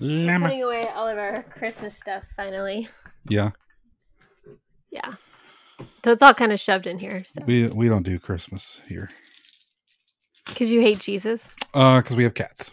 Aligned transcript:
Llama. 0.00 0.46
Putting 0.46 0.62
away 0.62 0.88
all 0.94 1.08
of 1.08 1.18
our 1.18 1.42
Christmas 1.42 1.96
stuff 1.96 2.22
finally. 2.36 2.88
Yeah, 3.28 3.50
Yeah. 4.90 5.14
So 6.04 6.12
it's 6.12 6.22
all 6.22 6.34
kind 6.34 6.50
of 6.52 6.58
shoved 6.58 6.86
in 6.86 6.98
here. 6.98 7.22
So 7.24 7.40
we 7.46 7.68
we 7.68 7.88
don't 7.88 8.02
do 8.04 8.18
Christmas 8.18 8.80
here. 8.88 9.08
because 10.46 10.72
you 10.72 10.80
hate 10.80 10.98
Jesus. 11.00 11.50
Uh, 11.74 12.00
because 12.00 12.16
we 12.16 12.24
have 12.24 12.34
cats. 12.34 12.70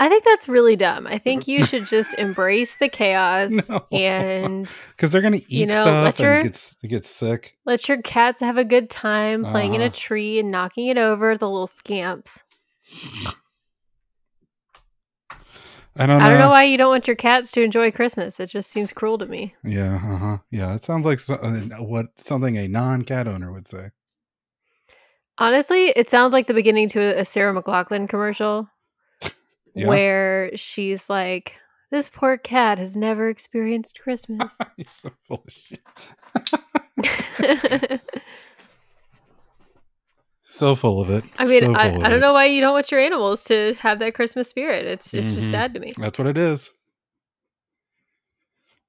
I 0.00 0.08
think 0.08 0.22
that's 0.24 0.48
really 0.48 0.76
dumb. 0.76 1.06
I 1.08 1.18
think 1.18 1.48
you 1.48 1.64
should 1.66 1.84
just 1.86 2.14
embrace 2.14 2.76
the 2.76 2.88
chaos 2.88 3.68
No. 3.68 3.84
and 3.92 4.72
Because 4.96 5.10
they're 5.12 5.20
gonna 5.22 5.38
eat 5.38 5.50
You 5.50 5.66
know, 5.66 5.82
stuff 5.82 6.04
let 6.04 6.18
your- 6.20 6.34
and 6.34 6.42
get 6.44 6.54
s- 6.54 6.76
get 6.82 7.04
sick. 7.04 7.56
let 7.66 7.88
your 7.88 8.00
cats 8.02 8.40
have 8.40 8.56
a 8.58 8.64
good 8.64 8.88
time 8.90 9.44
playing 9.44 9.74
in 9.74 9.80
a 9.82 9.86
Uh-huh. 9.86 9.94
tree 9.96 10.38
and 10.38 10.50
knocking 10.52 10.86
it 10.86 10.98
over, 10.98 11.36
the 11.36 11.48
little 11.48 11.66
scamps. 11.66 12.42
I 15.98 16.06
don't 16.06 16.18
know. 16.20 16.24
I 16.24 16.28
don't 16.30 16.38
know 16.38 16.50
why 16.50 16.62
you 16.64 16.78
don't 16.78 16.90
want 16.90 17.06
your 17.08 17.16
cats 17.16 17.50
to 17.52 17.62
enjoy 17.62 17.90
Christmas. 17.90 18.38
It 18.38 18.46
just 18.50 18.70
seems 18.70 18.92
cruel 18.92 19.18
to 19.18 19.26
me. 19.26 19.54
Yeah, 19.64 19.96
uh 19.96 20.16
huh. 20.16 20.38
Yeah, 20.50 20.74
it 20.74 20.84
sounds 20.84 21.04
like 21.04 21.18
so, 21.18 21.34
uh, 21.34 21.60
what 21.82 22.06
something 22.18 22.56
a 22.56 22.68
non-cat 22.68 23.26
owner 23.26 23.52
would 23.52 23.66
say. 23.66 23.90
Honestly, 25.38 25.86
it 25.96 26.08
sounds 26.08 26.32
like 26.32 26.46
the 26.46 26.54
beginning 26.54 26.88
to 26.88 27.00
a 27.18 27.24
Sarah 27.24 27.52
McLachlan 27.60 28.08
commercial 28.08 28.68
Yeah. 29.74 29.88
where 29.88 30.56
she's 30.56 31.10
like, 31.10 31.54
This 31.90 32.08
poor 32.08 32.36
cat 32.38 32.78
has 32.78 32.96
never 32.96 33.28
experienced 33.28 34.00
Christmas. 34.00 34.58
You're 34.76 34.86
so 34.90 35.10
full 35.26 35.44
of 35.46 35.52
shit. 35.52 35.80
So 40.50 40.74
full 40.74 40.98
of 41.02 41.10
it. 41.10 41.24
I 41.38 41.44
mean, 41.44 41.60
So 41.60 41.74
I, 41.74 41.88
I 41.88 42.08
don't 42.08 42.20
know 42.20 42.32
why 42.32 42.46
you 42.46 42.62
don't 42.62 42.72
want 42.72 42.90
your 42.90 43.00
animals 43.00 43.44
to 43.44 43.74
have 43.80 43.98
that 43.98 44.14
Christmas 44.14 44.48
spirit. 44.48 44.86
It's 44.86 45.12
it's 45.12 45.34
just 45.34 45.48
Mhm. 45.48 45.50
sad 45.50 45.74
to 45.74 45.80
me. 45.80 45.92
That's 45.98 46.18
what 46.18 46.26
it 46.26 46.38
is. 46.38 46.72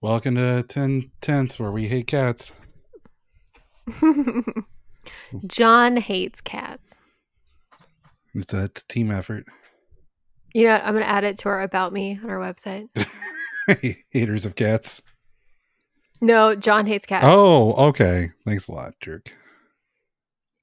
Welcome 0.02 0.36
to 0.36 0.64
Ten 0.64 1.12
Tents, 1.20 1.60
where 1.60 1.70
we 1.74 1.90
hate 1.90 2.08
cats. 2.08 2.54
John 5.48 5.98
hates 5.98 6.40
cats. 6.40 7.02
It's 8.34 8.54
a, 8.54 8.64
it's 8.64 8.82
a 8.84 8.88
team 8.88 9.12
effort. 9.12 9.44
You 10.54 10.64
know, 10.64 10.72
what? 10.76 10.86
I'm 10.86 10.94
going 10.94 11.04
to 11.04 11.10
add 11.10 11.26
it 11.26 11.40
to 11.40 11.50
our 11.50 11.62
About 11.62 11.92
Me 11.92 12.18
on 12.24 12.30
our 12.30 12.40
website. 12.40 12.88
Haters 14.12 14.46
of 14.46 14.56
cats. 14.56 15.02
No, 16.22 16.56
John 16.56 16.86
hates 16.86 17.06
cats. 17.06 17.26
Oh, 17.28 17.74
okay. 17.90 18.32
Thanks 18.46 18.70
a 18.70 18.72
lot, 18.72 18.94
jerk. 19.02 19.36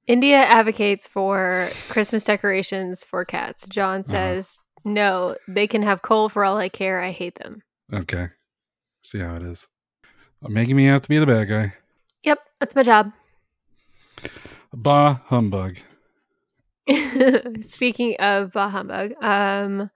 India 0.06 0.36
advocates 0.36 1.08
for 1.08 1.70
Christmas 1.88 2.24
decorations 2.24 3.02
for 3.02 3.24
cats. 3.24 3.66
John 3.66 4.04
says, 4.04 4.60
no, 4.84 5.36
they 5.48 5.66
can 5.66 5.82
have 5.82 6.02
coal 6.02 6.28
for 6.28 6.44
all 6.44 6.56
I 6.56 6.68
care. 6.68 7.00
I 7.00 7.10
hate 7.10 7.34
them. 7.36 7.62
Okay. 7.92 8.28
See 9.02 9.18
how 9.18 9.34
it 9.34 9.42
is. 9.42 9.66
Making 10.42 10.76
me 10.76 10.88
out 10.88 11.02
to 11.02 11.08
be 11.08 11.18
the 11.18 11.26
bad 11.26 11.48
guy. 11.48 11.74
Yep, 12.22 12.38
that's 12.60 12.76
my 12.76 12.84
job. 12.84 13.12
Bah 14.72 15.18
humbug. 15.24 15.78
Speaking 17.62 18.14
of 18.20 18.52
bah 18.52 18.68
humbug, 18.68 19.12
um, 19.20 19.90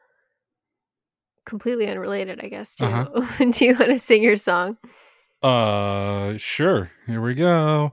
completely 1.45 1.87
unrelated, 1.87 2.41
I 2.43 2.49
guess. 2.49 2.75
Too. 2.75 2.87
Uh-huh. 2.87 3.51
Do 3.53 3.65
you 3.65 3.77
want 3.77 3.93
to 3.93 3.99
sing 3.99 4.23
your 4.25 4.37
song? 4.37 4.77
Uh, 5.43 6.37
sure. 6.37 6.91
Here 7.07 7.21
we 7.21 7.35
go. 7.35 7.93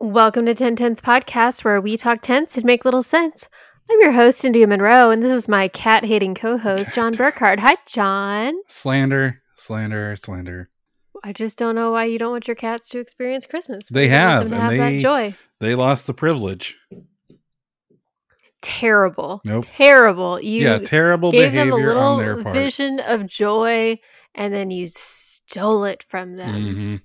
Welcome 0.00 0.44
to 0.44 0.52
Ten 0.54 0.76
Tense 0.76 1.00
Podcast, 1.00 1.64
where 1.64 1.80
we 1.80 1.96
talk 1.96 2.20
tense 2.20 2.58
and 2.58 2.66
make 2.66 2.84
little 2.84 3.02
sense. 3.02 3.48
I'm 3.90 4.02
your 4.02 4.12
host, 4.12 4.44
India 4.44 4.66
Monroe, 4.66 5.10
and 5.10 5.22
this 5.22 5.30
is 5.32 5.48
my 5.48 5.68
cat 5.68 6.04
hating 6.04 6.34
co 6.34 6.58
host, 6.58 6.94
John 6.94 7.14
Burkhardt. 7.14 7.60
Hi, 7.60 7.76
John. 7.86 8.52
Slander, 8.68 9.40
slander, 9.56 10.14
slander. 10.14 10.68
I 11.24 11.32
just 11.32 11.56
don't 11.56 11.74
know 11.74 11.92
why 11.92 12.04
you 12.04 12.18
don't 12.18 12.32
want 12.32 12.46
your 12.46 12.54
cats 12.54 12.90
to 12.90 12.98
experience 12.98 13.46
Christmas. 13.46 13.88
They 13.90 14.08
have, 14.08 14.40
to 14.40 14.46
and 14.54 14.54
have 14.54 14.70
they- 14.72 14.76
that 14.76 15.00
joy. 15.00 15.34
They 15.58 15.74
lost 15.74 16.06
the 16.06 16.12
privilege. 16.12 16.76
Terrible. 18.60 19.40
Nope. 19.44 19.66
Terrible. 19.68 20.40
You 20.40 20.64
yeah, 20.64 20.78
terrible 20.78 21.30
gave 21.32 21.52
them 21.52 21.68
a 21.68 21.76
behavior 21.76 21.96
on 21.96 22.18
their 22.18 22.36
little 22.36 22.42
part. 22.44 22.56
vision 22.56 23.00
of 23.00 23.26
joy, 23.26 23.98
and 24.34 24.52
then 24.54 24.70
you 24.70 24.88
stole 24.88 25.84
it 25.84 26.02
from 26.02 26.36
them. 26.36 26.74
hmm 26.76 26.96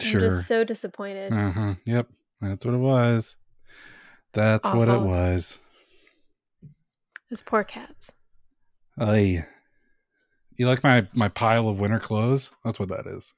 I'm 0.00 0.06
Sure. 0.06 0.20
just 0.20 0.48
so 0.48 0.64
disappointed. 0.64 1.32
Uh 1.32 1.50
huh. 1.52 1.74
Yep. 1.84 2.08
That's 2.40 2.64
what 2.66 2.74
it 2.74 2.78
was. 2.78 3.36
That's 4.32 4.66
what 4.66 4.88
it 4.88 4.92
Awful. 4.92 5.06
was. 5.08 5.58
Those 7.30 7.40
poor 7.40 7.62
cats. 7.64 8.12
Ay. 8.98 9.46
You 10.56 10.66
like 10.66 10.82
my 10.82 11.06
my 11.12 11.28
pile 11.28 11.68
of 11.68 11.78
winter 11.80 12.00
clothes? 12.00 12.50
That's 12.64 12.78
what 12.78 12.88
that 12.88 13.06
is. 13.06 13.32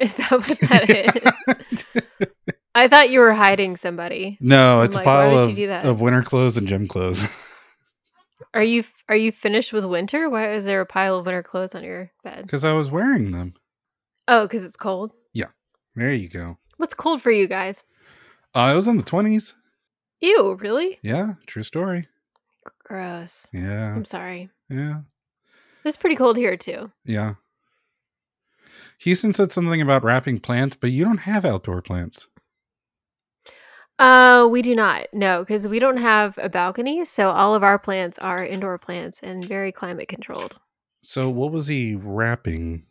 Is 0.00 0.16
that 0.16 0.30
what 0.32 0.58
that 0.58 0.90
is? 1.70 1.84
I 2.74 2.86
thought 2.88 3.10
you 3.10 3.20
were 3.20 3.32
hiding 3.32 3.76
somebody. 3.76 4.38
no, 4.40 4.78
I'm 4.78 4.84
it's 4.86 4.94
like, 4.96 5.04
a 5.04 5.08
pile 5.08 5.38
of, 5.38 5.50
you 5.50 5.56
do 5.56 5.66
that? 5.68 5.84
of 5.84 6.00
winter 6.00 6.22
clothes 6.22 6.56
and 6.56 6.66
gym 6.68 6.86
clothes. 6.88 7.24
Are 8.54 8.64
you 8.64 8.82
are 9.08 9.14
you 9.16 9.30
finished 9.30 9.72
with 9.72 9.84
winter? 9.84 10.28
Why 10.28 10.50
is 10.52 10.64
there 10.64 10.80
a 10.80 10.86
pile 10.86 11.16
of 11.16 11.26
winter 11.26 11.42
clothes 11.42 11.74
on 11.74 11.84
your 11.84 12.10
bed? 12.24 12.42
Because 12.42 12.64
I 12.64 12.72
was 12.72 12.90
wearing 12.90 13.30
them. 13.30 13.54
Oh, 14.26 14.42
because 14.42 14.64
it's 14.64 14.76
cold. 14.76 15.12
Yeah, 15.32 15.48
there 15.94 16.12
you 16.12 16.28
go. 16.28 16.58
What's 16.76 16.94
cold 16.94 17.22
for 17.22 17.30
you 17.30 17.46
guys? 17.46 17.84
Uh, 18.52 18.70
it 18.72 18.74
was 18.74 18.88
in 18.88 18.96
the 18.96 19.04
twenties. 19.04 19.54
Ew, 20.20 20.54
really? 20.60 20.98
Yeah, 21.02 21.34
true 21.46 21.62
story. 21.62 22.08
Gross. 22.82 23.46
Yeah, 23.52 23.94
I'm 23.94 24.04
sorry. 24.04 24.50
yeah, 24.68 25.02
It's 25.84 25.96
pretty 25.96 26.16
cold 26.16 26.36
here 26.36 26.56
too. 26.56 26.90
yeah. 27.04 27.34
Houston 29.00 29.32
said 29.32 29.52
something 29.52 29.80
about 29.80 30.02
wrapping 30.02 30.40
plants, 30.40 30.76
but 30.80 30.90
you 30.90 31.04
don't 31.04 31.18
have 31.18 31.44
outdoor 31.44 31.82
plants. 31.82 32.26
Uh, 34.00 34.48
we 34.50 34.62
do 34.62 34.74
not. 34.74 35.08
No, 35.12 35.40
because 35.40 35.68
we 35.68 35.78
don't 35.78 35.98
have 35.98 36.38
a 36.38 36.48
balcony, 36.48 37.04
so 37.04 37.28
all 37.28 37.54
of 37.54 37.62
our 37.62 37.78
plants 37.78 38.18
are 38.18 38.42
indoor 38.44 38.78
plants 38.78 39.20
and 39.22 39.44
very 39.44 39.70
climate 39.70 40.08
controlled. 40.08 40.58
So 41.02 41.28
what 41.28 41.52
was 41.52 41.66
he 41.66 41.94
wrapping 41.94 42.86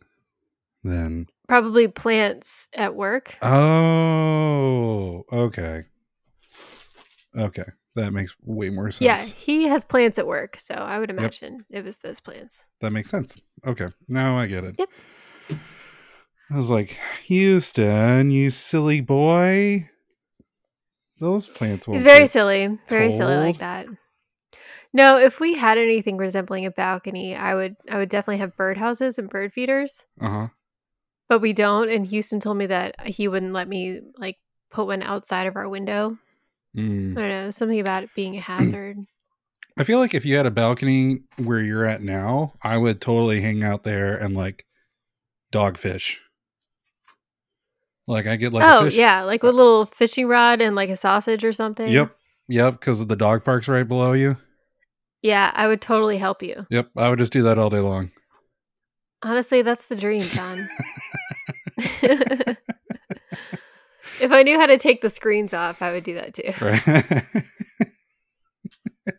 then? 0.84 1.26
Probably 1.48 1.88
plants 1.88 2.68
at 2.72 2.94
work. 2.94 3.34
Oh, 3.42 5.24
okay. 5.32 5.82
Okay. 7.36 7.64
That 7.96 8.12
makes 8.12 8.36
way 8.44 8.70
more 8.70 8.92
sense. 8.92 9.00
Yeah, 9.00 9.20
he 9.20 9.64
has 9.66 9.84
plants 9.84 10.16
at 10.16 10.28
work, 10.28 10.60
so 10.60 10.74
I 10.76 11.00
would 11.00 11.10
imagine 11.10 11.58
it 11.70 11.84
was 11.84 11.98
those 11.98 12.20
plants. 12.20 12.62
That 12.80 12.92
makes 12.92 13.10
sense. 13.10 13.34
Okay. 13.66 13.88
Now 14.06 14.38
I 14.38 14.46
get 14.46 14.62
it. 14.62 14.76
Yep. 14.78 14.88
I 16.52 16.56
was 16.56 16.70
like, 16.70 16.96
Houston, 17.24 18.30
you 18.30 18.50
silly 18.50 19.00
boy. 19.00 19.90
Those 21.20 21.46
plants 21.46 21.86
will 21.86 21.94
He's 21.94 22.02
very 22.02 22.26
silly, 22.26 22.78
very 22.88 23.10
silly 23.10 23.36
like 23.36 23.58
that. 23.58 23.86
No, 24.92 25.18
if 25.18 25.38
we 25.38 25.54
had 25.54 25.78
anything 25.78 26.16
resembling 26.16 26.66
a 26.66 26.70
balcony, 26.70 27.36
I 27.36 27.54
would 27.54 27.76
I 27.88 27.98
would 27.98 28.08
definitely 28.08 28.38
have 28.38 28.56
birdhouses 28.56 29.18
and 29.18 29.28
bird 29.28 29.52
feeders. 29.52 30.06
Uh-huh. 30.20 30.48
But 31.28 31.40
we 31.40 31.52
don't, 31.52 31.88
and 31.90 32.06
Houston 32.06 32.40
told 32.40 32.56
me 32.56 32.66
that 32.66 33.06
he 33.06 33.28
wouldn't 33.28 33.52
let 33.52 33.68
me 33.68 34.00
like 34.16 34.38
put 34.70 34.86
one 34.86 35.02
outside 35.02 35.46
of 35.46 35.56
our 35.56 35.68
window. 35.68 36.18
Mm. 36.76 37.16
I 37.16 37.20
don't 37.20 37.30
know, 37.30 37.50
something 37.50 37.78
about 37.78 38.02
it 38.02 38.10
being 38.16 38.36
a 38.36 38.40
hazard. 38.40 38.96
I 39.78 39.84
feel 39.84 39.98
like 39.98 40.14
if 40.14 40.24
you 40.24 40.36
had 40.36 40.46
a 40.46 40.50
balcony 40.50 41.20
where 41.36 41.60
you're 41.60 41.84
at 41.84 42.02
now, 42.02 42.54
I 42.62 42.76
would 42.76 43.00
totally 43.00 43.40
hang 43.40 43.62
out 43.62 43.84
there 43.84 44.16
and 44.16 44.34
like 44.34 44.66
dogfish. 45.52 46.16
Like 48.10 48.26
I 48.26 48.34
get 48.34 48.52
like 48.52 48.64
a 48.64 48.78
oh 48.78 48.84
yeah, 48.86 49.22
like 49.22 49.44
with 49.44 49.54
a 49.54 49.56
little 49.56 49.86
fishing 49.86 50.26
rod 50.26 50.60
and 50.60 50.74
like 50.74 50.90
a 50.90 50.96
sausage 50.96 51.44
or 51.44 51.52
something. 51.52 51.88
Yep. 51.88 52.12
Yep, 52.48 52.80
because 52.80 53.06
the 53.06 53.14
dog 53.14 53.44
park's 53.44 53.68
right 53.68 53.86
below 53.86 54.12
you. 54.12 54.36
Yeah, 55.22 55.52
I 55.54 55.68
would 55.68 55.80
totally 55.80 56.18
help 56.18 56.42
you. 56.42 56.66
Yep, 56.70 56.90
I 56.96 57.08
would 57.08 57.20
just 57.20 57.32
do 57.32 57.44
that 57.44 57.56
all 57.56 57.70
day 57.70 57.78
long. 57.78 58.10
Honestly, 59.22 59.62
that's 59.62 59.86
the 59.86 59.94
dream, 59.94 60.22
John. 60.22 60.68
if 61.78 62.56
I 64.20 64.42
knew 64.42 64.58
how 64.58 64.66
to 64.66 64.76
take 64.76 65.02
the 65.02 65.10
screens 65.10 65.54
off, 65.54 65.80
I 65.80 65.92
would 65.92 66.02
do 66.02 66.14
that 66.14 66.34
too. 66.34 66.52
Right. 66.60 66.82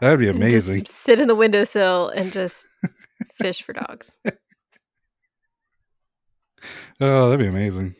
That'd 0.00 0.20
be 0.20 0.28
amazing. 0.28 0.84
Just 0.84 1.00
sit 1.00 1.18
in 1.18 1.26
the 1.26 1.34
windowsill 1.34 2.10
and 2.10 2.32
just 2.32 2.68
fish 3.34 3.62
for 3.62 3.72
dogs. 3.72 4.20
Oh, 7.00 7.30
that'd 7.30 7.40
be 7.40 7.48
amazing. 7.48 7.96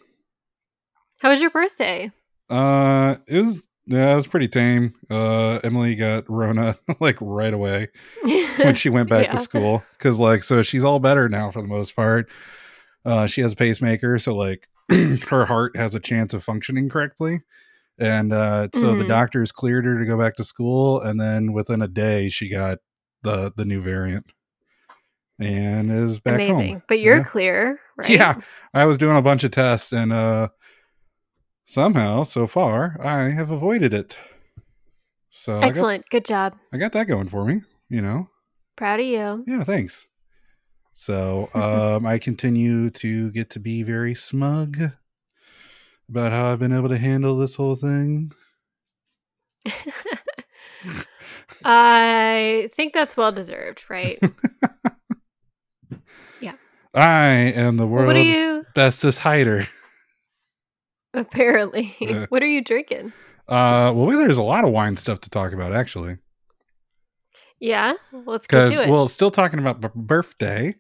How 1.21 1.31
was 1.31 1.41
your 1.41 1.51
birthday? 1.51 2.11
Uh, 2.49 3.17
it 3.27 3.41
was 3.41 3.69
Yeah, 3.87 4.13
it 4.13 4.17
was 4.17 4.27
pretty 4.27 4.49
tame. 4.49 4.95
Uh, 5.11 5.57
Emily 5.65 5.95
got 5.95 6.29
Rona 6.29 6.79
like 7.01 7.17
right 7.21 7.53
away 7.55 7.89
when 8.63 8.75
she 8.75 8.89
went 8.89 9.09
back 9.09 9.27
Yeah. 9.27 9.31
to 9.33 9.39
school 9.39 9.85
because 9.99 10.19
like 10.19 10.45
so 10.45 10.63
she's 10.63 10.85
all 10.85 10.99
better 10.99 11.29
now 11.29 11.51
for 11.51 11.63
the 11.63 11.69
most 11.69 11.95
part. 11.97 12.29
Uh, 13.05 13.27
she 13.27 13.41
has 13.41 13.53
a 13.53 13.57
pacemaker, 13.57 14.19
so 14.19 14.35
like 14.35 14.69
her 15.29 15.47
heart 15.47 15.77
has 15.77 15.95
a 15.95 16.01
chance 16.01 16.35
of 16.35 16.45
functioning 16.45 16.89
correctly. 16.89 17.41
And 17.99 18.33
uh, 18.33 18.69
so 18.75 18.95
the 18.95 19.05
Mhm. 19.05 19.09
doctors 19.09 19.53
cleared 19.53 19.85
her 19.85 19.99
to 19.99 20.07
go 20.07 20.19
back 20.19 20.37
to 20.37 20.45
school, 20.45 21.01
and 21.01 21.21
then 21.21 21.53
within 21.53 21.83
a 21.83 21.89
day 21.89 22.31
she 22.31 22.49
got 22.49 22.79
the 23.23 23.53
the 23.57 23.65
new 23.67 23.83
variant 23.83 24.27
and 25.39 25.91
is 25.91 26.21
back 26.21 26.35
Amazing. 26.37 26.69
home. 26.75 26.83
But 26.89 27.01
you're 27.01 27.17
Yeah. 27.19 27.25
clear, 27.25 27.81
right? 27.97 28.11
Yeah, 28.11 28.35
I 28.75 28.85
was 28.87 28.99
doing 28.99 29.17
a 29.17 29.23
bunch 29.23 29.45
of 29.45 29.51
tests, 29.51 29.93
and 29.93 30.13
uh, 30.13 30.49
somehow 31.71 32.25
so 32.25 32.47
far 32.49 32.97
I 33.01 33.31
have 33.31 33.51
avoided 33.51 33.95
it. 33.95 34.19
So 35.29 35.57
I 35.59 35.61
got, 35.61 35.69
Excellent. 35.69 36.05
Good 36.11 36.25
job. 36.25 36.57
I 36.73 36.77
got 36.79 36.93
that 36.93 37.07
going 37.07 37.29
for 37.29 37.45
me. 37.45 37.63
You 37.89 38.03
know, 38.03 38.29
Proud 38.77 39.01
of 39.01 39.07
you. 39.07 39.45
yeah, 39.47 39.65
thanks. 39.65 40.07
So 40.95 41.49
um, 41.55 42.05
I 42.07 42.19
continue 42.19 42.91
to 42.91 43.31
get 43.31 43.51
to 43.51 43.61
be 43.61 43.83
very 43.83 44.15
smug 44.15 44.79
about 46.09 46.33
how 46.33 46.51
I've 46.53 46.59
been 46.59 46.73
able 46.73 46.89
to 46.89 46.99
handle 46.99 47.37
this 47.39 47.55
whole 47.55 47.77
thing. 47.77 48.33
I 51.65 52.71
think 52.75 52.95
that's 52.95 53.17
well 53.17 53.33
deserved, 53.33 53.85
right? 53.89 54.19
Yeah. 56.41 56.55
I 56.95 57.27
am 57.29 57.77
the 57.77 57.87
world's 57.87 58.19
you 58.19 58.65
bestest 58.75 59.19
hider. 59.19 59.69
Apparently? 61.15 61.95
Yeah. 62.01 62.27
what 62.29 62.43
are 62.43 62.47
you 62.49 62.63
drinking? 62.63 63.13
Uh, 63.49 63.93
well, 63.95 64.17
there's 64.19 64.39
a 64.39 64.43
lot 64.43 64.65
of 64.65 64.71
wine 64.73 64.97
stuff 64.97 65.21
to 65.23 65.31
talk 65.31 65.53
about 65.53 65.73
actually, 65.73 66.19
Yeah, 67.59 67.95
let's 68.13 68.47
get 68.47 68.65
because 68.65 68.77
to 68.79 68.83
it. 68.85 68.89
well, 68.89 69.09
still 69.09 69.31
talking 69.31 69.59
about 69.59 69.81
b- 69.81 69.89
birthday. 69.95 70.75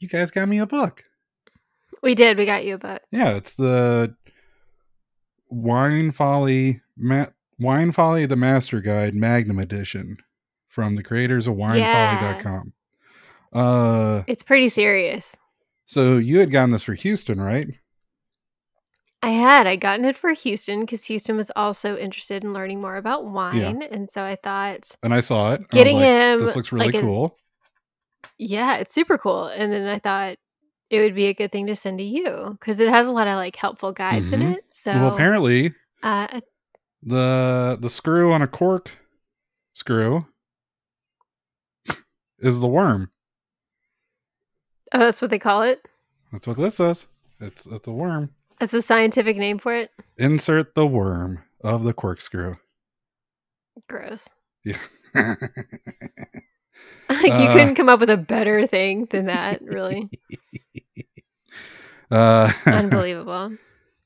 You 0.00 0.08
guys 0.08 0.30
got 0.30 0.48
me 0.48 0.58
a 0.58 0.66
book. 0.66 1.04
we 2.02 2.14
did. 2.14 2.36
We 2.38 2.46
got 2.46 2.64
you 2.64 2.74
a 2.74 2.78
book. 2.78 3.02
Yeah, 3.10 3.30
it's 3.30 3.54
the 3.54 4.14
Wine 5.48 6.10
Folly 6.12 6.80
Ma- 6.96 7.26
Wine 7.58 7.92
Folly 7.92 8.26
the 8.26 8.36
Master 8.36 8.80
Guide 8.80 9.14
Magnum 9.14 9.58
Edition 9.58 10.16
from 10.68 10.96
the 10.96 11.02
creators 11.02 11.46
of 11.46 11.54
winefolly.com. 11.54 12.72
Uh 13.52 14.22
It's 14.26 14.42
pretty 14.42 14.68
serious. 14.68 15.36
so 15.86 16.16
you 16.16 16.40
had 16.40 16.50
gotten 16.50 16.72
this 16.72 16.82
for 16.82 16.94
Houston, 16.94 17.40
right? 17.40 17.68
I 19.24 19.30
had. 19.30 19.66
I 19.66 19.76
gotten 19.76 20.04
it 20.04 20.16
for 20.16 20.32
Houston 20.32 20.80
because 20.80 21.04
Houston 21.06 21.36
was 21.36 21.50
also 21.56 21.96
interested 21.96 22.44
in 22.44 22.52
learning 22.52 22.80
more 22.80 22.96
about 22.96 23.24
wine, 23.24 23.82
and 23.82 24.10
so 24.10 24.22
I 24.22 24.36
thought 24.36 24.90
And 25.02 25.14
I 25.14 25.20
saw 25.20 25.52
it. 25.52 25.60
and 25.60 25.64
I 25.64 25.66
was 25.66 25.68
getting 25.72 25.96
like, 25.96 26.04
him 26.04 26.38
This 26.40 26.56
looks 26.56 26.72
really 26.72 26.92
like, 26.92 27.00
cool. 27.00 27.38
yeah, 28.38 28.76
it's 28.76 28.92
super 28.92 29.16
cool. 29.16 29.46
And 29.46 29.72
then 29.72 29.86
I 29.88 29.98
thought 29.98 30.36
it 30.90 31.00
would 31.00 31.14
be 31.14 31.26
a 31.26 31.34
good 31.34 31.50
thing 31.52 31.66
to 31.68 31.74
send 31.74 31.98
to 31.98 32.04
you 32.04 32.56
because 32.60 32.78
it 32.80 32.88
has 32.90 33.06
a 33.06 33.12
lot 33.12 33.26
of 33.26 33.36
like 33.36 33.56
helpful 33.56 33.92
guides 33.92 34.30
in 34.30 34.40
Mhm. 34.40 34.56
it. 34.56 34.64
So 34.68 34.92
well, 34.92 35.14
apparently 35.14 35.72
uh, 36.02 36.40
the 37.02 37.78
the 37.80 37.88
screw 37.88 38.30
on 38.32 38.42
a 38.42 38.46
cork 38.46 38.90
screw 39.72 40.26
is 42.38 42.60
the 42.60 42.68
worm. 42.68 43.10
oh, 44.92 44.98
that's 44.98 45.22
what 45.22 45.30
they 45.30 45.38
call 45.38 45.62
it. 45.62 45.80
That's 46.30 46.46
what 46.46 46.58
this 46.58 46.74
says. 46.74 47.06
It's 47.40 47.64
it's 47.66 47.88
a 47.88 47.92
worm. 47.92 48.30
That's 48.60 48.72
the 48.72 48.82
scientific 48.82 49.36
name 49.36 49.58
for 49.58 49.74
it. 49.74 49.90
Insert 50.16 50.74
the 50.74 50.86
worm 50.86 51.40
of 51.62 51.84
the 51.84 51.92
corkscrew. 51.92 52.56
Gross. 53.88 54.28
Yeah. 54.64 54.78
Like 57.08 57.38
you 57.38 57.46
Uh, 57.46 57.52
couldn't 57.52 57.74
come 57.76 57.88
up 57.88 58.00
with 58.00 58.10
a 58.10 58.16
better 58.16 58.66
thing 58.66 59.04
than 59.06 59.26
that. 59.26 59.62
Really 59.62 60.10
uh, 62.10 62.50
unbelievable. 62.66 63.56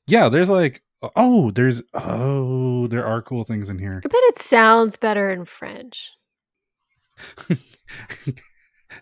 yeah, 0.05 0.29
there's 0.29 0.49
like 0.49 0.83
oh, 1.15 1.49
there's 1.51 1.81
oh, 1.95 2.87
there 2.87 3.05
are 3.05 3.21
cool 3.21 3.43
things 3.45 3.69
in 3.69 3.79
here. 3.79 4.01
I 4.05 4.07
bet 4.07 4.21
it 4.25 4.37
sounds 4.39 4.97
better 4.97 5.31
in 5.31 5.45
French. 5.45 6.11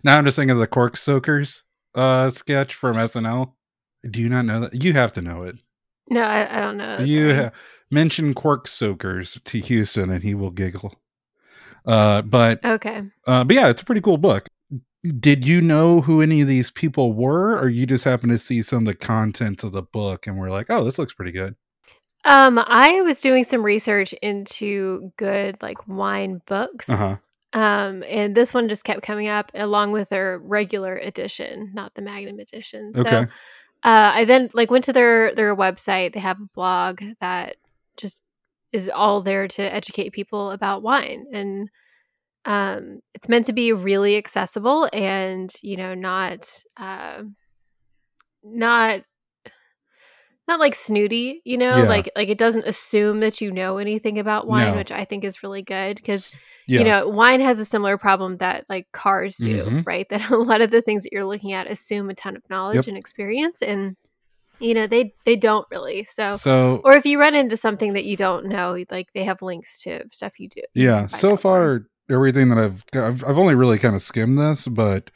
now 0.03 0.17
I'm 0.17 0.25
just 0.25 0.35
thinking 0.37 0.51
of 0.51 0.59
the 0.59 0.67
cork 0.67 0.95
soakers 0.95 1.63
uh 1.95 2.29
sketch 2.29 2.73
from 2.73 2.95
SNL. 2.97 3.53
Do 4.11 4.21
you 4.21 4.29
not 4.29 4.45
know 4.45 4.61
that? 4.61 4.83
You 4.83 4.93
have 4.93 5.13
to 5.13 5.21
know 5.21 5.43
it. 5.43 5.55
No, 6.09 6.21
I, 6.21 6.57
I 6.57 6.59
don't 6.61 6.77
know. 6.77 6.97
that 6.97 7.07
you 7.07 7.35
ha- 7.35 7.51
mention 7.91 8.33
cork 8.33 8.67
soakers 8.67 9.39
to 9.45 9.59
Houston 9.59 10.09
and 10.09 10.23
he 10.23 10.33
will 10.33 10.51
giggle. 10.51 10.95
Uh, 11.85 12.21
but 12.21 12.63
okay. 12.65 13.03
uh, 13.25 13.43
but 13.43 13.55
yeah, 13.55 13.69
it's 13.69 13.81
a 13.81 13.85
pretty 13.85 14.01
cool 14.01 14.17
book. 14.17 14.47
Did 15.19 15.45
you 15.47 15.61
know 15.61 16.01
who 16.01 16.21
any 16.21 16.41
of 16.41 16.47
these 16.47 16.69
people 16.69 17.13
were, 17.13 17.57
or 17.57 17.69
you 17.69 17.85
just 17.85 18.03
happened 18.03 18.31
to 18.31 18.37
see 18.37 18.61
some 18.61 18.79
of 18.79 18.85
the 18.85 18.95
contents 18.95 19.63
of 19.63 19.71
the 19.71 19.83
book 19.83 20.27
and 20.27 20.37
were 20.37 20.49
like, 20.49 20.67
"Oh, 20.69 20.83
this 20.83 20.99
looks 20.99 21.13
pretty 21.13 21.31
good." 21.31 21.55
Um, 22.25 22.59
I 22.59 23.01
was 23.01 23.21
doing 23.21 23.45
some 23.45 23.63
research 23.63 24.11
into 24.21 25.13
good 25.15 25.61
like 25.61 25.87
wine 25.87 26.41
books. 26.45 26.89
Uh 26.89 26.97
huh. 26.97 27.17
Um, 27.53 28.03
and 28.09 28.35
this 28.35 28.53
one 28.53 28.67
just 28.67 28.83
kept 28.83 29.01
coming 29.01 29.29
up 29.29 29.51
along 29.55 29.93
with 29.93 30.09
their 30.09 30.37
regular 30.39 30.97
edition, 30.97 31.71
not 31.73 31.95
the 31.95 32.01
Magnum 32.01 32.39
edition. 32.39 32.93
So 32.93 33.01
Okay. 33.01 33.27
Uh, 33.83 34.11
I 34.15 34.25
then 34.25 34.49
like 34.53 34.71
went 34.71 34.85
to 34.85 34.93
their 34.93 35.33
their 35.35 35.55
website. 35.55 36.13
They 36.13 36.19
have 36.19 36.39
a 36.41 36.49
blog 36.53 37.01
that 37.19 37.57
just 37.97 38.21
is 38.73 38.89
all 38.89 39.21
there 39.21 39.47
to 39.47 39.61
educate 39.61 40.11
people 40.11 40.51
about 40.51 40.83
wine, 40.83 41.25
and 41.31 41.69
um, 42.45 43.01
it's 43.13 43.29
meant 43.29 43.45
to 43.45 43.53
be 43.53 43.73
really 43.73 44.17
accessible 44.17 44.89
and 44.93 45.53
you 45.61 45.77
know 45.77 45.93
not 45.93 46.49
uh, 46.77 47.23
not 48.43 49.01
not 50.47 50.59
like 50.59 50.75
snooty. 50.75 51.41
You 51.45 51.57
know, 51.57 51.77
Yeah. 51.83 51.89
like 51.89 52.09
like 52.15 52.29
it 52.29 52.37
doesn't 52.37 52.65
assume 52.65 53.19
that 53.19 53.41
you 53.41 53.51
know 53.51 53.77
anything 53.77 54.19
about 54.19 54.47
wine, 54.47 54.71
No. 54.71 54.77
which 54.77 54.91
I 54.91 55.05
think 55.05 55.23
is 55.23 55.43
really 55.43 55.61
good 55.61 55.97
because 55.97 56.35
Yeah. 56.67 56.79
you 56.79 56.85
know 56.85 57.07
wine 57.07 57.39
has 57.39 57.59
a 57.59 57.65
similar 57.65 57.97
problem 57.97 58.37
that 58.37 58.65
like 58.69 58.91
cars 58.91 59.37
do 59.37 59.63
Mhm. 59.65 59.85
right 59.87 60.07
that 60.09 60.29
a 60.29 60.37
lot 60.37 60.61
of 60.61 60.69
the 60.71 60.81
things 60.81 61.03
that 61.03 61.11
you're 61.13 61.25
looking 61.25 61.53
at 61.53 61.71
assume 61.71 62.09
a 62.09 62.13
ton 62.13 62.35
of 62.35 62.43
knowledge 62.49 62.75
Yep. 62.75 62.87
and 62.87 62.97
experience 62.97 63.61
and 63.61 63.95
you 64.59 64.73
know 64.73 64.85
they 64.87 65.13
they 65.25 65.35
don't 65.35 65.65
really 65.71 66.03
so 66.03 66.35
so 66.35 66.81
or 66.83 66.93
if 66.93 67.05
you 67.05 67.19
run 67.19 67.35
into 67.35 67.55
something 67.55 67.93
that 67.93 68.05
you 68.05 68.17
don't 68.17 68.45
know 68.47 68.83
like 68.91 69.13
they 69.13 69.23
have 69.23 69.41
links 69.41 69.79
to 69.83 70.03
stuff 70.11 70.39
you 70.39 70.49
do 70.49 70.61
yeah, 70.73 71.07
so 71.07 71.37
far 71.37 71.85
everything 72.09 72.49
that 72.49 72.57
I've, 72.57 72.83
I've 72.93 73.23
I've 73.23 73.37
only 73.37 73.53
really 73.55 73.77
kind 73.79 73.95
of 73.95 74.01
skimmed 74.01 74.37
this, 74.39 74.67
but 74.67 75.11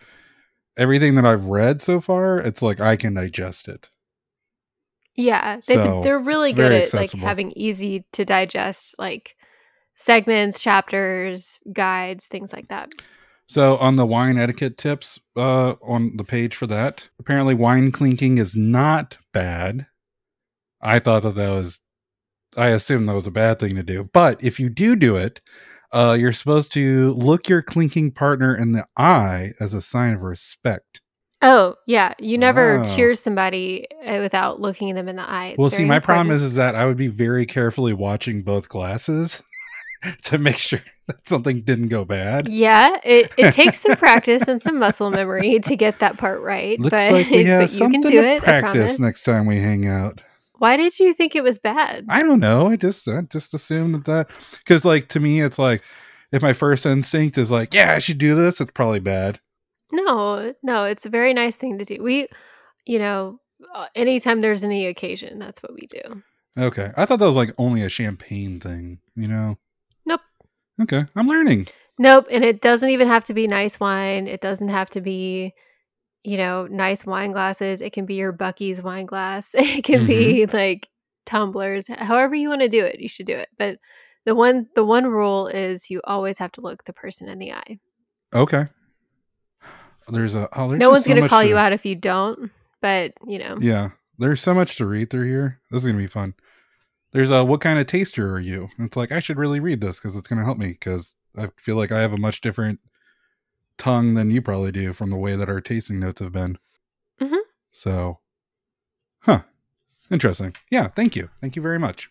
everything 0.77 1.15
that 1.15 1.25
I've 1.25 1.45
read 1.45 1.81
so 1.81 1.99
far, 2.01 2.37
it's 2.39 2.61
like 2.61 2.79
I 2.81 2.95
can 2.97 3.13
digest 3.13 3.67
it. 3.67 3.89
yeah 5.15 5.57
they, 5.67 5.75
So, 5.75 6.01
they're 6.03 6.19
really 6.19 6.53
good 6.53 6.71
at 6.71 6.93
like 6.93 7.11
having 7.11 7.51
easy 7.55 8.05
to 8.13 8.25
digest 8.25 8.95
like 8.99 9.35
segments 10.01 10.61
chapters 10.61 11.59
guides 11.71 12.27
things 12.27 12.51
like 12.53 12.67
that 12.69 12.89
So 13.47 13.77
on 13.77 13.97
the 13.97 14.05
wine 14.05 14.37
etiquette 14.37 14.77
tips 14.77 15.19
uh, 15.35 15.71
on 15.83 16.15
the 16.15 16.23
page 16.23 16.55
for 16.55 16.67
that, 16.67 17.09
apparently 17.19 17.53
wine 17.53 17.91
clinking 17.91 18.37
is 18.37 18.55
not 18.55 19.17
bad. 19.33 19.87
I 20.81 20.99
thought 20.99 21.23
that 21.23 21.35
that 21.35 21.49
was, 21.49 21.81
I 22.55 22.67
assumed 22.67 23.09
that 23.09 23.13
was 23.13 23.27
a 23.27 23.31
bad 23.31 23.59
thing 23.59 23.75
to 23.75 23.83
do. 23.83 24.09
But 24.13 24.41
if 24.41 24.57
you 24.59 24.69
do 24.69 24.95
do 24.95 25.17
it, 25.17 25.41
uh, 25.93 26.13
you're 26.17 26.31
supposed 26.33 26.71
to 26.73 27.11
look 27.13 27.49
your 27.49 27.61
clinking 27.61 28.11
partner 28.11 28.55
in 28.55 28.71
the 28.71 28.85
eye 28.95 29.51
as 29.59 29.73
a 29.73 29.81
sign 29.81 30.13
of 30.15 30.21
respect. 30.21 31.01
oh 31.41 31.75
yeah 31.87 32.13
you 32.19 32.37
never 32.37 32.77
Wow. 32.77 32.85
cheers 32.95 33.19
somebody 33.19 33.85
uh, 34.07 34.19
without 34.19 34.61
looking 34.61 34.95
them 34.95 35.09
in 35.09 35.17
the 35.17 35.29
eye 35.29 35.47
It's 35.47 35.57
well, 35.57 35.69
see, 35.69 35.83
my 35.85 35.99
problem 35.99 36.31
is, 36.31 36.41
is 36.43 36.55
that 36.55 36.75
I 36.75 36.85
would 36.85 36.97
be 36.97 37.07
very 37.07 37.45
carefully 37.45 37.93
watching 37.93 38.43
both 38.43 38.69
glasses 38.69 39.43
to 40.23 40.37
make 40.37 40.57
sure 40.57 40.81
that 41.07 41.27
something 41.27 41.61
didn't 41.61 41.89
go 41.89 42.05
bad. 42.05 42.49
Yeah, 42.49 42.97
it, 43.03 43.31
it 43.37 43.51
takes 43.53 43.79
some 43.79 43.95
practice 43.95 44.47
and 44.47 44.61
some 44.61 44.79
muscle 44.79 45.11
memory 45.11 45.59
to 45.59 45.75
get 45.75 45.99
that 45.99 46.17
part 46.17 46.41
right. 46.41 46.79
Looks 46.79 46.91
but, 46.91 47.11
like 47.11 47.29
we 47.29 47.43
have 47.45 47.61
but 47.61 47.71
you 47.71 47.77
something 47.77 48.01
can 48.01 48.11
do 48.11 48.21
to 48.21 48.27
it. 48.27 48.43
Practice 48.43 48.99
next 48.99 49.23
time 49.23 49.45
we 49.45 49.57
hang 49.57 49.87
out. 49.87 50.21
Why 50.57 50.77
did 50.77 50.99
you 50.99 51.11
think 51.13 51.35
it 51.35 51.43
was 51.43 51.57
bad? 51.57 52.05
I 52.07 52.21
don't 52.21 52.39
know. 52.39 52.67
I 52.67 52.75
just 52.75 53.07
I 53.07 53.21
just 53.21 53.53
assumed 53.53 53.95
that 53.95 54.05
that 54.05 54.29
because 54.59 54.85
like 54.85 55.07
to 55.09 55.19
me 55.19 55.41
it's 55.41 55.57
like 55.57 55.81
if 56.31 56.41
my 56.41 56.53
first 56.53 56.85
instinct 56.85 57.37
is 57.37 57.51
like 57.51 57.73
yeah 57.73 57.93
I 57.93 57.99
should 57.99 58.19
do 58.19 58.35
this 58.35 58.61
it's 58.61 58.71
probably 58.71 58.99
bad. 58.99 59.39
no, 59.91 60.53
no, 60.63 60.85
it's 60.85 61.05
a 61.05 61.09
very 61.09 61.33
nice 61.33 61.57
thing 61.57 61.77
to 61.79 61.85
do. 61.85 62.01
We, 62.01 62.27
you 62.85 62.99
know, 62.99 63.39
uh, 63.73 63.87
anytime 63.95 64.41
there's 64.41 64.63
any 64.63 64.85
occasion, 64.85 65.37
that's 65.37 65.61
what 65.61 65.73
we 65.73 65.87
do. 65.87 66.21
Okay, 66.57 66.91
I 66.95 67.05
thought 67.05 67.19
that 67.19 67.25
was 67.25 67.35
like 67.35 67.53
only 67.57 67.81
a 67.81 67.89
champagne 67.89 68.59
thing. 68.59 68.99
You 69.15 69.27
know. 69.27 69.57
Okay, 70.81 71.05
I'm 71.15 71.27
learning. 71.27 71.67
Nope, 71.97 72.27
and 72.31 72.43
it 72.43 72.61
doesn't 72.61 72.89
even 72.89 73.07
have 73.07 73.25
to 73.25 73.33
be 73.33 73.47
nice 73.47 73.79
wine. 73.79 74.27
It 74.27 74.41
doesn't 74.41 74.69
have 74.69 74.89
to 74.91 75.01
be, 75.01 75.53
you 76.23 76.37
know, 76.37 76.65
nice 76.67 77.05
wine 77.05 77.31
glasses. 77.31 77.81
It 77.81 77.93
can 77.93 78.05
be 78.05 78.15
your 78.15 78.33
Buc-ee's 78.33 78.81
wine 78.81 79.05
glass. 79.05 79.53
It 79.57 79.83
can 79.83 80.05
be 80.05 80.43
Mm-hmm. 80.45 80.55
like 80.55 80.87
tumblers. 81.25 81.87
However 81.87 82.33
you 82.35 82.49
want 82.49 82.61
to 82.61 82.67
do 82.69 82.83
it, 82.83 82.99
you 82.99 83.07
should 83.07 83.27
do 83.27 83.35
it. 83.35 83.49
But 83.59 83.77
The 84.25 84.33
one 84.35 84.67
the 84.75 84.83
one 84.85 85.05
rule 85.07 85.47
is 85.47 85.89
you 85.91 86.01
always 86.03 86.37
have 86.39 86.51
to 86.53 86.61
look 86.61 86.83
the 86.85 86.93
person 86.93 87.27
in 87.29 87.37
the 87.39 87.53
eye. 87.53 87.79
Okay. 88.33 88.67
There's 90.07 90.35
a 90.35 90.49
oh, 90.53 90.69
there's 90.69 90.79
no 90.79 90.89
one's 90.89 91.05
so 91.05 91.13
gonna 91.13 91.29
call 91.29 91.41
to- 91.43 91.47
you 91.47 91.57
out 91.57 91.73
if 91.73 91.85
you 91.85 91.95
don't, 91.95 92.51
but 92.81 93.13
you 93.27 93.37
know. 93.39 93.57
Yeah, 93.61 93.89
there's 94.17 94.41
so 94.41 94.53
much 94.53 94.75
to 94.77 94.85
read 94.85 95.09
through 95.09 95.27
here. 95.27 95.59
This 95.69 95.83
is 95.83 95.87
gonna 95.87 95.97
be 95.99 96.07
fun. 96.07 96.33
There's 97.11 97.31
a 97.31 97.43
what 97.43 97.61
kind 97.61 97.79
of 97.79 97.87
taster 97.87 98.33
are 98.33 98.39
you? 98.39 98.69
And 98.77 98.87
it's 98.87 98.95
like 98.97 99.11
I 99.11 99.19
should 99.19 99.37
really 99.37 99.59
read 99.59 99.81
this 99.81 99.99
because 99.99 100.15
it's 100.15 100.27
gonna 100.27 100.45
help 100.45 100.57
me 100.57 100.69
because 100.69 101.15
I 101.37 101.49
feel 101.57 101.75
like 101.75 101.91
I 101.91 101.99
have 101.99 102.13
a 102.13 102.17
much 102.17 102.41
different 102.41 102.79
tongue 103.77 104.13
than 104.13 104.31
you 104.31 104.41
probably 104.41 104.71
do 104.71 104.93
from 104.93 105.09
the 105.09 105.17
way 105.17 105.35
that 105.35 105.49
our 105.49 105.61
tasting 105.61 105.99
notes 105.99 106.19
have 106.21 106.31
been. 106.31 106.57
Mhm. 107.19 107.39
So, 107.71 108.19
huh? 109.19 109.41
Interesting. 110.09 110.55
Yeah. 110.69 110.87
Thank 110.89 111.15
you. 111.15 111.29
Thank 111.41 111.55
you 111.55 111.61
very 111.61 111.79
much. 111.79 112.09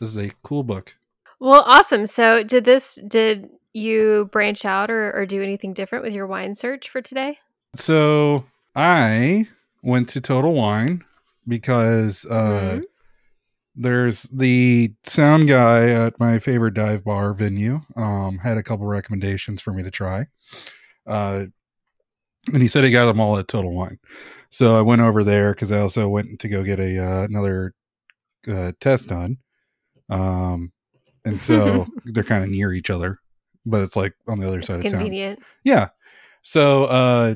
This 0.00 0.08
is 0.10 0.18
a 0.18 0.30
cool 0.42 0.62
book. 0.62 0.96
Well, 1.40 1.62
awesome. 1.66 2.06
So, 2.06 2.42
did 2.44 2.64
this 2.64 2.98
did 3.06 3.48
you 3.72 4.28
branch 4.32 4.64
out 4.64 4.90
or, 4.90 5.12
or 5.16 5.26
do 5.26 5.42
anything 5.42 5.72
different 5.72 6.04
with 6.04 6.12
your 6.12 6.26
wine 6.26 6.54
search 6.54 6.88
for 6.88 7.00
today? 7.00 7.38
So 7.74 8.44
I 8.76 9.46
went 9.82 10.08
to 10.10 10.20
Total 10.20 10.52
Wine 10.52 11.04
because 11.48 12.24
uh, 12.26 12.80
Mhm. 12.80 12.82
There's 13.74 14.24
the 14.24 14.92
sound 15.04 15.48
guy 15.48 15.88
at 15.90 16.18
my 16.20 16.38
favorite 16.38 16.74
dive 16.74 17.04
bar 17.04 17.32
venue 17.34 17.80
um, 17.96 18.38
had 18.38 18.58
a 18.58 18.62
couple 18.62 18.86
recommendations 18.86 19.62
for 19.62 19.72
me 19.72 19.82
to 19.82 19.90
try. 19.90 20.26
Uh, 21.06 21.44
and 22.52 22.60
he 22.62 22.68
said 22.68 22.84
he 22.84 22.90
got 22.90 23.06
them 23.06 23.20
all 23.20 23.38
at 23.38 23.48
Total 23.48 23.72
Wine. 23.72 23.98
So 24.50 24.76
I 24.78 24.82
went 24.82 25.00
over 25.00 25.24
there 25.24 25.54
because 25.54 25.72
I 25.72 25.80
also 25.80 26.08
went 26.08 26.38
to 26.40 26.48
go 26.48 26.62
get 26.62 26.78
a 26.80 26.98
uh, 26.98 27.22
another 27.24 27.74
uh, 28.48 28.72
test 28.80 29.08
done. 29.08 29.38
Um, 30.10 30.72
and 31.24 31.40
so 31.40 31.86
they're 32.04 32.24
kind 32.24 32.44
of 32.44 32.50
near 32.50 32.72
each 32.72 32.90
other, 32.90 33.18
but 33.64 33.80
it's 33.82 33.96
like 33.96 34.14
on 34.26 34.38
the 34.40 34.46
other 34.48 34.58
It's 34.58 34.66
side 34.66 34.76
of 34.76 34.82
town. 34.82 34.92
convenient. 34.92 35.38
Yeah. 35.64 35.88
So 36.42 36.84
uh 36.86 37.34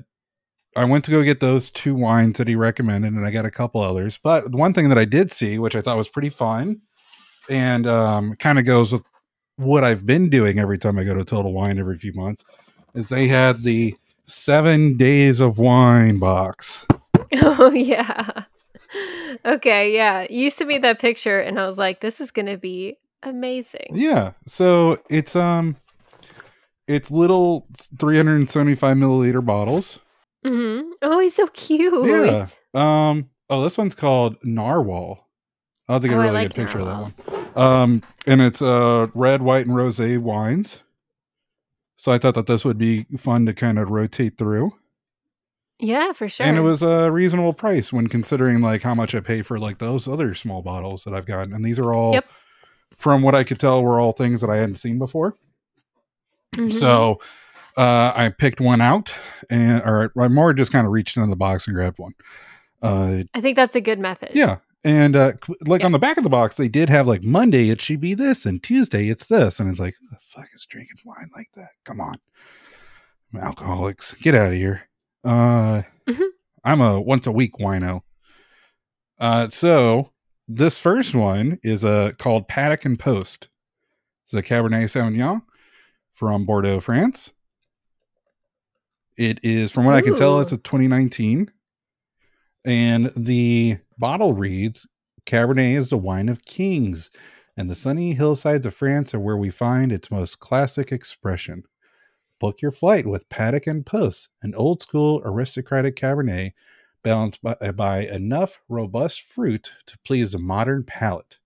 I 0.77 0.85
went 0.85 1.05
to 1.07 1.11
go 1.11 1.23
get 1.23 1.41
those 1.41 1.71
two 1.71 1.95
wines 1.95 2.37
that 2.39 2.47
he 2.47 2.55
recommended 2.55 3.15
and 3.15 3.25
I 3.25 3.31
got 3.31 3.47
a 3.47 3.51
couple 3.51 3.81
others. 3.81 4.19
But 4.23 4.53
one 4.53 4.75
thing 4.75 4.91
that 4.91 4.99
I 4.99 5.07
did 5.07 5.33
see, 5.33 5.59
which 5.59 5.75
I 5.75 5.81
thought 5.81 5.97
was 5.97 6.09
pretty 6.09 6.29
fun 6.29 6.83
and 7.49 7.87
um 7.87 8.37
kind 8.37 8.59
of 8.59 8.65
goes 8.65 8.93
with 8.93 9.03
what 9.57 9.85
I've 9.85 10.05
been 10.05 10.29
doing 10.29 10.59
every 10.59 10.79
time 10.79 10.99
I 10.99 11.05
go 11.05 11.15
to 11.15 11.25
Total 11.25 11.53
Wine 11.53 11.79
every 11.79 11.97
few 11.97 12.13
months, 12.13 12.45
is 12.95 13.09
they 13.09 13.27
had 13.27 13.63
the 13.63 13.97
seven 14.27 14.97
days 14.97 15.41
of 15.41 15.59
wine 15.59 16.19
box. 16.19 16.87
Oh 17.33 17.73
yeah. 17.73 18.45
Okay, 19.45 19.93
yeah. 19.93 20.27
You 20.31 20.49
sent 20.49 20.69
me 20.69 20.79
that 20.79 21.01
picture 21.01 21.41
and 21.41 21.59
I 21.59 21.67
was 21.67 21.77
like, 21.77 22.01
this 22.01 22.21
is 22.21 22.31
gonna 22.31 22.57
be 22.57 22.99
amazing. 23.23 23.89
Yeah. 23.93 24.33
So 24.47 24.99
it's 25.11 25.35
um 25.35 25.77
it's 26.87 27.11
little 27.11 27.67
375 27.99 28.97
milliliter 28.97 29.45
bottles. 29.45 29.99
Hmm 30.45 30.81
Oh, 31.03 31.19
he's 31.21 31.35
so 31.35 31.47
cute. 31.49 32.07
Yeah. 32.09 32.47
Um 32.75 33.31
oh 33.51 33.63
this 33.63 33.79
one's 33.79 33.95
called 33.95 34.37
Narwhal. 34.45 35.27
I'll 35.89 35.95
have 35.95 36.03
to 36.03 36.09
get 36.09 36.17
Oh, 36.17 36.21
a 36.21 36.23
really 36.23 36.35
like 36.35 36.49
good 36.49 36.55
picture 36.55 36.79
of 36.81 36.87
that 36.87 37.01
one. 37.55 37.57
Um, 37.57 38.03
and 38.27 38.43
it's 38.43 38.61
uh 38.61 39.07
red, 39.15 39.41
white, 39.43 39.67
and 39.67 39.75
rosé 39.77 40.19
wines. 40.19 40.81
So 41.97 42.13
I 42.13 42.19
thought 42.19 42.35
that 42.35 42.47
this 42.47 42.65
would 42.65 42.77
be 42.79 43.07
fun 43.17 43.47
to 43.47 43.55
kind 43.55 43.79
of 43.79 43.89
rotate 43.89 44.37
through, 44.37 44.73
Yeah, 45.79 46.13
for 46.13 46.29
sure. 46.29 46.45
and 46.47 46.59
it 46.59 46.61
was 46.61 46.83
a 46.83 47.11
reasonable 47.11 47.55
price 47.55 47.91
when 47.93 48.09
considering 48.09 48.61
like 48.61 48.83
how 48.83 48.95
much 48.95 49.15
I 49.15 49.21
pay 49.21 49.41
for 49.41 49.59
like 49.59 49.79
those 49.79 50.07
other 50.07 50.35
small 50.35 50.61
bottles 50.61 51.05
that 51.05 51.15
I've 51.15 51.25
gotten. 51.25 51.55
And 51.55 51.65
these 51.65 51.79
are 51.79 51.95
all, 51.95 52.13
Yep. 52.13 52.27
from 52.95 53.23
what 53.23 53.35
I 53.35 53.45
could 53.45 53.59
tell, 53.59 53.83
were 53.83 53.99
all 53.99 54.13
things 54.13 54.43
that 54.43 54.51
I 54.51 54.59
hadn't 54.59 54.75
seen 54.75 54.99
before. 54.99 55.37
Mhm. 56.57 56.73
So 56.75 57.21
uh, 57.77 58.13
I 58.15 58.29
picked 58.31 58.61
one 58.61 58.81
out, 58.81 59.15
and 59.51 59.83
or 59.83 60.13
I 60.19 60.29
more 60.29 60.53
just 60.55 60.73
kind 60.73 60.87
of 60.87 60.93
reached 60.93 61.17
into 61.17 61.29
the 61.29 61.37
box 61.37 61.67
and 61.67 61.75
grabbed 61.77 61.99
one. 61.99 62.15
Uh, 62.83 63.23
I 63.35 63.41
think 63.41 63.57
that's 63.57 63.77
a 63.77 63.81
good 63.81 63.99
method. 63.99 64.31
Yeah. 64.35 64.59
And 64.85 65.17
uh 65.17 65.33
like 65.67 65.81
Yeah. 65.81 65.87
on 65.87 65.93
the 65.93 65.99
back 65.99 66.17
of 66.17 66.23
the 66.23 66.31
box, 66.31 66.57
they 66.57 66.69
did 66.69 66.89
have 66.91 67.09
like 67.09 67.23
Monday 67.25 67.71
it 67.71 67.81
should 67.81 67.99
be 68.01 68.15
this 68.15 68.47
and 68.47 68.63
Tuesday 68.63 69.09
it's 69.09 69.27
this. 69.27 69.59
And 69.59 69.69
it's 69.69 69.81
like, 69.81 69.97
the 70.11 70.19
fuck 70.21 70.47
is 70.55 70.65
drinking 70.69 70.99
wine 71.05 71.29
like 71.35 71.49
that? 71.57 71.71
Come 71.85 72.01
on. 72.01 72.15
Alcoholics. 73.37 74.13
Get 74.15 74.35
out 74.35 74.49
of 74.49 74.53
here. 74.55 74.83
Uh 75.25 75.83
Mhm. 76.07 76.29
I'm 76.65 76.81
a 76.81 77.01
once 77.01 77.27
a 77.27 77.33
week 77.33 77.55
wino. 77.59 78.03
Uh 79.19 79.49
so 79.49 80.13
this 80.47 80.79
first 80.79 81.15
one 81.15 81.59
is 81.65 81.85
uh 81.85 82.13
called 82.19 82.47
Paddock 82.47 82.85
and 82.85 82.99
Post. 82.99 83.49
It's 84.27 84.35
a 84.35 84.43
Cabernet 84.43 84.85
Sauvignon 84.85 85.43
from 86.13 86.45
Bordeaux, 86.45 86.81
France. 86.81 87.33
It 89.17 89.41
is, 89.43 89.73
from 89.73 89.85
what 89.85 89.95
I 89.95 90.03
can 90.03 90.15
tell, 90.15 90.41
it's 90.41 90.53
a 90.53 90.59
2019. 90.59 91.51
And 92.67 93.13
the 93.17 93.79
bottle 93.99 94.35
reads 94.35 94.87
Cabernet 95.25 95.77
is 95.77 95.91
the 95.91 95.97
wine 95.97 96.29
of 96.29 96.45
kings, 96.45 97.11
and 97.57 97.71
the 97.71 97.75
sunny 97.75 98.13
hillsides 98.13 98.67
of 98.67 98.75
France 98.75 99.15
are 99.15 99.21
where 99.21 99.37
we 99.37 99.51
find 99.51 99.91
its 99.91 100.11
most 100.11 100.41
classic 100.41 100.93
expression. 100.93 101.65
Book 102.39 102.61
your 102.61 102.73
flight 102.73 103.07
with 103.07 103.29
Paddock 103.31 103.67
and 103.67 103.87
Post, 103.87 104.29
an 104.43 104.55
old 104.55 104.83
school 104.83 105.23
aristocratic 105.25 105.97
Cabernet 105.97 106.53
balanced 107.03 107.43
by, 107.43 107.55
by 107.55 108.01
enough 108.01 108.61
robust 108.69 109.23
fruit 109.23 109.73
to 109.87 109.99
please 110.05 110.33
the 110.33 110.39
modern 110.39 110.85
palate. 110.85 111.39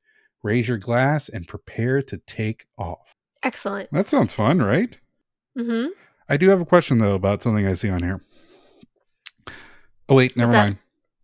Raise 0.43 0.67
your 0.67 0.79
glass 0.79 1.29
and 1.29 1.47
prepare 1.47 2.03
to 2.03 2.19
take 2.19 2.67
off. 2.77 3.15
Excellent. 3.43 3.91
That 3.93 4.09
sounds 4.09 4.33
fun, 4.33 4.59
right? 4.61 4.97
Mm 5.57 5.67
hmm 5.67 5.89
I 6.31 6.37
do 6.37 6.49
have 6.49 6.61
a 6.61 6.65
question 6.65 6.99
though 6.99 7.15
about 7.17 7.43
something 7.43 7.67
I 7.67 7.75
see 7.75 7.91
on 7.91 8.03
here. 8.05 8.23
Oh 10.09 10.15
wait, 10.15 10.37
never 10.37 10.53
mind. 10.53 10.79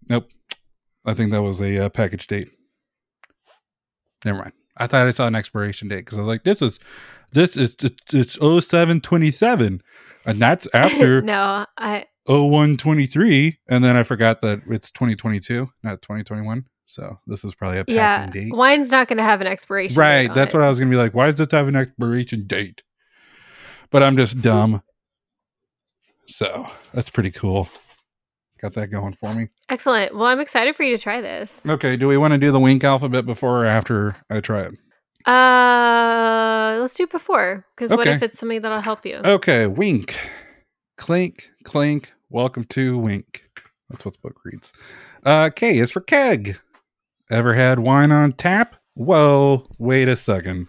Nope. 0.08 0.28
I 1.06 1.14
think 1.14 1.30
that 1.30 1.42
was 1.42 1.60
a 1.60 1.86
uh, 1.86 1.88
package 1.88 2.26
date. 2.26 2.50
Never 4.24 4.40
mind. 4.40 4.52
I 4.76 4.88
thought 4.88 5.06
I 5.06 5.10
saw 5.10 5.28
an 5.28 5.36
expiration 5.36 5.86
date 5.88 6.04
because 6.04 6.18
I 6.18 6.22
was 6.22 6.28
like, 6.28 6.42
"This 6.42 6.60
is, 6.60 6.78
this 7.32 7.56
is 7.56 7.76
it's, 7.80 8.12
it's 8.12 8.34
0727 8.34 9.80
and 10.26 10.38
that's 10.42 10.66
after 10.74 11.22
no, 11.22 11.66
I 11.78 12.06
0123 12.26 13.58
and 13.68 13.84
then 13.84 13.96
I 13.96 14.02
forgot 14.02 14.40
that 14.40 14.62
it's 14.68 14.90
2022, 14.90 15.68
not 15.84 16.02
2021. 16.02 16.66
So 16.84 17.18
this 17.26 17.44
is 17.44 17.54
probably 17.54 17.78
a 17.78 17.84
yeah, 17.88 18.26
date, 18.26 18.52
wine's 18.52 18.90
not 18.90 19.08
going 19.08 19.18
to 19.18 19.24
have 19.24 19.40
an 19.40 19.46
expiration. 19.46 19.96
right? 19.96 20.32
That's 20.32 20.52
what 20.54 20.62
I 20.62 20.68
was 20.68 20.78
gonna 20.78 20.90
be 20.90 20.96
like. 20.96 21.14
Why 21.14 21.26
does 21.26 21.36
this 21.36 21.48
have 21.52 21.68
an 21.68 21.76
expiration 21.76 22.46
date? 22.46 22.82
But 23.90 24.02
I'm 24.02 24.16
just 24.16 24.42
dumb. 24.42 24.82
So 26.28 26.66
that's 26.92 27.10
pretty 27.10 27.30
cool. 27.30 27.68
Got 28.60 28.74
that 28.74 28.88
going 28.88 29.12
for 29.12 29.34
me. 29.34 29.48
Excellent. 29.68 30.14
Well, 30.14 30.24
I'm 30.26 30.40
excited 30.40 30.76
for 30.76 30.82
you 30.82 30.96
to 30.96 31.02
try 31.02 31.20
this. 31.20 31.60
Okay, 31.68 31.96
do 31.96 32.08
we 32.08 32.16
want 32.16 32.32
to 32.32 32.38
do 32.38 32.50
the 32.50 32.58
wink 32.60 32.84
alphabet 32.84 33.26
before 33.26 33.62
or 33.62 33.66
after 33.66 34.16
I 34.30 34.40
try 34.40 34.62
it? 34.62 34.74
Uh, 35.26 36.78
let's 36.80 36.94
do 36.94 37.02
it 37.04 37.10
before 37.10 37.66
because 37.76 37.90
what 37.90 38.06
if 38.06 38.22
it's 38.22 38.38
something 38.38 38.62
that'll 38.62 38.80
help 38.80 39.04
you? 39.04 39.16
Okay, 39.24 39.66
wink. 39.66 40.16
Clink, 40.96 41.50
clink. 41.64 42.12
Welcome 42.30 42.64
to 42.64 42.98
Wink. 42.98 43.44
That's 43.90 44.04
what 44.04 44.14
the 44.14 44.20
book 44.20 44.36
reads. 44.44 44.72
Uh, 45.24 45.50
K 45.54 45.78
is 45.78 45.90
for 45.90 46.00
keg. 46.00 46.58
Ever 47.30 47.54
had 47.54 47.78
wine 47.78 48.10
on 48.12 48.32
tap? 48.32 48.76
Whoa, 48.94 49.66
wait 49.78 50.08
a 50.08 50.16
second. 50.16 50.68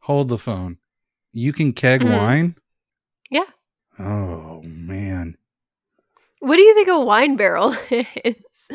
Hold 0.00 0.28
the 0.28 0.38
phone. 0.38 0.76
You 1.32 1.52
can 1.52 1.72
keg 1.72 2.02
Mhm. 2.02 2.16
wine? 2.18 2.56
Yeah. 3.30 3.44
Oh, 3.98 4.62
man. 4.64 5.36
What 6.40 6.56
do 6.56 6.62
you 6.62 6.74
think 6.74 6.88
a 6.88 6.98
wine 7.00 7.36
barrel 7.36 7.74
is? 7.90 8.68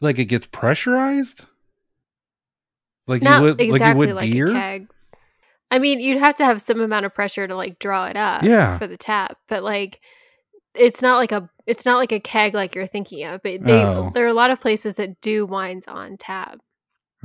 Like 0.00 0.18
it 0.18 0.24
gets 0.26 0.46
pressurized? 0.46 1.42
Like 3.06 3.22
Not 3.22 3.38
you 3.38 3.42
would, 3.44 3.60
exactly 3.60 3.78
like 3.78 3.92
you 3.92 3.98
would 3.98 4.16
like 4.16 4.32
beer? 4.32 4.50
a 4.50 4.52
keg. 4.52 4.88
I 5.70 5.78
mean, 5.78 6.00
you'd 6.00 6.18
have 6.18 6.34
to 6.36 6.44
have 6.44 6.60
some 6.60 6.80
amount 6.80 7.06
of 7.06 7.14
pressure 7.14 7.46
to 7.46 7.54
like 7.54 7.78
draw 7.78 8.06
it 8.06 8.16
up 8.16 8.42
Yeah. 8.42 8.78
for 8.78 8.86
the 8.86 8.96
tap, 8.96 9.36
but 9.48 9.62
like 9.62 10.00
it's 10.74 11.02
not 11.02 11.16
like 11.18 11.32
a 11.32 11.48
it's 11.66 11.84
not 11.84 11.98
like 11.98 12.12
a 12.12 12.20
keg 12.20 12.54
like 12.54 12.74
you're 12.74 12.86
thinking 12.86 13.24
of. 13.24 13.40
But 13.42 13.62
they 13.62 13.82
Oh. 13.84 14.10
there 14.14 14.24
are 14.24 14.28
a 14.28 14.34
lot 14.34 14.50
of 14.50 14.60
places 14.60 14.96
that 14.96 15.20
do 15.20 15.46
wines 15.46 15.86
on 15.86 16.16
tap. 16.16 16.58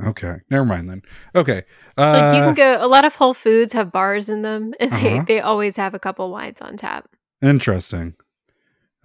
Okay, 0.04 0.36
never 0.50 0.64
mind 0.64 0.90
then. 0.90 1.02
Okay. 1.34 1.62
Uh, 1.96 2.12
Like 2.12 2.34
you 2.36 2.42
can 2.42 2.54
go 2.54 2.84
a 2.84 2.86
lot 2.88 3.04
of 3.04 3.14
Whole 3.14 3.32
Foods 3.34 3.72
have 3.72 3.90
bars 3.90 4.28
in 4.28 4.42
them 4.42 4.74
and 4.78 4.90
they, 4.92 5.14
Uh-huh. 5.14 5.24
they 5.26 5.40
always 5.40 5.76
have 5.76 5.94
a 5.94 5.98
couple 5.98 6.30
wines 6.30 6.60
on 6.60 6.76
tap. 6.76 7.08
Interesting. 7.42 8.14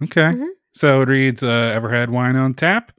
Okay. 0.02 0.32
Mhm. 0.32 0.48
So 0.74 1.00
it 1.02 1.08
reads 1.08 1.42
uh, 1.42 1.46
Ever 1.74 1.90
had 1.90 2.10
wine 2.10 2.36
on 2.36 2.54
tap? 2.54 2.92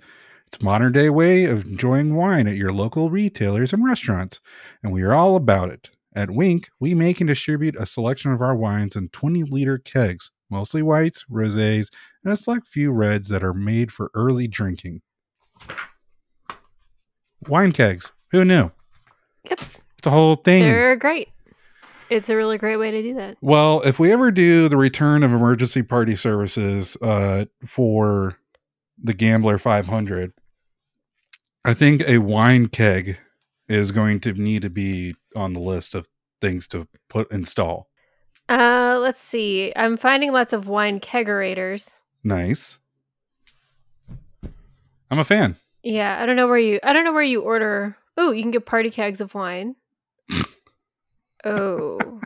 It's 0.47 0.57
a 0.61 0.63
modern 0.65 0.91
day 0.93 1.09
way 1.09 1.45
of 1.45 1.65
enjoying 1.65 2.15
wine 2.15 2.47
at 2.47 2.55
your 2.55 2.71
local 2.73 3.09
retailers 3.09 3.73
and 3.73 3.83
restaurants, 3.83 4.39
and 4.83 4.91
we 4.91 5.01
are 5.03 5.13
all 5.13 5.35
about 5.35 5.69
it. 5.69 5.89
At 6.15 6.29
Wink, 6.29 6.69
we 6.79 6.93
make 6.93 7.19
and 7.21 7.27
distribute 7.27 7.75
a 7.79 7.87
selection 7.87 8.31
of 8.31 8.41
our 8.41 8.55
wines 8.55 8.95
in 8.95 9.09
20 9.09 9.43
liter 9.43 9.79
kegs, 9.79 10.29
mostly 10.51 10.83
whites, 10.83 11.25
rosés, 11.29 11.89
and 12.23 12.31
a 12.31 12.37
select 12.37 12.67
few 12.67 12.91
reds 12.91 13.29
that 13.29 13.43
are 13.43 13.53
made 13.55 13.91
for 13.91 14.11
early 14.13 14.47
drinking. 14.47 15.01
Wine 17.47 17.71
kegs. 17.71 18.11
Who 18.31 18.43
knew? 18.45 18.71
Yep. 19.49 19.59
It's 19.97 20.07
a 20.07 20.11
whole 20.11 20.35
thing. 20.35 20.63
They're 20.63 20.95
great. 20.95 21.29
It's 22.09 22.29
a 22.29 22.35
really 22.35 22.57
great 22.57 22.77
way 22.77 22.91
to 22.91 23.01
do 23.01 23.13
that. 23.15 23.37
Well, 23.41 23.81
if 23.81 23.99
we 23.99 24.11
ever 24.11 24.31
do 24.31 24.69
the 24.69 24.77
return 24.77 25.23
of 25.23 25.31
emergency 25.31 25.81
party 25.81 26.15
services 26.15 26.95
uh, 27.01 27.45
for 27.65 28.37
the 29.01 29.13
Gambler 29.13 29.57
500, 29.57 30.33
I 31.65 31.73
think 31.73 32.03
a 32.07 32.19
wine 32.19 32.67
keg 32.67 33.17
is 33.67 33.91
going 33.91 34.19
to 34.21 34.33
need 34.33 34.61
to 34.63 34.69
be 34.69 35.15
on 35.35 35.53
the 35.53 35.59
list 35.59 35.95
of 35.95 36.05
things 36.41 36.67
to 36.67 36.87
put 37.09 37.31
install. 37.31 37.87
Uh, 38.49 38.97
let's 39.01 39.21
see. 39.21 39.71
I'm 39.75 39.97
finding 39.97 40.31
lots 40.33 40.53
of 40.53 40.67
wine 40.67 40.99
kegerators. 40.99 41.89
Nice. 42.23 42.77
I'm 45.09 45.19
a 45.19 45.23
fan. 45.23 45.55
Yeah, 45.83 46.17
I 46.21 46.25
don't 46.25 46.37
know 46.37 46.47
where 46.47 46.57
you. 46.57 46.79
I 46.81 46.93
don't 46.93 47.03
know 47.03 47.13
where 47.13 47.21
you 47.21 47.41
order. 47.41 47.95
Oh, 48.17 48.31
you 48.31 48.41
can 48.41 48.51
get 48.51 48.65
party 48.65 48.89
kegs 48.89 49.21
of 49.21 49.35
wine. 49.35 49.75
oh, 51.43 52.21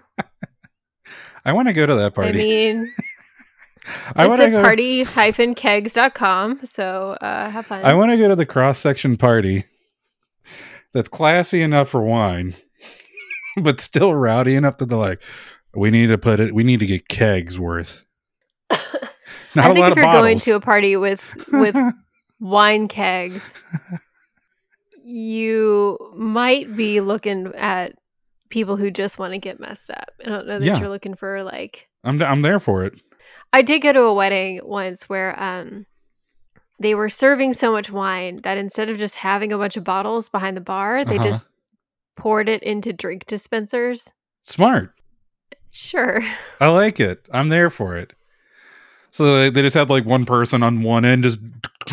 I 1.45 1.53
want 1.53 1.67
to 1.67 1.73
go 1.73 1.85
to 1.85 1.95
that 1.95 2.13
party. 2.13 2.29
I 2.29 2.43
mean, 2.43 2.93
I 4.15 4.23
it's 4.23 4.29
want 4.29 4.41
to 4.41 4.47
at 4.47 4.51
go. 4.51 4.61
party-kegs.com. 4.61 6.65
So 6.65 7.17
uh, 7.21 7.49
have 7.49 7.65
fun. 7.65 7.83
I 7.83 7.93
want 7.93 8.11
to 8.11 8.17
go 8.17 8.27
to 8.27 8.35
the 8.35 8.45
cross 8.45 8.79
section 8.79 9.17
party 9.17 9.63
that's 10.93 11.09
classy 11.09 11.61
enough 11.61 11.89
for 11.89 12.01
wine, 12.01 12.55
but 13.61 13.81
still 13.81 14.13
rowdy 14.13 14.55
enough 14.55 14.77
that 14.77 14.89
they're 14.89 14.97
like, 14.97 15.21
we 15.73 15.89
need 15.89 16.07
to 16.07 16.17
put 16.17 16.39
it. 16.39 16.53
We 16.53 16.63
need 16.63 16.79
to 16.81 16.85
get 16.85 17.07
kegs 17.07 17.59
worth. 17.59 18.03
Not 19.55 19.65
I 19.65 19.69
a 19.69 19.73
think 19.73 19.87
if 19.87 19.95
you're 19.95 20.11
going 20.11 20.37
to 20.39 20.51
a 20.51 20.59
party 20.59 20.97
with 20.97 21.33
with 21.51 21.75
wine 22.39 22.87
kegs, 22.87 23.57
you 25.03 25.97
might 26.15 26.75
be 26.75 26.99
looking 27.01 27.53
at 27.55 27.93
people 28.49 28.77
who 28.77 28.91
just 28.91 29.19
want 29.19 29.33
to 29.33 29.39
get 29.39 29.59
messed 29.59 29.89
up. 29.91 30.09
I 30.25 30.29
don't 30.29 30.47
know 30.47 30.59
that 30.59 30.65
Yeah. 30.65 30.79
you're 30.79 30.89
looking 30.89 31.15
for 31.15 31.43
like. 31.43 31.87
I'm 32.03 32.21
I'm 32.21 32.41
there 32.41 32.59
for 32.59 32.85
it. 32.85 32.93
I 33.53 33.61
did 33.61 33.79
go 33.81 33.93
to 33.93 34.01
a 34.01 34.13
wedding 34.13 34.59
once 34.63 35.09
where 35.09 35.41
um 35.41 35.85
they 36.79 36.93
were 36.93 37.09
serving 37.09 37.53
so 37.53 37.71
much 37.71 37.91
wine 37.91 38.41
that 38.43 38.57
instead 38.57 38.89
of 38.89 38.97
just 38.97 39.15
having 39.15 39.51
a 39.51 39.57
bunch 39.57 39.77
of 39.77 39.83
bottles 39.83 40.29
behind 40.29 40.55
the 40.55 40.61
bar, 40.61 41.03
they 41.03 41.15
Uh-huh. 41.15 41.23
just 41.23 41.45
poured 42.15 42.49
it 42.49 42.61
into 42.63 42.93
drink 42.93 43.25
dispensers. 43.25 44.13
Smart. 44.43 44.93
Sure. 45.71 46.21
I 46.61 46.67
like 46.67 46.99
it. 46.99 47.25
I'm 47.31 47.49
there 47.49 47.69
for 47.69 47.95
it. 47.95 48.13
So 49.11 49.37
they, 49.37 49.49
they 49.49 49.61
just 49.61 49.75
had 49.75 49.89
like 49.89 50.05
one 50.05 50.25
person 50.25 50.61
on 50.63 50.83
one 50.83 51.03
end, 51.05 51.23
just 51.23 51.39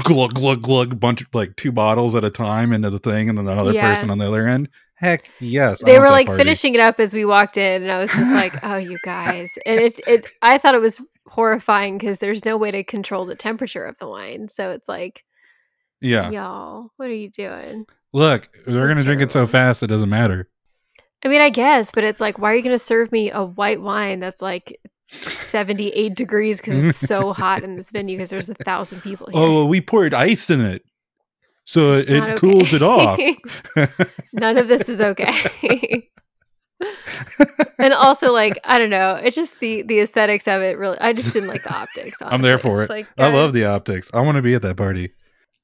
glug 0.03 0.35
glug 0.35 0.63
glug, 0.63 0.99
bunch 1.01 1.23
of 1.23 1.29
like 1.33 1.57
two 1.57 1.73
bottles 1.73 2.15
at 2.15 2.25
a 2.25 2.31
time 2.31 2.73
into 2.73 2.91
the 2.91 2.99
thing, 2.99 3.29
and 3.29 3.39
then 3.39 3.49
another 3.49 3.73
Yeah. 3.75 3.95
person 3.95 4.11
on 4.11 4.19
the 4.19 4.27
other 4.27 4.47
end. 4.47 4.69
Heck 4.97 5.31
yes, 5.41 5.81
they 5.81 5.99
were 5.99 6.09
like 6.11 6.27
party. 6.27 6.43
finishing 6.45 6.75
it 6.75 6.81
up 6.81 6.99
as 7.01 7.13
we 7.15 7.25
walked 7.25 7.57
in 7.57 7.83
and 7.83 7.91
i 7.91 7.99
was 7.99 8.15
just 8.15 8.33
like 8.33 8.57
oh 8.63 8.77
you 8.77 8.99
guys 9.03 9.59
and 9.67 9.81
it, 9.81 10.01
it 10.07 10.27
i 10.41 10.57
thought 10.57 10.75
it 10.75 10.81
was 10.81 11.01
horrifying 11.27 11.99
because 11.99 12.21
there's 12.21 12.45
no 12.45 12.57
way 12.57 12.71
to 12.71 12.85
control 12.85 13.27
the 13.27 13.35
temperature 13.35 13.85
of 13.85 13.99
the 13.99 14.07
wine 14.09 14.47
so 14.49 14.71
it's 14.71 14.89
like 14.89 15.25
Yeah, 16.01 16.31
y'all 16.31 16.91
what 16.97 17.09
are 17.09 17.15
you 17.15 17.29
doing 17.29 17.87
look, 18.13 18.49
they're 18.67 18.87
gonna 18.89 18.95
That's 18.95 19.05
drink 19.05 19.21
it 19.21 19.33
so 19.33 19.47
fast 19.47 19.83
it 19.83 19.89
doesn't 19.89 20.09
matter. 20.09 20.49
i 21.25 21.29
mean 21.29 21.41
i 21.41 21.51
guess 21.51 21.91
but 21.93 22.05
it's 22.05 22.21
like 22.21 22.39
why 22.39 22.53
are 22.53 22.57
you 22.57 22.63
going 22.63 22.75
to 22.75 22.79
serve 22.79 23.11
me 23.11 23.31
a 23.31 23.45
white 23.45 23.83
wine 23.83 24.21
that's 24.21 24.41
like 24.41 24.81
78 25.09 26.15
degrees 26.15 26.61
because 26.61 26.83
it's 26.83 26.97
so 26.97 27.33
hot 27.43 27.63
in 27.63 27.77
this 27.77 27.91
venue 27.91 28.17
because 28.17 28.31
there's 28.31 28.49
a 28.51 28.55
thousand 28.55 29.03
people 29.03 29.29
oh, 29.35 29.39
here 29.39 29.49
Oh, 29.59 29.65
we 29.67 29.81
poured 29.81 30.15
ice 30.15 30.51
in 30.51 30.61
it, 30.65 30.85
so 31.65 31.95
It's 31.95 32.11
it, 32.11 32.23
it 32.23 32.39
cools 32.39 32.73
it 32.73 32.83
off. 32.83 33.19
none 34.33 34.57
of 34.59 34.69
this 34.69 34.89
is 34.89 35.01
okay 35.01 36.09
and 37.79 37.95
also 37.95 38.33
like 38.33 38.59
i 38.65 38.77
don't 38.79 38.91
know 38.91 39.15
it's 39.15 39.37
just 39.37 39.61
the 39.61 39.83
the 39.83 40.01
aesthetics 40.01 40.47
of 40.49 40.61
it 40.61 40.77
really 40.77 40.99
i 41.01 41.13
just 41.13 41.33
didn't 41.33 41.49
like 41.49 41.63
the 41.63 41.73
optics 41.75 42.19
I'm 42.21 42.43
there 42.43 42.59
for 42.59 42.83
It's 42.83 42.91
it. 42.91 42.93
like, 42.93 43.07
I 43.17 43.33
love 43.33 43.53
the 43.53 43.65
optics. 43.65 44.11
I 44.13 44.21
want 44.21 44.37
to 44.37 44.43
be 44.43 44.55
at 44.55 44.63
that 44.63 44.77
party. 44.77 45.13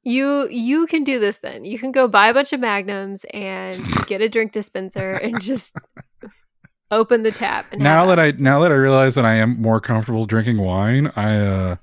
you 0.05 0.49
you 0.49 0.87
can 0.87 1.05
do 1.05 1.19
this 1.19 1.39
then 1.39 1.65
you 1.65 1.79
can 1.79 1.91
go 1.93 2.07
buy 2.09 2.29
a 2.29 2.35
bunch 2.35 2.53
of 2.53 2.61
magnums 2.61 3.27
and 3.35 3.85
get 4.07 4.23
a 4.23 4.29
drink 4.29 4.53
dispenser 4.53 5.15
and 5.15 5.43
just 5.43 5.75
open 6.91 7.23
the 7.23 7.31
tap 7.31 7.67
and 7.73 7.81
now 7.83 8.07
that 8.07 8.19
I 8.19 8.33
now 8.33 8.61
that 8.61 8.73
I 8.73 8.75
realize 8.77 9.15
that 9.15 9.25
I 9.25 9.35
am 9.35 9.61
more 9.61 9.81
comfortable 9.81 10.27
drinking 10.27 10.59
wine, 10.59 11.13
I 11.17 11.37
uh 11.39 11.77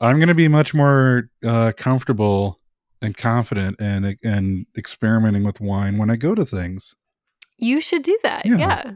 I'm 0.00 0.18
gonna 0.20 0.34
be 0.34 0.48
much 0.48 0.74
more 0.74 1.30
uh 1.44 1.72
comfortable 1.76 2.60
and 3.00 3.16
confident 3.16 3.76
and 3.80 4.16
and 4.22 4.66
experimenting 4.76 5.44
with 5.44 5.60
wine 5.60 5.98
when 5.98 6.10
I 6.10 6.16
go 6.16 6.34
to 6.34 6.44
things. 6.46 6.94
you 7.58 7.80
should 7.80 8.02
do 8.02 8.18
that 8.22 8.44
Yeah. 8.46 8.56
yeah. 8.58 8.92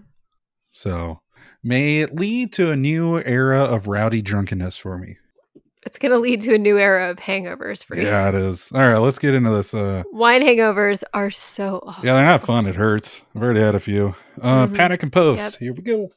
So 0.70 1.20
may 1.62 2.00
it 2.00 2.14
lead 2.14 2.52
to 2.54 2.70
a 2.70 2.76
new 2.76 3.18
era 3.20 3.60
of 3.60 3.86
rowdy 3.86 4.22
drunkenness 4.22 4.76
for 4.76 4.98
me. 4.98 5.16
It's 5.86 5.98
gonna 5.98 6.18
lead 6.18 6.42
to 6.42 6.54
a 6.54 6.58
new 6.58 6.78
era 6.78 7.10
of 7.10 7.16
hangovers 7.18 7.82
for 7.84 7.96
you 7.96 8.02
Yeah, 8.06 8.28
it 8.28 8.34
is. 8.34 8.70
All 8.72 8.80
right, 8.80 8.98
let's 8.98 9.18
get 9.18 9.32
into 9.34 9.50
this. 9.50 9.72
Uh 9.72 10.02
wine 10.12 10.42
hangovers 10.42 11.02
are 11.14 11.30
so 11.30 11.80
awful. 11.86 12.04
yeah, 12.04 12.14
they're 12.14 12.24
not 12.24 12.44
fun. 12.44 12.66
It 12.66 12.74
hurts. 12.74 13.22
I've 13.34 13.42
already 13.42 13.60
had 13.60 13.74
a 13.74 13.80
few. 13.80 14.14
Uh 14.42 14.66
Mhm. 14.66 14.76
panic 14.76 15.02
and 15.02 15.12
post. 15.12 15.42
Yep. 15.42 15.54
Here 15.60 15.72
we 15.72 15.82
go. 15.82 16.10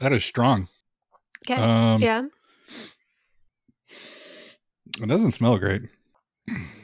That 0.00 0.12
is 0.12 0.24
strong. 0.24 0.68
okay 1.48 1.60
Um 1.62 2.00
yeah 2.02 2.24
it 5.00 5.06
doesn't 5.06 5.32
smell 5.32 5.56
great. 5.58 5.82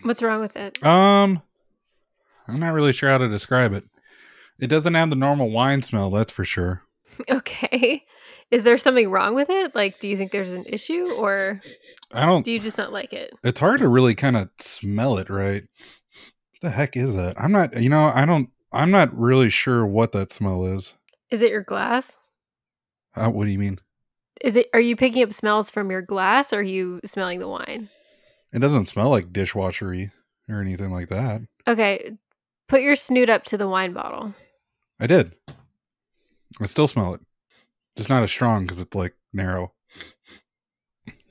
what's 0.03 0.23
wrong 0.23 0.41
with 0.41 0.57
it 0.57 0.85
Um, 0.85 1.43
I'm 2.47 2.61
not 2.61 2.73
really 2.73 2.93
sure 2.93 3.11
how 3.11 3.19
to 3.19 3.29
describe 3.29 3.73
it. 3.73 3.85
It 4.61 4.69
doesn't 4.69 4.95
have 4.95 5.11
the 5.11 5.17
normal 5.17 5.51
wine 5.51 5.83
smell, 5.83 6.11
that's 6.11 6.33
for 6.33 6.45
sure. 6.45 6.83
okay 7.31 8.05
is 8.51 8.65
there 8.65 8.79
something 8.79 9.11
wrong 9.11 9.35
with 9.35 9.51
it 9.51 9.75
like 9.75 9.99
do 10.01 10.09
you 10.09 10.17
think 10.17 10.31
there's 10.33 10.53
an 10.53 10.65
issue 10.67 11.11
or 11.19 11.61
I 12.12 12.25
don't. 12.27 12.45
do 12.45 12.53
you 12.53 12.61
just 12.61 12.79
not 12.79 12.93
like 12.93 13.12
it 13.12 13.33
It's 13.43 13.61
hard 13.61 13.79
to 13.81 13.89
really 13.89 14.15
kind 14.15 14.37
of 14.37 14.49
smell 14.59 15.19
it, 15.19 15.29
right? 15.31 15.62
What 15.62 16.61
the 16.62 16.71
heck 16.71 16.97
is 16.97 17.15
that? 17.17 17.39
I'm 17.41 17.53
not. 17.53 17.81
You 17.81 17.91
know, 17.91 18.11
I 18.15 18.25
don't. 18.25 18.49
I'm 18.73 18.91
not 18.91 19.17
really 19.17 19.51
sure 19.51 19.87
what 19.87 20.12
that 20.12 20.33
smell 20.33 20.65
is. 20.67 20.95
is 21.31 21.43
it 21.43 21.51
your 21.51 21.62
glass 21.62 22.17
Uh, 23.15 23.29
what 23.29 23.45
do 23.45 23.51
you 23.51 23.59
mean? 23.59 23.79
Is 24.43 24.57
it? 24.57 24.69
Are 24.75 24.81
you 24.81 24.97
picking 24.97 25.23
up 25.23 25.33
smells 25.33 25.71
from 25.71 25.91
your 25.91 26.03
glass? 26.03 26.53
Or 26.53 26.59
are 26.59 26.62
you 26.62 27.01
smelling 27.05 27.39
the 27.41 27.49
wine? 27.49 27.89
It 28.53 28.61
doesn't 28.61 28.87
smell 28.87 29.09
like 29.11 29.33
dishwashery 29.33 30.12
or 30.49 30.61
anything 30.61 30.91
like 30.91 31.09
that. 31.09 31.43
Okay, 31.67 32.17
put 32.69 32.81
your 32.83 32.97
snoot 32.97 33.29
up 33.29 33.43
to 33.45 33.57
the 33.57 33.69
wine 33.69 33.93
bottle. 33.93 34.35
I 35.01 35.07
did. 35.07 35.35
I 36.61 36.67
still 36.67 36.87
smell 36.87 37.15
it. 37.15 37.21
Just 37.96 38.09
not 38.11 38.22
as 38.22 38.30
strong 38.30 38.66
because 38.66 38.80
it's 38.80 38.94
like 38.94 39.14
narrow. 39.32 39.72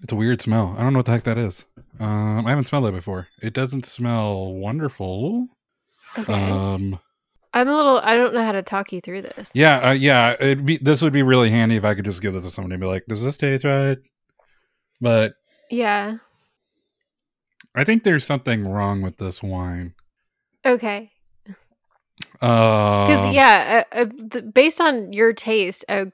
It's 0.02 0.12
a 0.12 0.16
weird 0.16 0.42
smell. 0.42 0.76
I 0.78 0.84
don't 0.84 0.94
know 0.94 1.00
what 1.00 1.06
the 1.06 1.12
heck 1.14 1.24
that 1.24 1.38
is. 1.38 1.66
Um, 2.00 2.46
I 2.46 2.50
haven't 2.50 2.66
smelled 2.66 2.86
that 2.86 2.92
before. 2.92 3.28
It 3.42 3.54
doesn't 3.54 3.86
smell 3.86 4.54
wonderful. 4.54 5.48
Okay, 6.18 6.34
Um, 6.34 7.00
I'm 7.54 7.68
a 7.68 7.74
little. 7.76 8.00
I 8.04 8.16
don't 8.16 8.34
know 8.34 8.44
how 8.44 8.52
to 8.52 8.62
talk 8.62 8.92
you 8.94 9.02
through 9.02 9.24
this. 9.24 9.52
yeah, 9.56 9.90
uh, 9.90 9.92
yeah. 9.94 10.36
It'd 10.40 10.66
be 10.66 10.78
this 10.78 11.02
would 11.02 11.14
be 11.14 11.24
really 11.24 11.50
handy 11.50 11.76
if 11.76 11.86
I 11.86 11.94
could 11.96 12.06
just 12.06 12.22
give 12.22 12.34
this 12.34 12.44
to 12.44 12.50
somebody 12.50 12.74
and 12.76 12.82
be 12.82 12.88
like, 12.88 13.06
"Does 13.08 13.24
this 13.24 13.38
taste 13.38 13.64
right?" 13.64 13.98
But 15.02 15.34
Yeah. 15.70 16.18
I 17.74 17.84
think 17.84 18.04
there's 18.04 18.24
something 18.26 18.66
wrong 18.68 19.02
with 19.02 19.18
this 19.18 19.42
wine. 19.44 19.94
Okay. 20.66 21.12
Uh, 22.42 23.08
Because 23.08 23.34
yeah, 23.34 23.84
uh, 23.92 23.96
uh, 23.96 24.06
the, 24.06 24.42
based 24.42 24.80
on 24.80 25.12
your 25.12 25.34
taste, 25.34 25.84
a 25.90 26.08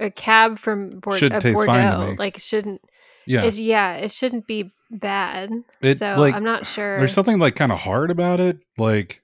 a 0.00 0.10
cab 0.10 0.58
from 0.58 0.98
Bord- 1.00 1.18
Should 1.18 1.32
uh, 1.32 1.40
taste 1.40 1.56
fine 1.64 1.84
to 1.84 1.96
Bordeaux 1.96 2.10
me. 2.12 2.16
like 2.18 2.38
shouldn't. 2.38 2.80
yeah, 3.26 3.44
It, 3.44 3.56
yeah, 3.56 3.94
it 3.94 4.10
shouldn't 4.12 4.46
be 4.46 4.72
bad. 4.90 5.50
It, 5.80 5.98
so 5.98 6.14
like, 6.18 6.34
I'm 6.34 6.44
not 6.44 6.66
sure. 6.66 6.98
there's 6.98 7.12
something 7.14 7.38
like 7.38 7.54
kind 7.56 7.72
of 7.72 7.78
hard 7.78 8.10
about 8.10 8.40
it, 8.40 8.58
like 8.78 9.22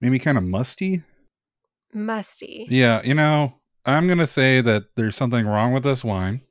maybe 0.00 0.18
kind 0.18 0.36
of 0.38 0.44
musty. 0.44 1.02
musty. 1.92 2.66
Yeah, 2.70 3.02
you 3.02 3.14
know, 3.14 3.54
I'm 3.86 4.06
gonna 4.08 4.26
say 4.26 4.60
that 4.60 4.84
there's 4.96 5.16
something 5.16 5.46
wrong 5.46 5.72
with 5.72 5.82
this 5.84 6.04
wine, 6.04 6.42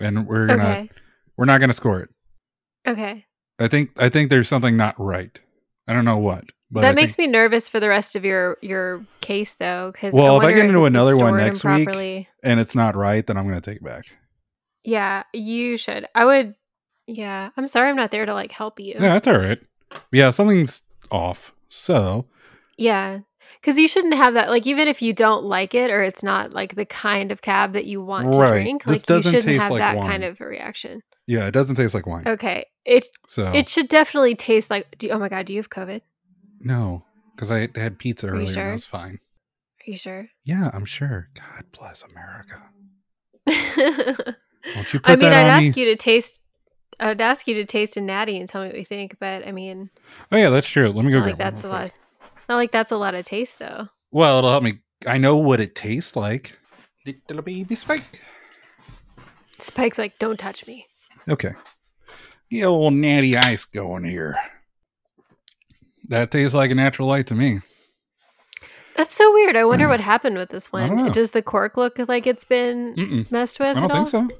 and 0.00 0.26
we're 0.26 0.46
gonna 0.46 0.62
Okay. 0.62 0.90
we're 1.36 1.44
not 1.46 1.60
gonna 1.60 1.72
score 1.72 2.00
it. 2.00 2.10
Okay. 2.86 3.24
I 3.58 3.68
think 3.68 3.90
I 3.96 4.08
think 4.08 4.30
there's 4.30 4.48
something 4.48 4.76
not 4.76 4.94
right. 4.98 5.40
I 5.88 5.94
don't 5.94 6.04
know 6.04 6.18
what, 6.18 6.44
but 6.70 6.82
that 6.82 6.90
I 6.92 6.94
makes 6.94 7.16
think, 7.16 7.28
me 7.30 7.32
nervous 7.32 7.68
for 7.68 7.80
the 7.80 7.88
rest 7.88 8.14
of 8.14 8.24
your 8.24 8.58
your 8.62 9.04
case 9.20 9.54
though 9.56 9.90
because 9.92 10.14
Well, 10.14 10.36
if 10.38 10.44
I 10.44 10.52
get 10.52 10.66
into 10.66 10.84
another 10.84 11.16
one 11.16 11.36
next 11.36 11.64
week- 11.64 12.28
and 12.44 12.60
it's 12.60 12.74
not 12.74 12.94
right, 12.94 13.26
then 13.26 13.36
I'm 13.36 13.48
gonna 13.48 13.60
take 13.60 13.78
it 13.78 13.84
back. 13.84 14.04
yeah 14.84 15.24
you 15.32 15.76
should 15.76 16.06
i 16.14 16.24
would 16.24 16.54
yeah 17.06 17.50
i'm 17.56 17.66
sorry 17.66 17.88
i'm 17.90 17.96
not 17.96 18.10
there 18.10 18.24
to 18.26 18.32
like 18.34 18.52
help 18.52 18.78
you 18.78 18.94
Yeah, 18.94 19.14
that's 19.14 19.26
all 19.26 19.38
right. 19.38 19.58
Yeah, 20.12 20.30
something's 20.30 20.82
off. 21.10 21.52
So 21.68 22.26
yeah 22.76 23.20
because 23.60 23.78
you 23.78 23.88
shouldn't 23.88 24.14
have 24.14 24.34
that 24.34 24.50
like 24.50 24.66
even 24.66 24.86
if 24.88 25.00
you 25.02 25.12
don't 25.14 25.44
like 25.44 25.74
it 25.74 25.90
or 25.90 26.02
it's 26.02 26.22
not 26.22 26.52
like 26.52 26.74
the 26.76 26.84
kind 26.86 27.32
of 27.32 27.40
cab 27.42 27.72
that 27.72 27.86
you 27.86 28.02
want 28.02 28.30
to 28.32 28.46
drink 28.46 28.84
This 28.84 29.08
like 29.08 29.24
you 29.24 29.30
shouldn't 29.30 29.58
have 29.60 29.70
like 29.70 29.80
that 29.80 29.96
wine. 29.96 30.06
kind 30.10 30.24
of 30.24 30.40
a 30.40 30.44
reaction 30.44 31.02
yeah, 31.28 31.46
it 31.46 31.52
doesn't 31.52 31.76
taste 31.76 31.94
like 31.94 32.06
wine. 32.08 32.26
okay 32.26 32.64
it 32.84 33.06
So 33.28 33.52
it 33.52 33.68
should 33.68 33.88
definitely 33.88 34.34
taste 34.34 34.70
like 34.70 34.98
do, 34.98 35.08
oh 35.10 35.18
my 35.18 35.28
god 35.28 35.46
do 35.46 35.52
you 35.52 35.60
have 35.60 35.70
covid 35.70 36.00
no, 36.60 37.04
because 37.36 37.52
I 37.52 37.68
had 37.76 38.00
pizza 38.00 38.26
earlier 38.26 38.58
and 38.58 38.68
I 38.70 38.72
was 38.72 38.84
fine. 38.84 39.20
Are 39.80 39.90
you 39.92 39.96
sure? 39.96 40.28
Yeah, 40.42 40.70
I'm 40.72 40.84
sure. 40.84 41.28
God 41.34 41.64
bless 41.78 42.02
America. 42.02 42.60
I 43.46 44.14
Won't 44.74 44.92
you 44.92 44.98
put 44.98 45.10
mean, 45.20 45.30
that 45.30 45.32
I'd 45.32 45.48
ask 45.64 45.76
me? 45.76 45.82
you 45.82 45.88
to 45.90 45.96
taste. 45.96 46.42
I'd 46.98 47.20
ask 47.20 47.46
you 47.46 47.54
to 47.54 47.64
taste 47.64 47.96
a 47.96 48.00
natty 48.00 48.38
and 48.40 48.48
tell 48.48 48.62
me 48.62 48.70
what 48.70 48.76
you 48.76 48.84
think, 48.84 49.18
but 49.20 49.46
I 49.46 49.52
mean, 49.52 49.88
Oh 50.32 50.36
yeah, 50.36 50.50
that's 50.50 50.68
true. 50.68 50.90
Let 50.90 51.04
me 51.04 51.12
go 51.12 51.20
like 51.20 51.38
that's 51.38 51.62
a 51.62 51.68
lot. 51.68 51.92
Not 52.48 52.56
like 52.56 52.72
that's 52.72 52.90
a 52.90 52.96
lot 52.96 53.14
of 53.14 53.24
taste, 53.24 53.60
though. 53.60 53.86
Well, 54.10 54.38
it'll 54.38 54.50
help 54.50 54.64
me. 54.64 54.80
I 55.06 55.16
know 55.18 55.36
what 55.36 55.60
it 55.60 55.76
tastes 55.76 56.16
like. 56.16 56.58
Little 57.06 57.44
baby 57.44 57.76
spike. 57.76 58.20
Spike's 59.60 59.96
like, 59.98 60.18
"Don't 60.18 60.40
touch 60.40 60.66
me." 60.66 60.87
Okay. 61.28 61.52
The 62.50 62.64
old 62.64 62.94
natty 62.94 63.36
ice 63.36 63.64
going 63.64 64.04
here. 64.04 64.36
That 66.08 66.30
tastes 66.30 66.54
like 66.54 66.70
a 66.70 66.74
natural 66.74 67.08
light 67.08 67.26
to 67.26 67.34
me. 67.34 67.60
That's 68.96 69.14
so 69.14 69.32
weird. 69.32 69.56
I 69.56 69.64
wonder 69.64 69.86
mm. 69.86 69.90
what 69.90 70.00
happened 70.00 70.36
with 70.36 70.48
this 70.48 70.72
one. 70.72 71.12
Does 71.12 71.30
the 71.30 71.42
cork 71.42 71.76
look 71.76 71.98
like 72.08 72.26
it's 72.26 72.44
been 72.44 72.94
Mm-mm. 72.94 73.30
messed 73.30 73.60
with? 73.60 73.70
I 73.70 73.74
don't 73.74 73.84
at 73.84 73.90
all? 73.90 74.06
think 74.06 74.30
so. 74.30 74.36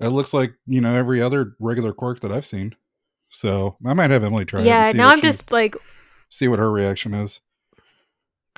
It 0.00 0.08
looks 0.08 0.34
like 0.34 0.54
you 0.66 0.80
know 0.80 0.94
every 0.94 1.22
other 1.22 1.54
regular 1.60 1.92
cork 1.92 2.20
that 2.20 2.32
I've 2.32 2.44
seen. 2.44 2.74
So 3.30 3.76
I 3.86 3.94
might 3.94 4.10
have 4.10 4.24
Emily 4.24 4.44
try 4.44 4.60
it. 4.60 4.66
Yeah. 4.66 4.88
and 4.88 4.96
Now 4.98 5.08
I'm 5.08 5.18
she- 5.18 5.22
just 5.22 5.52
like, 5.52 5.76
see 6.28 6.48
what 6.48 6.58
her 6.58 6.70
reaction 6.70 7.14
is. 7.14 7.40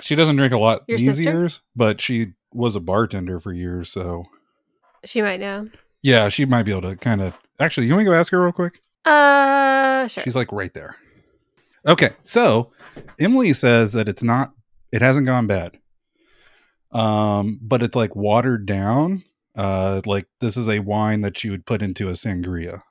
She 0.00 0.16
doesn't 0.16 0.34
drink 0.36 0.52
a 0.52 0.58
lot 0.58 0.82
Your 0.88 0.98
these 0.98 1.06
sister? 1.06 1.22
years, 1.22 1.60
but 1.76 2.00
she 2.00 2.32
was 2.52 2.74
a 2.74 2.80
bartender 2.80 3.38
for 3.38 3.52
years. 3.52 3.90
So 3.90 4.24
she 5.04 5.22
might 5.22 5.38
know. 5.38 5.68
Yeah, 6.04 6.28
she 6.28 6.44
might 6.44 6.62
be 6.64 6.70
able 6.70 6.82
to 6.90 6.96
kind 6.96 7.20
of. 7.22 7.40
Actually, 7.58 7.86
you 7.88 7.94
want 7.94 8.04
to 8.04 8.10
go 8.10 8.14
ask 8.14 8.30
her 8.30 8.40
real 8.42 8.52
quick? 8.52 8.80
Uh, 9.04 10.06
sure. 10.06 10.22
She's 10.22 10.36
like 10.36 10.52
right 10.52 10.72
there. 10.74 10.96
Okay, 11.86 12.10
so 12.22 12.72
Emily 13.18 13.52
says 13.54 13.92
that 13.94 14.06
it's 14.08 14.22
not. 14.22 14.52
It 14.92 15.02
hasn't 15.02 15.26
gone 15.26 15.46
bad. 15.46 15.78
Um, 16.92 17.58
but 17.60 17.82
it's 17.82 17.96
like 17.96 18.14
watered 18.14 18.66
down. 18.66 19.24
Uh, 19.56 20.00
like 20.06 20.26
this 20.40 20.56
is 20.56 20.68
a 20.68 20.80
wine 20.80 21.20
that 21.22 21.42
you 21.44 21.50
would 21.50 21.64
put 21.66 21.80
into 21.82 22.08
a 22.08 22.12
sangria. 22.12 22.82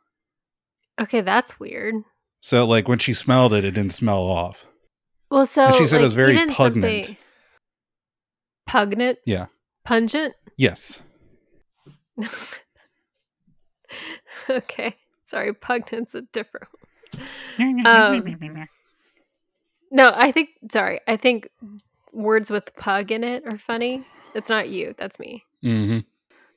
okay, 1.00 1.22
that's 1.22 1.60
weird. 1.60 1.96
So 2.42 2.66
like 2.66 2.88
when 2.88 3.00
she 3.00 3.14
smelled 3.14 3.54
it, 3.54 3.64
it 3.66 3.72
didn't 3.72 3.94
smell 3.94 4.24
off. 4.24 4.66
Well, 5.32 5.46
so 5.46 5.72
she 5.78 5.86
said 5.86 6.02
it 6.02 6.04
was 6.06 6.14
very 6.14 6.34
even 6.34 6.50
pungent. 6.54 7.06
something- 7.06 7.18
Pungent. 8.68 9.18
Yeah. 9.26 9.48
Pungent. 9.86 10.34
Yes. 10.58 11.00
okay. 14.50 14.96
Sorry, 15.24 15.54
pugnant's 15.54 16.16
a 16.16 16.22
different. 16.22 16.68
Um, 17.60 18.68
No, 19.92 20.12
I 20.16 20.32
think. 20.32 20.50
Sorry, 20.72 21.00
I 21.08 21.18
think 21.18 21.50
words 22.12 22.50
with 22.50 22.76
pug 22.76 23.12
in 23.12 23.24
it 23.24 23.44
are 23.46 23.58
funny. 23.58 24.04
It's 24.34 24.50
not 24.50 24.70
you. 24.70 24.96
That's 24.98 25.20
me. 25.20 25.44
Mm-hmm. 25.64 26.00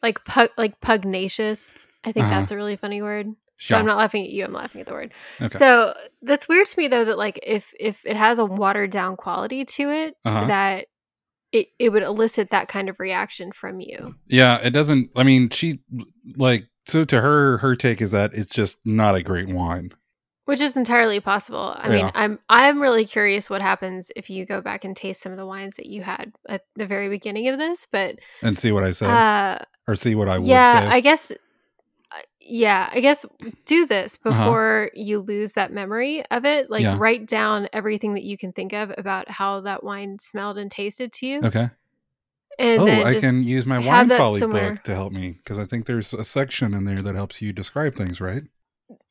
Like 0.02 0.24
pug, 0.24 0.48
like 0.56 0.80
pugnacious. 0.80 1.74
I 2.04 2.12
think 2.12 2.26
Uh-huh. 2.26 2.40
that's 2.40 2.50
a 2.50 2.56
really 2.56 2.76
funny 2.76 3.02
word. 3.02 3.28
So 3.58 3.76
I'm 3.76 3.86
not 3.86 3.96
laughing 3.98 4.22
at 4.24 4.30
you. 4.30 4.44
I'm 4.44 4.52
laughing 4.52 4.80
at 4.82 4.86
the 4.86 4.92
word. 4.92 5.12
Okay. 5.40 5.56
So 5.56 5.94
that's 6.22 6.46
weird 6.48 6.66
to 6.66 6.78
me 6.78 6.88
though 6.88 7.04
that 7.04 7.16
like 7.18 7.40
if 7.42 7.72
if 7.80 8.04
it 8.06 8.16
has 8.16 8.38
a 8.38 8.44
watered 8.44 8.90
down 8.90 9.16
quality 9.16 9.64
to 9.64 9.90
it, 9.90 10.14
Uh-huh. 10.24 10.46
that 10.46 10.86
it 11.52 11.68
it 11.78 11.90
would 11.90 12.02
elicit 12.02 12.50
that 12.50 12.68
kind 12.68 12.88
of 12.88 13.00
reaction 13.00 13.52
from 13.52 13.80
you. 13.80 14.14
Yeah, 14.26 14.56
it 14.62 14.70
doesn't. 14.70 15.10
I 15.16 15.22
mean, 15.24 15.48
she 15.50 15.80
like 16.36 16.66
so 16.86 17.04
to 17.04 17.20
her. 17.20 17.58
Her 17.58 17.76
take 17.76 18.00
is 18.00 18.10
that 18.12 18.32
it's 18.34 18.54
just 18.54 18.78
not 18.86 19.14
a 19.14 19.22
great 19.22 19.48
wine. 19.48 19.92
Which 20.44 20.60
is 20.60 20.76
entirely 20.76 21.18
possible. 21.18 21.74
I 21.76 21.88
mean, 21.88 22.08
I'm 22.14 22.38
I'm 22.48 22.80
really 22.80 23.04
curious 23.04 23.50
what 23.50 23.62
happens 23.62 24.12
if 24.14 24.30
you 24.30 24.46
go 24.46 24.60
back 24.60 24.84
and 24.84 24.96
taste 24.96 25.20
some 25.20 25.32
of 25.32 25.38
the 25.38 25.46
wines 25.46 25.74
that 25.76 25.86
you 25.86 26.02
had 26.02 26.32
at 26.48 26.62
the 26.76 26.86
very 26.86 27.08
beginning 27.08 27.48
of 27.48 27.58
this. 27.58 27.84
But 27.90 28.20
And 28.42 28.56
see 28.56 28.70
what 28.70 28.84
I 28.84 28.92
said, 28.92 29.10
uh, 29.10 29.58
or 29.88 29.96
see 29.96 30.14
what 30.14 30.28
I 30.28 30.38
would 30.38 30.46
yeah, 30.46 30.80
say. 30.80 30.86
I 30.96 31.00
guess. 31.00 31.32
uh, 31.32 32.20
Yeah, 32.40 32.88
I 32.92 33.00
guess 33.00 33.26
do 33.64 33.86
this 33.86 34.16
Uh-huh. 34.24 34.44
before 34.44 34.90
you 34.94 35.18
lose 35.18 35.54
that 35.54 35.72
memory 35.72 36.24
of 36.30 36.44
it. 36.44 36.70
Like 36.70 36.84
Yeah. 36.84 36.96
write 36.96 37.26
down 37.26 37.68
everything 37.72 38.14
that 38.14 38.22
you 38.22 38.38
can 38.38 38.52
think 38.52 38.72
of 38.72 38.92
about 38.96 39.28
how 39.28 39.62
that 39.62 39.82
wine 39.82 40.18
smelled 40.20 40.58
and 40.58 40.70
tasted 40.70 41.12
to 41.14 41.26
you, 41.26 41.40
okay. 41.42 41.70
And 42.58 42.80
oh, 42.82 42.86
I 43.04 43.18
can 43.20 43.42
use 43.44 43.66
my 43.66 43.78
wine 43.78 44.08
that 44.08 44.18
folly 44.18 44.40
book 44.40 44.82
to 44.84 44.94
help 44.94 45.12
me 45.12 45.32
because 45.32 45.58
I 45.58 45.64
think 45.64 45.86
there's 45.86 46.12
a 46.14 46.24
section 46.24 46.74
in 46.74 46.84
there 46.84 47.02
that 47.02 47.14
helps 47.14 47.40
you 47.42 47.52
describe 47.52 47.94
things, 47.94 48.20
right? 48.20 48.42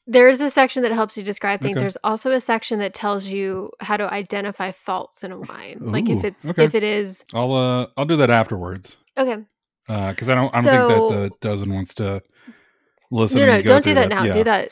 There 0.07 0.27
is 0.29 0.39
a 0.39 0.49
section 0.51 0.83
that 0.83 0.91
helps 0.91 1.17
you 1.17 1.23
describe 1.23 1.61
things. 1.61 1.77
Okay. 1.77 1.81
There's 1.83 1.97
also 2.03 2.31
a 2.31 2.39
section 2.39 2.77
that 2.79 2.93
tells 2.93 3.27
you 3.27 3.71
how 3.79 3.97
to 3.97 4.11
identify 4.13 4.71
faults 4.71 5.23
in 5.23 5.31
a 5.31 5.39
wine. 5.39 5.77
like 5.81 6.09
if 6.09 6.23
it's 6.23 6.47
okay. 6.47 6.63
if 6.65 6.75
it 6.75 6.83
is 6.83 7.23
I'll 7.33 7.53
uh 7.53 7.87
I'll 7.97 8.05
do 8.05 8.15
that 8.17 8.29
afterwards 8.29 8.97
okay. 9.17 9.37
because 9.87 10.29
I 10.29 10.35
don't 10.35 10.53
I 10.55 10.61
don't 10.61 10.63
So- 10.63 10.87
think 10.87 11.11
that 11.11 11.39
the 11.41 11.47
dozen 11.47 11.73
wants 11.73 11.93
to 11.95 12.21
listen. 13.11 13.39
No, 13.39 13.45
no, 13.47 13.61
don't 13.61 13.83
do 13.83 13.93
through 13.93 13.93
that 13.95 14.09
now. 14.09 14.23
Yeah. 14.23 14.33
Do 14.33 14.43
that 14.45 14.71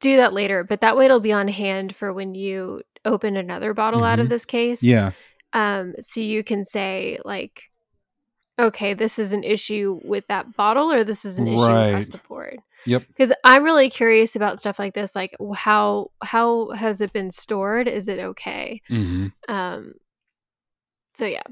do 0.00 0.16
that 0.16 0.32
later. 0.32 0.64
But 0.64 0.80
that 0.82 0.96
way 0.96 1.04
it'll 1.06 1.20
be 1.20 1.32
on 1.32 1.48
hand 1.48 1.94
for 1.94 2.12
when 2.12 2.34
you 2.34 2.82
open 3.04 3.36
another 3.36 3.74
bottle 3.74 4.04
out 4.04 4.18
of 4.20 4.26
Mhm. 4.26 4.30
this 4.30 4.44
case. 4.44 4.82
Yeah, 4.82 5.10
Um, 5.52 5.94
so 6.00 6.20
you 6.20 6.44
can 6.44 6.64
say 6.64 7.18
like 7.24 7.69
Okay, 8.66 8.94
this 8.94 9.18
is 9.18 9.32
an 9.32 9.42
issue 9.44 10.00
with 10.04 10.26
that 10.28 10.56
bottle, 10.56 10.92
or 10.92 11.02
this 11.04 11.24
is 11.24 11.38
an 11.38 11.48
issue 11.48 11.62
Right. 11.62 11.86
across 11.88 12.08
the 12.10 12.18
board. 12.18 12.58
Yep. 12.86 13.04
Because 13.08 13.32
I'm 13.44 13.62
really 13.62 13.90
curious 13.90 14.36
about 14.36 14.58
stuff 14.58 14.78
like 14.78 14.94
this. 14.94 15.14
Like, 15.14 15.34
how 15.54 16.10
how 16.22 16.70
has 16.70 17.00
it 17.00 17.12
been 17.12 17.30
stored? 17.30 17.88
Is 17.88 18.08
it 18.08 18.18
okay? 18.20 18.80
hmm 18.88 19.28
Um. 19.48 19.94
So 21.14 21.26
yeah. 21.26 21.42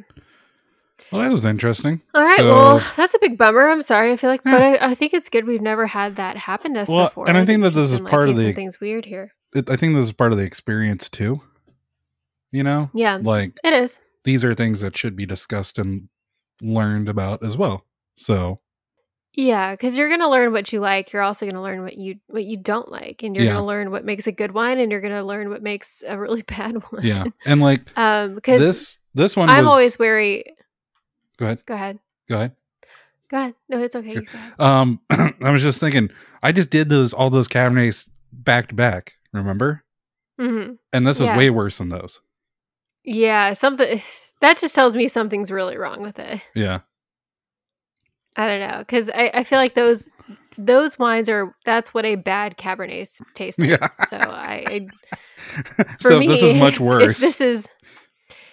Well, 1.13 1.23
that 1.23 1.31
was 1.33 1.45
interesting. 1.45 2.01
All 2.15 2.23
right. 2.25 2.39
So- 2.39 2.49
well, 2.49 2.83
that's 2.97 3.15
a 3.15 3.19
big 3.21 3.39
bummer. 3.39 3.69
I'm 3.69 3.83
sorry. 3.83 4.11
I 4.13 4.17
feel 4.17 4.31
like, 4.31 4.43
but 4.43 4.63
I, 4.63 4.91
I 4.91 4.95
think 4.95 5.15
it's 5.15 5.29
good 5.29 5.47
we've 5.47 5.61
never 5.63 5.87
had 5.87 6.17
that 6.17 6.37
happen 6.37 6.75
to 6.75 6.81
us 6.81 6.89
Well, 6.89 7.07
before. 7.07 7.29
and 7.29 7.37
I 7.39 7.45
think 7.47 7.63
we've 7.63 7.73
that 7.75 7.81
this 7.81 7.91
is 7.93 8.01
part 8.01 8.29
like, 8.29 8.31
of 8.31 8.37
the- 8.37 8.53
things 8.53 8.81
weird 8.81 9.05
here. 9.05 9.33
It, 9.55 9.71
I 9.71 9.77
think 9.77 9.95
this 9.95 10.05
is 10.07 10.13
part 10.13 10.33
of 10.33 10.39
the 10.39 10.45
experience 10.45 11.09
too. 11.09 11.41
You 12.51 12.63
know, 12.63 12.91
Yeah, 12.95 13.19
like 13.23 13.53
it 13.63 13.73
is. 13.75 14.01
these 14.25 14.43
are 14.45 14.55
things 14.55 14.81
that 14.81 14.97
should 14.97 15.15
be 15.17 15.27
discussed 15.27 15.79
and 15.79 16.09
learned 16.61 17.09
about 17.09 17.43
as 17.45 17.57
well. 17.57 17.85
So 18.17 18.61
Yeah, 19.35 19.73
because 19.73 19.97
you're 19.97 20.09
gonna 20.09 20.29
learn 20.31 20.53
what 20.53 20.73
you 20.73 20.81
like. 20.81 21.13
You're 21.13 21.23
also 21.23 21.47
gonna 21.47 21.63
learn 21.63 21.83
what 21.83 21.97
you 21.97 22.17
what 22.27 22.45
you 22.45 22.57
don't 22.57 22.91
like, 22.91 23.23
and 23.23 23.37
you're 23.37 23.45
Yeah. 23.45 23.53
gonna 23.55 23.67
learn 23.67 23.91
what 23.91 24.05
makes 24.05 24.27
a 24.27 24.33
good 24.33 24.53
wine, 24.53 24.79
and 24.79 24.91
you're 24.91 25.01
gonna 25.01 25.25
learn 25.25 25.51
what 25.51 25.63
makes 25.63 26.03
a 26.07 26.19
really 26.19 26.43
bad 26.57 26.83
one. 26.91 27.05
yeah, 27.05 27.27
and 27.45 27.61
like 27.61 27.89
Um, 27.97 28.35
because 28.35 28.61
this 28.61 28.99
this 29.15 29.37
one 29.37 29.49
I'm 29.49 29.65
was, 29.65 29.71
always 29.71 29.99
wary. 29.99 30.45
go 31.37 31.47
ahead, 31.47 31.65
Go 31.67 31.75
ahead. 31.75 32.01
go 32.29 32.37
ahead. 32.37 32.53
Go 33.31 33.37
ahead. 33.37 33.55
No, 33.69 33.83
it's 33.83 33.95
okay. 33.95 34.27
Um, 34.59 35.01
I 35.11 35.51
was 35.51 35.61
just 35.63 35.79
thinking, 35.81 36.09
I 36.43 36.51
just 36.51 36.71
did 36.71 36.89
those 36.89 37.13
all 37.13 37.29
those 37.31 37.47
cabernets 37.47 38.09
back 38.33 38.69
to 38.69 38.75
back. 38.75 39.15
Remember? 39.33 39.85
hmm 40.39 40.73
And 40.95 41.07
this 41.07 41.21
is 41.21 41.27
Yeah. 41.27 41.37
way 41.37 41.51
worse 41.51 41.77
than 41.79 41.91
those. 41.91 42.21
Yeah, 43.09 43.55
something 43.55 44.01
that 44.41 44.59
just 44.59 44.75
tells 44.75 44.95
me 44.95 45.09
something's 45.09 45.51
really 45.51 45.79
wrong 45.79 46.03
with 46.03 46.19
it. 46.19 46.43
Yeah, 46.55 46.81
I 48.37 48.47
don't 48.47 48.61
know 48.61 48.79
because 48.79 49.09
I, 49.11 49.31
I 49.35 49.45
feel 49.45 49.59
like 49.59 49.75
those 49.75 50.11
those 50.59 50.99
wines 50.99 51.29
are 51.31 51.55
that's 51.65 51.95
what 51.95 52.05
a 52.05 52.17
bad 52.17 52.59
Cabernet 52.59 53.21
tastes 53.35 53.59
like. 53.59 53.71
yeah. 53.71 53.89
So 54.09 54.17
I, 54.19 54.89
I 55.79 55.87
so 56.01 56.19
me, 56.19 56.27
this 56.27 56.43
is 56.43 56.55
much 56.59 56.79
worse. 56.79 57.17
If 57.17 57.19
this 57.19 57.41
is 57.41 57.69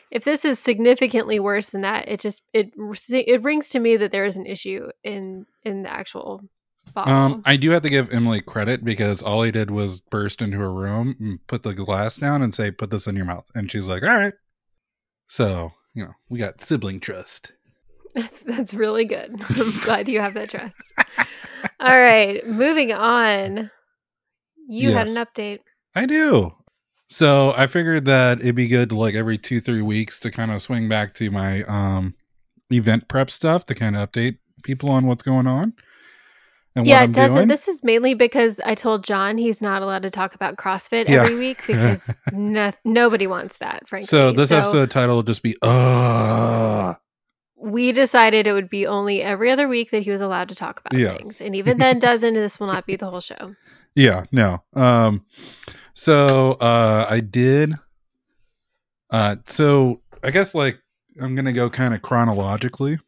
if 0.10 0.24
this 0.24 0.46
is 0.46 0.58
significantly 0.58 1.40
worse 1.40 1.72
than 1.72 1.82
that, 1.82 2.08
it 2.08 2.22
just 2.22 2.44
it 2.54 2.72
it 3.10 3.42
brings 3.42 3.70
to 3.70 3.80
me 3.80 3.98
that 3.98 4.12
there 4.12 4.26
is 4.26 4.38
an 4.38 4.46
issue 4.46 4.88
in 5.04 5.46
in 5.64 5.84
the 5.84 5.92
actual 5.92 6.42
bottle. 6.94 7.14
Um, 7.14 7.44
I 7.46 7.58
do 7.58 7.72
have 7.72 7.84
to 7.84 7.90
give 7.90 8.10
Emily 8.14 8.40
credit 8.40 8.86
because 8.86 9.22
all 9.22 9.44
he 9.44 9.52
did 9.52 9.70
was 9.70 10.00
burst 10.00 10.42
into 10.42 10.58
her 10.58 10.74
room 10.74 11.16
and 11.20 11.46
put 11.46 11.64
the 11.64 11.74
glass 11.74 12.16
down 12.16 12.42
and 12.42 12.54
say, 12.54 12.72
"Put 12.72 12.90
this 12.90 13.06
in 13.06 13.18
your 13.18 13.26
mouth," 13.26 13.46
and 13.54 13.70
she's 13.70 13.90
like, 13.90 14.02
"All 14.02 14.10
right." 14.10 14.34
So 15.28 15.72
you 15.94 16.04
know, 16.04 16.14
we 16.30 16.40
got 16.40 16.62
sibling 16.62 17.00
trust. 17.00 17.54
that's 18.14 18.44
that's 18.44 18.74
really 18.74 19.06
good. 19.06 19.42
I'm 19.50 19.80
glad 19.80 20.08
you 20.08 20.20
have 20.20 20.34
that 20.36 20.50
trust. 20.50 20.94
All 21.80 21.98
right, 21.98 22.46
moving 22.48 22.92
on. 22.92 23.72
You 24.68 24.92
had 24.92 25.10
an 25.10 25.16
update. 25.16 25.60
I 25.94 26.06
do. 26.06 26.54
So 27.08 27.54
I 27.56 27.68
figured 27.68 28.06
that 28.06 28.40
it'd 28.40 28.56
be 28.56 28.68
good 28.68 28.90
to 28.90 28.96
like 28.96 29.14
every 29.16 29.38
two, 29.38 29.62
three 29.62 29.82
weeks 29.82 30.20
to 30.22 30.32
kind 30.32 30.52
of 30.52 30.62
swing 30.62 30.90
back 30.90 31.14
to 31.16 31.30
my 31.32 31.64
um 31.64 32.16
event 32.72 33.08
prep 33.08 33.30
stuff 33.30 33.66
to 33.68 33.76
kind 33.76 33.96
of 33.96 34.12
update 34.12 34.40
people 34.64 34.90
on 34.90 35.06
what's 35.06 35.22
going 35.22 35.46
on 35.46 35.74
and 36.76 36.86
yeah, 36.86 37.02
it 37.02 37.04
I'm 37.06 37.12
doesn't. 37.14 37.36
doing. 37.38 37.48
This 37.48 37.68
is 37.68 37.84
mainly 37.84 38.14
because 38.14 38.60
I 38.66 38.76
told 38.76 39.04
John 39.04 39.38
he's 39.38 39.62
not 39.62 39.82
allowed 39.82 40.02
to 40.04 40.10
talk 40.10 40.36
about 40.36 40.58
CrossFit 40.58 41.08
Yeah. 41.08 41.24
every 41.24 41.38
week 41.38 41.62
because 41.68 42.16
no, 42.34 42.72
nobody 42.84 43.28
wants 43.28 43.58
that, 43.60 43.88
frankly. 43.88 44.08
so 44.08 44.32
this 44.32 44.52
episode 44.52 44.92
title 44.92 45.16
will 45.16 45.24
just 45.24 45.42
be 45.44 45.56
uh 45.62 46.94
we 47.58 47.92
decided 47.94 48.46
it 48.46 48.54
would 48.54 48.70
be 48.70 48.86
only 48.86 49.22
every 49.22 49.50
other 49.50 49.68
week 49.68 49.90
that 49.92 50.02
he 50.04 50.12
was 50.12 50.22
allowed 50.22 50.50
to 50.50 50.56
talk 50.56 50.80
about 50.82 51.00
Yeah. 51.00 51.16
things, 51.18 51.40
and 51.42 51.56
even 51.56 51.78
then, 51.78 51.98
doesn't. 52.10 52.34
This 52.34 52.60
will 52.60 52.68
not 52.68 52.86
be 52.86 52.96
the 52.96 53.10
whole 53.10 53.22
show. 53.22 53.56
yeah, 53.96 54.26
no. 54.32 54.62
Um 54.74 55.26
so 55.94 56.52
uh 56.60 57.06
I 57.10 57.22
did 57.22 57.74
Uh, 59.10 59.38
so 59.46 60.02
I 60.24 60.32
guess 60.32 60.54
like 60.56 60.80
I'm 61.22 61.36
gonna 61.36 61.54
go 61.54 61.70
kind 61.70 61.94
of 61.94 62.02
chronologically, 62.02 63.00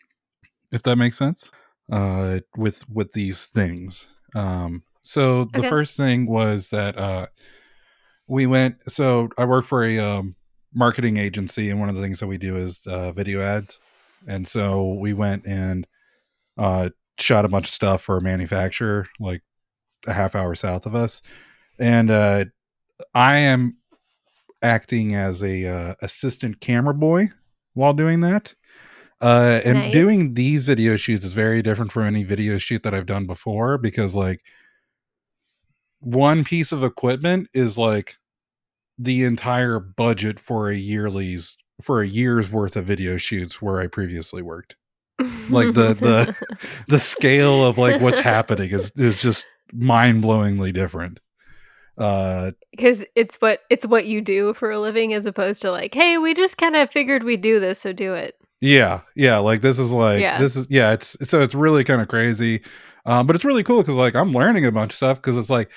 if 0.72 0.82
that 0.84 0.96
makes 0.96 1.18
sense. 1.18 1.52
Uh, 1.90 2.40
with 2.58 2.84
with 2.90 3.14
these 3.14 3.46
things. 3.46 4.08
Um, 4.36 4.84
so 5.04 5.46
the 5.46 5.60
Okay. 5.60 5.70
first 5.70 5.96
thing 5.96 6.26
was 6.28 6.70
that 6.72 6.98
uh, 6.98 7.28
we 8.28 8.46
went. 8.46 8.82
So 8.92 9.30
I 9.38 9.46
work 9.46 9.66
for 9.66 9.86
a 9.86 9.98
um, 10.00 10.36
marketing 10.74 11.18
agency, 11.18 11.70
and 11.70 11.80
one 11.80 11.90
of 11.90 11.96
the 11.96 12.02
things 12.02 12.20
that 12.20 12.28
we 12.28 12.38
do 12.38 12.58
is 12.58 12.84
uh, 12.88 13.14
video 13.14 13.42
ads. 13.42 13.80
And 14.28 14.46
so 14.48 14.96
we 14.96 15.14
went 15.14 15.46
and 15.48 15.88
uh, 16.58 16.90
shot 17.20 17.46
a 17.46 17.50
bunch 17.50 17.68
of 17.68 17.74
stuff 17.74 18.02
for 18.02 18.18
a 18.18 18.22
manufacturer, 18.22 19.08
like 19.20 19.44
a 20.06 20.14
half 20.14 20.36
hour 20.36 20.56
south 20.56 20.86
of 20.86 20.96
us. 20.96 21.22
And 21.80 22.12
uh, 22.12 22.46
I 23.14 23.38
am 23.38 23.78
acting 24.62 25.16
as 25.16 25.44
a 25.44 25.66
uh, 25.66 25.96
assistant 26.02 26.60
camera 26.60 26.94
boy 26.94 27.30
while 27.76 27.94
doing 27.94 28.22
that. 28.22 28.56
Uh, 29.22 29.62
and 29.66 29.78
Nice. 29.80 29.94
doing 29.94 30.34
these 30.36 30.66
video 30.66 30.96
shoots 30.96 31.26
is 31.26 31.34
very 31.34 31.62
different 31.64 31.92
from 31.92 32.04
any 32.06 32.24
video 32.24 32.58
shoot 32.60 32.84
that 32.84 32.94
I've 32.94 33.08
done 33.08 33.26
before 33.26 33.78
because 33.80 34.14
like 34.14 34.42
one 36.00 36.44
piece 36.44 36.72
of 36.72 36.84
equipment 36.84 37.50
is 37.54 37.78
like 37.78 38.18
the 39.00 39.24
entire 39.24 39.80
budget 39.80 40.40
for 40.40 40.70
a 40.70 40.76
yearly's 40.76 41.58
for 41.82 42.02
a 42.02 42.08
year's 42.08 42.52
worth 42.52 42.76
of 42.76 42.86
video 42.86 43.18
shoots 43.18 43.62
where 43.62 43.80
I 43.80 43.88
previously 43.88 44.42
worked. 44.42 44.76
Like 45.50 45.74
the- 45.74 45.94
the- 45.94 46.58
The 46.88 47.00
scale 47.00 47.66
of 47.66 47.78
like 47.78 48.02
what's 48.02 48.20
happening 48.20 48.72
is 48.72 48.92
is 48.96 49.22
just 49.22 49.46
mind-blowingly 49.74 50.74
different. 50.74 51.20
Uh 51.98 52.52
because 52.72 53.04
it's 53.16 53.38
what 53.38 53.62
it's 53.72 53.86
what 53.88 54.06
you 54.06 54.22
do 54.22 54.54
for 54.54 54.70
a 54.70 54.80
living 54.80 55.14
as 55.14 55.26
opposed 55.26 55.64
to 55.64 55.72
like 55.72 55.96
hey 55.96 56.20
we 56.20 56.36
just 56.36 56.56
kind 56.60 56.76
of 56.76 56.92
figured 56.92 57.24
we'd 57.24 57.42
do 57.42 57.60
this 57.60 57.80
so 57.80 57.92
do 57.92 58.14
it 58.14 58.36
Yeah, 58.62 59.02
yeah. 59.16 59.38
Like 59.38 59.62
this 59.62 59.78
is 59.80 59.92
like 59.92 60.22
Yeah. 60.22 60.40
this 60.40 60.56
is 60.56 60.68
yeah. 60.70 60.94
It's 60.94 61.16
so 61.30 61.42
it's 61.42 61.56
really 61.56 61.84
kind 61.84 62.02
of 62.02 62.08
crazy, 62.08 62.62
um, 63.06 63.28
but 63.28 63.36
it's 63.36 63.46
really 63.46 63.64
cool 63.64 63.82
because 63.82 63.96
like 63.96 64.16
I'm 64.16 64.32
learning 64.34 64.66
a 64.66 64.72
bunch 64.72 64.94
of 64.94 64.98
stuff 64.98 65.18
because 65.22 65.38
it's 65.38 65.50
like 65.50 65.72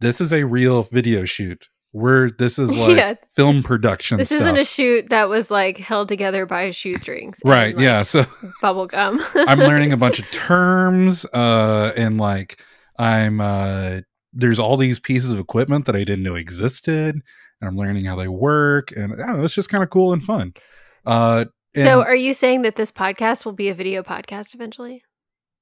this 0.00 0.20
is 0.20 0.32
a 0.32 0.44
real 0.44 0.82
video 0.84 1.24
shoot. 1.24 1.68
Where 1.92 2.28
this 2.28 2.58
is 2.58 2.76
like 2.78 2.96
Yeah, 2.96 3.14
film 3.36 3.62
production. 3.62 4.18
this 4.18 4.28
stuff. 4.30 4.40
isn't 4.40 4.56
a 4.56 4.64
shoot 4.64 5.10
that 5.10 5.28
was 5.28 5.48
like 5.50 5.78
held 5.78 6.08
together 6.08 6.44
by 6.44 6.70
shoestrings 6.72 7.40
and, 7.44 7.50
right. 7.50 7.74
like, 7.76 7.82
yeah. 7.82 8.02
So 8.02 8.24
bubble 8.62 8.86
gum 8.86 9.20
I'm 9.34 9.60
learning 9.60 9.92
a 9.92 9.96
bunch 9.96 10.18
of 10.18 10.28
terms, 10.32 11.24
uh, 11.32 11.92
and 11.96 12.18
like 12.18 12.60
I'm 12.98 13.40
uh, 13.40 14.00
there's 14.32 14.58
all 14.58 14.76
these 14.76 14.98
pieces 15.00 15.30
of 15.32 15.38
equipment 15.38 15.86
that 15.86 15.94
I 15.96 16.02
didn't 16.04 16.22
know 16.24 16.34
existed, 16.34 17.14
and 17.60 17.68
I'm 17.68 17.76
learning 17.76 18.04
how 18.06 18.16
they 18.16 18.28
work, 18.28 18.90
and 18.96 19.12
I 19.14 19.26
don't 19.26 19.38
know, 19.38 19.44
it's 19.44 19.54
just 19.54 19.68
kind 19.68 19.82
of 19.84 19.90
cool 19.90 20.12
and 20.12 20.22
fun. 20.24 20.54
Uh, 21.06 21.44
so 21.74 22.02
are 22.02 22.14
you 22.14 22.32
saying 22.34 22.62
that 22.62 22.76
this 22.76 22.92
podcast 22.92 23.44
will 23.44 23.52
be 23.52 23.68
a 23.68 23.74
video 23.74 24.02
podcast 24.02 24.54
eventually 24.54 25.02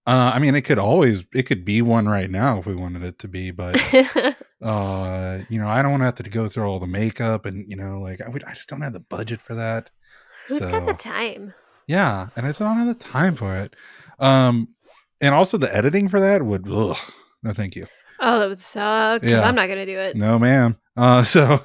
Uh, 0.04 0.32
I 0.34 0.40
mean, 0.40 0.56
it 0.56 0.62
could 0.62 0.78
always 0.80 1.22
it 1.32 1.44
could 1.44 1.64
be 1.64 1.80
one 1.80 2.08
right 2.08 2.28
now 2.30 2.58
if 2.58 2.66
we 2.66 2.74
wanted 2.74 3.04
it 3.04 3.18
to 3.20 3.28
be, 3.28 3.52
but 3.52 3.76
uh, 4.62 5.38
you 5.48 5.58
know, 5.60 5.68
I 5.68 5.80
don't 5.80 5.92
want 5.92 6.00
to 6.00 6.06
have 6.06 6.16
to 6.16 6.28
go 6.28 6.48
through 6.48 6.64
all 6.66 6.80
the 6.80 6.88
makeup 6.88 7.46
and 7.46 7.64
you 7.70 7.76
know, 7.76 8.00
like 8.00 8.20
I 8.20 8.28
would, 8.28 8.42
I 8.44 8.52
just 8.54 8.68
don't 8.68 8.82
have 8.82 8.92
the 8.94 9.06
budget 9.08 9.40
for 9.40 9.54
that. 9.54 9.90
who's 10.48 10.58
got 10.60 10.86
the 10.86 10.94
time 10.94 11.54
Yeah, 11.86 12.28
and 12.36 12.46
I 12.46 12.48
just 12.50 12.58
don't 12.58 12.76
have 12.78 12.86
the 12.88 12.94
time 13.18 13.36
for 13.36 13.54
it. 13.54 13.74
Um, 14.18 14.68
and 15.20 15.34
also 15.34 15.56
the 15.56 15.72
editing 15.74 16.08
for 16.08 16.18
that 16.20 16.42
would, 16.42 16.66
ugh, 16.68 16.96
no, 17.44 17.52
thank 17.52 17.76
you, 17.76 17.86
oh 18.20 18.40
that 18.40 18.48
would 18.48 18.58
suck 18.58 19.20
because 19.20 19.40
Yeah. 19.40 19.46
i'm 19.48 19.54
not 19.54 19.68
gonna 19.68 19.86
do 19.86 19.98
it 19.98 20.16
no, 20.16 20.36
ma'am. 20.38 20.76
Uh, 20.96 21.22
so 21.22 21.60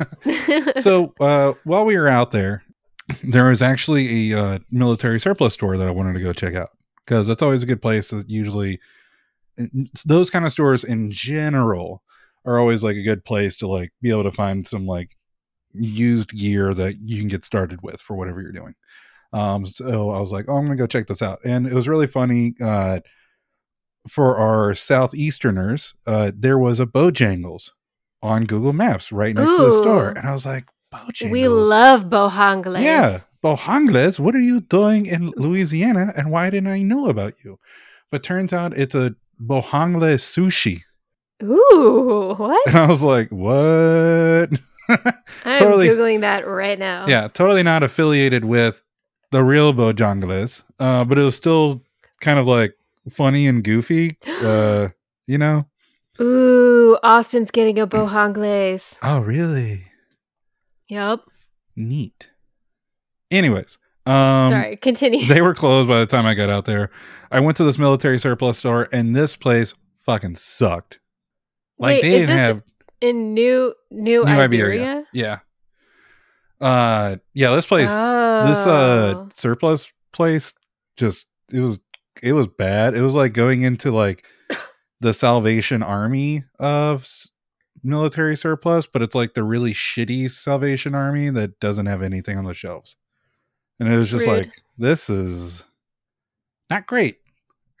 so 0.80 1.14
uh, 1.20 1.52
while 1.64 1.84
we 1.84 1.96
were 1.96 2.08
out 2.08 2.30
there, 2.32 2.63
there 3.22 3.46
was 3.46 3.62
actually 3.62 4.32
a 4.32 4.38
uh, 4.38 4.58
military 4.70 5.20
surplus 5.20 5.54
store 5.54 5.76
that 5.76 5.88
I 5.88 5.92
wanted 5.92 6.14
to 6.14 6.20
go 6.20 6.32
check 6.32 6.54
out 6.54 6.70
because 7.04 7.26
that's 7.26 7.42
always 7.42 7.62
a 7.62 7.66
good 7.66 7.82
place. 7.82 8.10
That 8.10 8.28
usually, 8.28 8.80
those 10.04 10.30
kind 10.30 10.44
of 10.44 10.52
stores 10.52 10.84
in 10.84 11.10
general 11.10 12.02
are 12.44 12.58
always 12.58 12.82
like 12.84 12.96
a 12.96 13.02
good 13.02 13.24
place 13.24 13.56
to 13.58 13.66
like 13.66 13.92
be 14.02 14.10
able 14.10 14.24
to 14.24 14.32
find 14.32 14.66
some 14.66 14.86
like 14.86 15.16
used 15.72 16.30
gear 16.30 16.72
that 16.74 16.96
you 17.04 17.18
can 17.18 17.28
get 17.28 17.44
started 17.44 17.80
with 17.82 18.00
for 18.00 18.16
whatever 18.16 18.40
you're 18.40 18.52
doing. 18.52 18.74
Um, 19.32 19.66
so 19.66 20.10
I 20.10 20.20
was 20.20 20.32
like, 20.32 20.46
oh, 20.48 20.56
I'm 20.56 20.64
gonna 20.64 20.76
go 20.76 20.86
check 20.86 21.06
this 21.06 21.22
out, 21.22 21.40
and 21.44 21.66
it 21.66 21.74
was 21.74 21.88
really 21.88 22.06
funny. 22.06 22.54
Uh, 22.62 23.00
for 24.08 24.36
our 24.36 24.72
southeasterners, 24.72 25.94
uh, 26.06 26.30
there 26.36 26.58
was 26.58 26.78
a 26.78 26.86
Bojangles 26.86 27.70
on 28.22 28.44
Google 28.44 28.72
Maps 28.74 29.10
right 29.10 29.34
next 29.34 29.56
to 29.56 29.62
the 29.62 29.72
store, 29.72 30.08
and 30.10 30.28
I 30.28 30.32
was 30.32 30.46
like, 30.46 30.66
Bojangles. 30.94 31.30
we 31.30 31.48
love 31.48 32.08
bohangles 32.08 32.82
Yeah, 32.82 33.18
Bojangles. 33.42 34.18
What 34.18 34.34
are 34.34 34.40
you 34.40 34.60
doing 34.60 35.06
in 35.06 35.32
Louisiana, 35.36 36.12
and 36.16 36.30
why 36.30 36.50
didn't 36.50 36.68
I 36.70 36.82
know 36.82 37.08
about 37.08 37.44
you? 37.44 37.58
But 38.10 38.22
turns 38.22 38.52
out 38.52 38.76
it's 38.78 38.94
a 38.94 39.14
Bohangle 39.42 40.14
sushi, 40.14 40.82
ooh 41.42 42.34
what 42.38 42.66
and 42.68 42.76
I 42.76 42.86
was 42.86 43.02
like, 43.02 43.28
what? 43.30 44.50
i'm 45.46 45.58
totally- 45.58 45.88
googling 45.88 46.20
that 46.20 46.46
right 46.46 46.78
now 46.78 47.06
yeah, 47.08 47.26
totally 47.28 47.62
not 47.62 47.82
affiliated 47.82 48.44
with 48.44 48.82
the 49.30 49.42
real 49.42 49.72
Bojangles, 49.74 50.62
uh, 50.78 51.04
but 51.04 51.18
it 51.18 51.22
was 51.22 51.34
still 51.34 51.82
kind 52.20 52.38
of 52.38 52.46
like 52.46 52.74
funny 53.10 53.48
and 53.48 53.64
goofy. 53.64 54.16
Uh, 54.26 54.88
you 55.26 55.38
know? 55.38 55.66
Ooh, 56.20 56.96
Austin's 57.02 57.50
getting 57.50 57.78
a 57.80 57.86
bohangles. 57.86 58.98
Oh, 59.02 59.18
really? 59.18 59.86
Yep. 60.88 61.20
Neat. 61.76 62.30
Anyways, 63.30 63.78
um, 64.06 64.50
Sorry, 64.50 64.76
continue. 64.76 65.26
they 65.26 65.40
were 65.42 65.54
closed 65.54 65.88
by 65.88 65.98
the 66.00 66.06
time 66.06 66.26
I 66.26 66.34
got 66.34 66.50
out 66.50 66.66
there. 66.66 66.90
I 67.32 67.40
went 67.40 67.56
to 67.56 67.64
this 67.64 67.78
military 67.78 68.18
surplus 68.18 68.58
store, 68.58 68.88
and 68.92 69.16
this 69.16 69.34
place 69.34 69.74
fucking 70.04 70.36
sucked. 70.36 71.00
Like 71.78 71.96
Wait, 71.96 72.02
they 72.02 72.18
didn't 72.18 72.36
have 72.38 72.62
in 73.00 73.34
New 73.34 73.74
New, 73.90 74.24
New 74.24 74.30
Iberia? 74.30 74.44
Iberia. 74.44 75.04
Yeah. 75.12 75.38
Uh, 76.60 77.16
yeah. 77.32 77.54
This 77.54 77.66
place, 77.66 77.90
Oh. 77.90 78.46
this 78.46 78.66
uh 78.66 79.26
surplus 79.34 79.90
place, 80.12 80.52
just 80.96 81.26
it 81.52 81.60
was 81.60 81.80
it 82.22 82.32
was 82.32 82.46
bad. 82.46 82.94
It 82.94 83.02
was 83.02 83.14
like 83.14 83.32
going 83.32 83.62
into 83.62 83.90
like 83.90 84.24
the 85.00 85.12
Salvation 85.12 85.82
Army 85.82 86.44
of 86.58 87.08
military 87.84 88.36
surplus, 88.36 88.86
but 88.86 89.02
it's 89.02 89.14
like 89.14 89.34
the 89.34 89.42
really 89.44 89.72
shitty 89.74 90.30
Salvation 90.30 90.94
Army 90.94 91.30
that 91.30 91.60
doesn't 91.60 91.86
have 91.86 92.02
anything 92.02 92.36
on 92.38 92.44
the 92.44 92.54
shelves. 92.54 92.96
And 93.78 93.92
it 93.92 93.96
was 93.96 94.10
just 94.10 94.26
Rude. 94.26 94.38
like 94.38 94.52
this 94.78 95.10
is 95.10 95.64
not 96.70 96.86
great. 96.86 97.18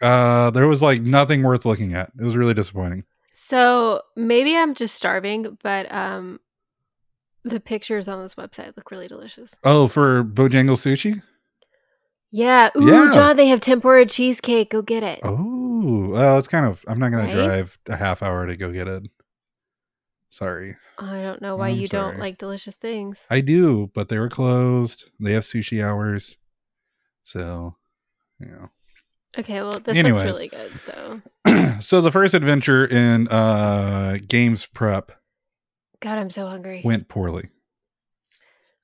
Uh, 0.02 0.50
there 0.50 0.66
was 0.66 0.82
like 0.82 1.00
nothing 1.00 1.42
worth 1.42 1.64
looking 1.64 1.94
at. 1.94 2.10
It 2.18 2.24
was 2.24 2.36
really 2.36 2.54
disappointing. 2.54 3.04
So 3.32 4.02
maybe 4.16 4.56
I'm 4.56 4.74
just 4.74 4.94
starving, 4.94 5.56
but 5.62 5.90
um, 5.92 6.40
the 7.44 7.60
pictures 7.60 8.08
on 8.08 8.22
this 8.22 8.34
website 8.34 8.76
look 8.76 8.90
really 8.90 9.08
delicious. 9.08 9.54
Oh, 9.64 9.88
for 9.88 10.22
Bojangle 10.24 10.76
sushi. 10.76 11.22
Yeah. 12.30 12.70
Ooh, 12.76 12.86
Yeah. 12.90 13.10
John, 13.14 13.36
they 13.36 13.46
have 13.46 13.60
tempura 13.60 14.06
cheesecake. 14.06 14.70
Go 14.70 14.82
get 14.82 15.02
it. 15.04 15.20
Oh, 15.22 16.08
well, 16.10 16.38
it's 16.38 16.48
kind 16.48 16.66
of. 16.66 16.84
I'm 16.88 16.98
not 16.98 17.10
going 17.12 17.26
Right? 17.26 17.32
to 17.34 17.44
drive 17.44 17.78
a 17.88 17.96
half 17.96 18.22
hour 18.22 18.46
to 18.46 18.56
go 18.56 18.72
get 18.72 18.88
it. 18.88 19.04
Sorry, 20.34 20.74
I 20.98 21.22
don't 21.22 21.40
know 21.40 21.54
why 21.54 21.68
I'm 21.68 21.76
you 21.76 21.86
don't 21.86 22.18
like 22.18 22.38
delicious 22.38 22.74
things. 22.74 23.24
I 23.30 23.40
do, 23.40 23.92
but 23.94 24.08
they 24.08 24.18
were 24.18 24.28
closed. 24.28 25.04
They 25.20 25.32
have 25.34 25.44
sushi 25.44 25.80
hours, 25.80 26.38
so 27.22 27.76
you 28.40 28.48
know. 28.48 28.70
Okay, 29.38 29.62
well, 29.62 29.78
this 29.78 29.96
Anyways. 29.96 30.24
looks 30.24 30.40
really 30.40 30.48
good. 30.48 30.80
So, 30.80 31.20
so 31.80 32.00
the 32.00 32.10
first 32.10 32.34
adventure 32.34 32.84
in 32.84 33.28
uh 33.28 34.18
games 34.26 34.66
prep 34.66 35.12
God, 36.00 36.18
I'm 36.18 36.30
so 36.30 36.48
hungry. 36.48 36.82
went 36.84 37.06
poorly. 37.06 37.50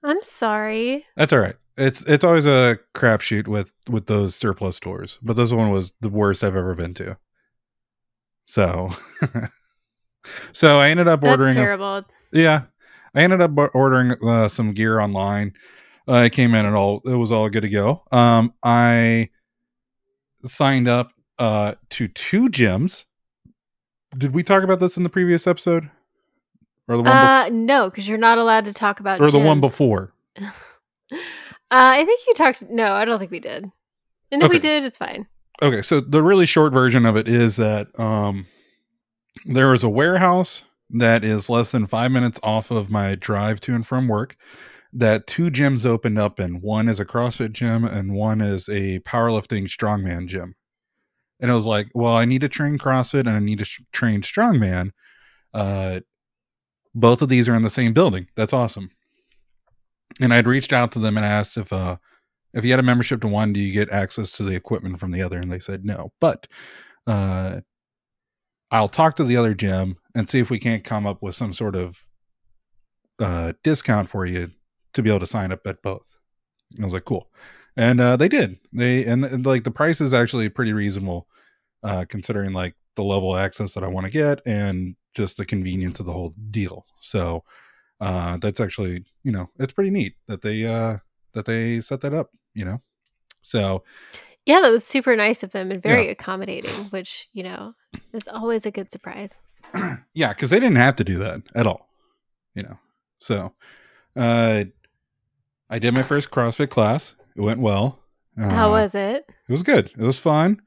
I'm 0.04 0.22
sorry. 0.22 1.04
That's 1.16 1.32
all 1.32 1.40
right. 1.40 1.56
It's 1.76 2.02
it's 2.02 2.22
always 2.22 2.46
a 2.46 2.78
crapshoot 2.94 3.48
with 3.48 3.72
with 3.88 4.06
those 4.06 4.36
surplus 4.36 4.76
stores, 4.76 5.18
but 5.20 5.34
this 5.34 5.52
one 5.52 5.70
was 5.70 5.94
the 6.00 6.10
worst 6.10 6.44
I've 6.44 6.54
ever 6.54 6.76
been 6.76 6.94
to. 6.94 7.18
So, 8.46 8.90
so 10.52 10.78
I 10.78 10.90
ended 10.90 11.09
up 11.09 11.20
That's 11.20 11.30
ordering. 11.30 11.52
A, 11.52 11.61
terrible. 11.61 12.04
yeah, 12.33 12.62
I 13.14 13.20
ended 13.20 13.40
up 13.40 13.52
ordering 13.74 14.12
uh, 14.22 14.48
some 14.48 14.72
gear 14.72 15.00
online. 15.00 15.54
Uh, 16.09 16.22
it 16.24 16.30
came 16.30 16.54
in 16.54 16.66
and 16.66 16.74
all 16.74 17.02
it 17.04 17.14
was 17.14 17.30
all 17.30 17.48
good 17.48 17.62
to 17.62 17.68
go. 17.68 18.02
Um, 18.11 18.54
I 18.62 19.30
signed 20.44 20.88
up 20.88 21.12
uh 21.38 21.74
to 21.90 22.09
two 22.09 22.48
gyms. 22.48 23.04
Did 24.16 24.35
we 24.35 24.42
talk 24.42 24.64
about 24.64 24.80
this 24.80 24.96
in 24.96 25.04
the 25.04 25.09
previous 25.09 25.46
episode, 25.46 25.88
or 26.88 26.96
the 26.96 27.02
one 27.02 27.12
bef- 27.12 27.46
Uh, 27.46 27.48
no, 27.52 27.88
because 27.90 28.09
you're 28.09 28.18
not 28.18 28.38
allowed 28.38 28.64
to 28.64 28.72
talk 28.72 29.00
about 29.00 29.20
or 29.20 29.30
the 29.30 29.38
one 29.38 29.61
before? 29.61 30.12
Uh, 31.72 31.94
I 31.94 32.04
think 32.04 32.20
you 32.26 32.35
talked. 32.35 32.62
No, 32.68 32.94
I 32.94 33.04
don't 33.04 33.20
think 33.20 33.30
we 33.30 33.38
did. 33.38 33.64
And 34.33 34.42
if 34.42 34.50
we 34.50 34.59
did, 34.59 34.83
it's 34.83 34.98
fine. 34.98 35.28
Okay, 35.62 35.83
so 35.83 36.00
the 36.00 36.22
really 36.22 36.46
short 36.46 36.72
version 36.72 37.06
of 37.06 37.16
it 37.16 37.28
is 37.28 37.56
that 37.56 37.87
um, 37.98 38.46
there 39.44 39.74
is 39.74 39.83
a 39.83 39.88
warehouse 39.88 40.62
that 40.90 41.24
is 41.24 41.48
less 41.50 41.72
than 41.72 41.87
five 41.87 42.11
minutes 42.11 42.40
off 42.42 42.70
of 42.70 42.90
my 42.90 43.14
drive 43.14 43.61
to 43.61 43.74
and 43.74 43.87
from 43.87 44.09
work. 44.09 44.37
that 44.92 45.26
two 45.26 45.50
gyms 45.50 45.87
opened 45.87 46.18
up 46.18 46.38
and 46.40 46.62
one 46.62 46.88
is 46.88 47.00
a 47.00 47.05
CrossFit 47.05 47.53
gym 47.53 47.85
and 47.85 48.14
one 48.14 48.40
is 48.40 48.68
a 48.68 49.00
powerlifting 49.00 49.64
strongman 49.64 50.26
gym. 50.26 50.55
And 51.40 51.50
I 51.50 51.55
was 51.55 51.66
like, 51.66 51.88
well, 51.94 52.14
I 52.16 52.24
need 52.24 52.42
to 52.42 52.48
train 52.48 52.79
CrossFit 52.79 53.20
and 53.20 53.31
I 53.31 53.38
need 53.40 53.61
to 53.61 53.64
sh- 53.64 53.83
train 53.92 54.22
strongman. 54.22 54.90
Uh, 55.55 56.00
both 56.94 57.22
of 57.22 57.29
these 57.29 57.48
are 57.48 57.55
in 57.57 57.62
the 57.62 57.70
same 57.70 57.92
building. 57.94 58.29
That's 58.37 58.53
awesome. 58.53 58.90
And 60.20 60.35
I'd 60.35 60.46
reached 60.46 60.72
out 60.72 60.92
to 60.92 60.98
them 60.98 61.16
and 61.16 61.24
asked 61.26 61.57
if 61.57 61.72
uh 61.72 61.96
if 62.53 62.64
you 62.64 62.70
had 62.72 62.81
a 62.81 62.85
membership 62.85 63.20
to 63.22 63.29
one, 63.29 63.53
do 63.53 63.61
you 63.61 63.72
get 63.72 63.90
access 63.92 64.31
to 64.33 64.42
the 64.42 64.57
equipment 64.57 64.98
from 65.00 65.12
the 65.12 65.22
other? 65.22 65.38
And 65.38 65.53
they 65.53 65.61
said 65.61 65.85
no. 65.85 66.12
But 66.20 66.46
uh 67.07 67.61
I'll 68.70 68.88
talk 68.88 69.16
to 69.16 69.24
the 69.24 69.37
other 69.37 69.54
gym 69.54 69.96
and 70.14 70.28
see 70.28 70.38
if 70.38 70.50
we 70.50 70.59
can't 70.59 70.85
come 70.85 71.06
up 71.06 71.22
with 71.22 71.35
some 71.35 71.52
sort 71.52 71.76
of 71.76 72.06
uh 73.18 73.52
discount 73.62 74.09
for 74.09 74.24
you 74.24 74.50
to 74.94 75.02
be 75.02 75.11
able 75.11 75.20
to 75.20 75.26
sign 75.26 75.52
up 75.52 75.66
at 75.66 75.83
both. 75.83 76.16
And 76.74 76.85
I 76.85 76.87
was 76.87 76.94
like, 76.94 77.04
cool. 77.04 77.30
And 77.76 78.00
uh 78.00 78.16
they 78.16 78.28
did. 78.28 78.59
They 78.72 79.04
and, 79.04 79.24
and 79.24 79.44
like 79.44 79.64
the 79.64 79.70
price 79.70 80.00
is 80.00 80.14
actually 80.14 80.48
pretty 80.48 80.72
reasonable 80.72 81.26
uh 81.83 82.04
considering 82.09 82.52
like 82.52 82.74
the 82.96 83.04
level 83.04 83.35
of 83.35 83.40
access 83.40 83.74
that 83.74 83.85
I 83.85 83.88
want 83.88 84.06
to 84.06 84.12
get 84.12 84.40
and 84.46 84.96
just 85.14 85.37
the 85.37 85.46
convenience 85.46 86.00
of 86.00 86.06
the 86.06 86.12
whole 86.12 86.33
deal. 86.50 86.87
So 87.00 87.44
uh 88.00 88.38
that's 88.38 88.61
actually, 88.61 89.04
you 89.24 89.33
know, 89.33 89.50
it's 89.59 89.72
pretty 89.72 89.90
neat 89.90 90.14
that 90.28 90.42
they 90.42 90.66
uh 90.66 90.98
that 91.35 91.46
they 91.46 91.80
set 91.80 92.00
that 92.02 92.14
up, 92.14 92.30
you 92.54 92.64
know. 92.64 92.80
So 93.42 93.85
Yeah, 94.50 94.60
that 94.62 94.70
was 94.72 94.84
super 94.84 95.14
nice 95.14 95.42
of 95.44 95.52
them 95.52 95.70
and 95.70 95.80
very 95.82 96.06
Yeah. 96.06 96.10
accommodating, 96.12 96.86
which, 96.90 97.28
you 97.32 97.42
know, 97.44 97.74
is 98.12 98.26
always 98.26 98.66
a 98.66 98.70
good 98.72 98.90
surprise. 98.90 99.38
yeah, 100.14 100.30
because 100.30 100.50
they 100.50 100.58
didn't 100.58 100.76
have 100.76 100.96
to 100.96 101.04
do 101.04 101.18
that 101.18 101.42
at 101.54 101.66
all, 101.66 101.88
you 102.54 102.62
know. 102.64 102.76
So 103.20 103.52
uh 104.16 104.64
I 105.68 105.78
did 105.78 105.94
my 105.94 106.02
first 106.02 106.30
CrossFit 106.30 106.68
class. 106.68 107.14
It 107.36 107.42
went 107.42 107.60
well. 107.60 108.00
How 108.36 108.68
Uh, 108.68 108.70
was 108.72 108.94
it? 108.96 109.24
It 109.48 109.52
was 109.52 109.62
good. 109.62 109.86
It 109.96 110.02
was 110.04 110.18
fun. 110.18 110.60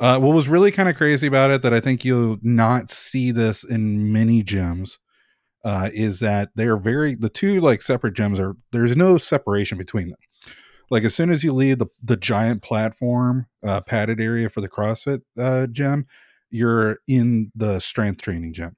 Uh, 0.00 0.18
what 0.18 0.34
was 0.34 0.48
really 0.48 0.72
kind 0.72 0.88
of 0.88 0.96
crazy 0.96 1.26
about 1.28 1.50
it 1.52 1.62
that 1.62 1.74
I 1.74 1.78
think 1.80 2.04
you'll 2.04 2.38
not 2.42 2.90
see 2.90 3.30
this 3.30 3.62
in 3.62 4.12
many 4.12 4.42
gyms 4.42 4.98
uh, 5.64 5.90
is 5.92 6.18
that 6.20 6.48
they 6.56 6.66
are 6.66 6.78
very 6.78 7.14
the 7.14 7.28
two 7.28 7.60
like 7.60 7.82
separate 7.82 8.14
gyms 8.14 8.40
are 8.40 8.56
there's 8.72 8.96
no 8.96 9.18
separation 9.18 9.78
between 9.78 10.08
them. 10.08 10.18
Like 10.90 11.04
as 11.04 11.14
soon 11.14 11.30
as 11.30 11.44
you 11.44 11.52
leave 11.52 11.78
the 11.78 11.86
the 12.02 12.16
giant 12.16 12.62
platform 12.62 13.46
uh, 13.64 13.80
padded 13.80 14.20
area 14.20 14.50
for 14.50 14.60
the 14.60 14.68
CrossFit 14.68 15.22
uh, 15.38 15.66
gym, 15.68 16.06
you're 16.50 16.98
in 17.06 17.52
the 17.54 17.78
strength 17.80 18.22
training 18.22 18.52
gym. 18.54 18.76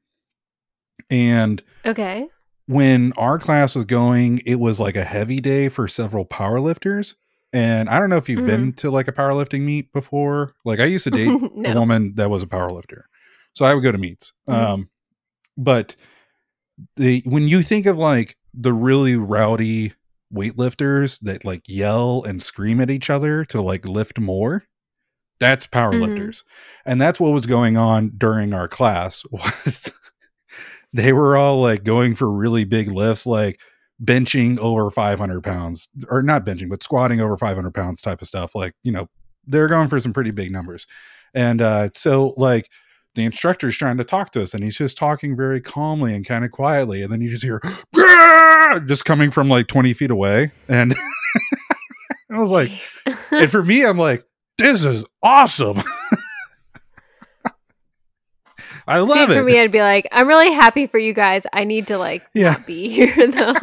And 1.11 1.63
Okay. 1.85 2.29
when 2.67 3.13
our 3.17 3.39
class 3.39 3.75
was 3.75 3.85
going, 3.85 4.41
it 4.47 4.57
was 4.57 4.79
like 4.81 4.97
a 4.97 5.05
heavy 5.05 5.41
day 5.41 5.69
for 5.69 5.89
several 5.89 6.25
powerlifters. 6.25 7.15
And 7.53 7.89
I 7.91 7.99
don't 7.99 8.09
know 8.09 8.17
if 8.17 8.29
you've 8.31 8.47
been 8.47 8.73
to 8.75 8.91
like 8.91 9.09
a 9.09 9.13
powerlifting 9.13 9.61
meet 9.63 9.93
before. 9.93 10.55
Like 10.65 10.81
I 10.81 10.85
used 10.85 11.05
to 11.05 11.11
date 11.11 11.29
a 11.67 11.75
woman 11.75 12.15
that 12.17 12.31
was 12.31 12.43
a 12.43 12.47
powerlifter. 12.47 13.03
So 13.55 13.67
I 13.67 13.75
would 13.75 13.83
go 13.83 13.93
to 13.93 13.99
meets. 13.99 14.33
Mhm. 14.49 14.55
Um 14.55 14.91
but 15.59 15.97
the 16.97 17.23
when 17.27 17.49
you 17.49 17.63
think 17.63 17.85
of 17.87 17.99
like 17.99 18.37
the 18.55 18.73
really 18.73 19.17
rowdy 19.17 19.93
weightlifters 20.35 21.19
that 21.21 21.45
like 21.45 21.69
yell 21.69 22.23
and 22.25 22.43
scream 22.43 22.81
at 22.81 22.91
each 22.91 23.11
other 23.11 23.45
to 23.47 23.61
like 23.61 23.87
lift 23.87 24.19
more, 24.19 24.65
that's 25.43 25.67
powerlifters. 25.67 26.45
And 26.87 27.01
that's 27.01 27.19
what 27.19 27.33
was 27.33 27.47
going 27.47 27.77
on 27.77 28.13
during 28.17 28.55
our 28.55 28.69
class 28.69 29.25
was 29.31 29.93
they 30.93 31.13
were 31.13 31.37
all 31.37 31.61
like 31.61 31.83
going 31.83 32.15
for 32.15 32.31
really 32.31 32.65
big 32.65 32.91
lifts 32.93 33.27
like 33.27 33.59
benching 34.03 34.59
over 34.59 34.91
500 34.91 35.43
pounds 35.43 35.89
or 36.09 36.23
not 36.23 36.45
benching 36.45 36.69
but 36.69 36.83
squatting 36.83 37.21
over 37.21 37.37
500 37.37 37.73
pounds 37.73 38.01
type 38.01 38.21
of 38.21 38.27
stuff 38.27 38.55
like 38.55 38.75
you 38.83 38.91
know 38.91 39.09
they're 39.47 39.69
going 39.69 39.89
for 39.89 40.01
some 40.01 40.13
pretty 40.13 40.31
big 40.31 40.53
numbers. 40.53 40.87
And 41.35 41.61
uh 41.61 41.89
so 41.95 42.35
like 42.37 42.69
the 43.17 43.25
instructor's 43.25 43.77
trying 43.77 43.99
to 43.99 44.05
talk 44.05 44.31
to 44.33 44.43
us 44.43 44.55
and 44.55 44.63
he's 44.63 44.79
just 44.79 44.97
talking 44.97 45.37
very 45.37 45.61
calmly 45.61 46.15
and 46.15 46.25
kind 46.25 46.45
of 46.45 46.53
quietly 46.53 47.03
and 47.03 47.13
then 47.13 47.21
you 47.21 47.31
just 47.31 47.43
hear 47.43 47.61
Just 48.81 49.05
coming 49.05 49.31
from 49.31 49.49
like 49.49 49.67
20 49.69 49.93
feet 49.95 50.11
away 50.11 50.51
and 50.69 50.95
i 52.31 52.39
was 52.39 52.51
like 52.51 52.71
and 53.31 53.51
for 53.51 53.63
me 53.63 53.85
i'm 53.85 53.99
like 53.99 54.25
this 54.59 54.85
is 54.85 55.05
awesome 55.23 55.83
i 58.87 58.97
See, 58.99 59.03
love 59.07 59.31
for 59.33 59.45
me, 59.45 59.61
I'd 59.61 59.71
be 59.71 59.81
like, 59.81 60.09
I'm 60.13 60.27
really 60.27 60.53
happy 60.53 60.87
for 60.87 60.99
you 60.99 61.13
guys. 61.13 61.47
I 61.53 61.65
need 61.65 61.87
to 61.89 61.99
like 61.99 62.27
Yeah. 62.35 62.53
not 62.53 62.67
be 62.67 62.89
here 62.91 63.27
though. 63.29 63.55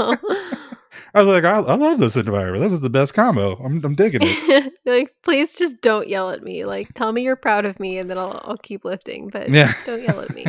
i 1.13 1.21
was 1.21 1.27
like 1.27 1.43
I, 1.43 1.57
I 1.57 1.75
love 1.75 1.99
this 1.99 2.15
environment 2.15 2.63
this 2.63 2.71
is 2.73 2.81
the 2.81 2.89
best 2.89 3.13
combo 3.13 3.55
i'm, 3.63 3.83
I'm 3.83 3.95
digging 3.95 4.21
it 4.23 4.73
like, 4.85 5.13
please 5.23 5.55
just 5.55 5.81
don't 5.81 6.07
yell 6.07 6.29
at 6.31 6.41
me. 6.43 6.63
Like, 6.63 6.93
tell 6.93 7.11
me 7.11 7.21
you're 7.23 7.35
proud 7.35 7.65
of 7.65 7.79
me, 7.79 7.97
and 7.99 8.09
then 8.09 8.17
I'll 8.17 8.39
I'll 8.43 8.57
keep 8.57 8.83
lifting. 8.85 9.29
But 9.29 9.49
yeah 9.49 9.73
don't 9.85 10.01
yell 10.01 10.21
at 10.21 10.33
me. 10.33 10.45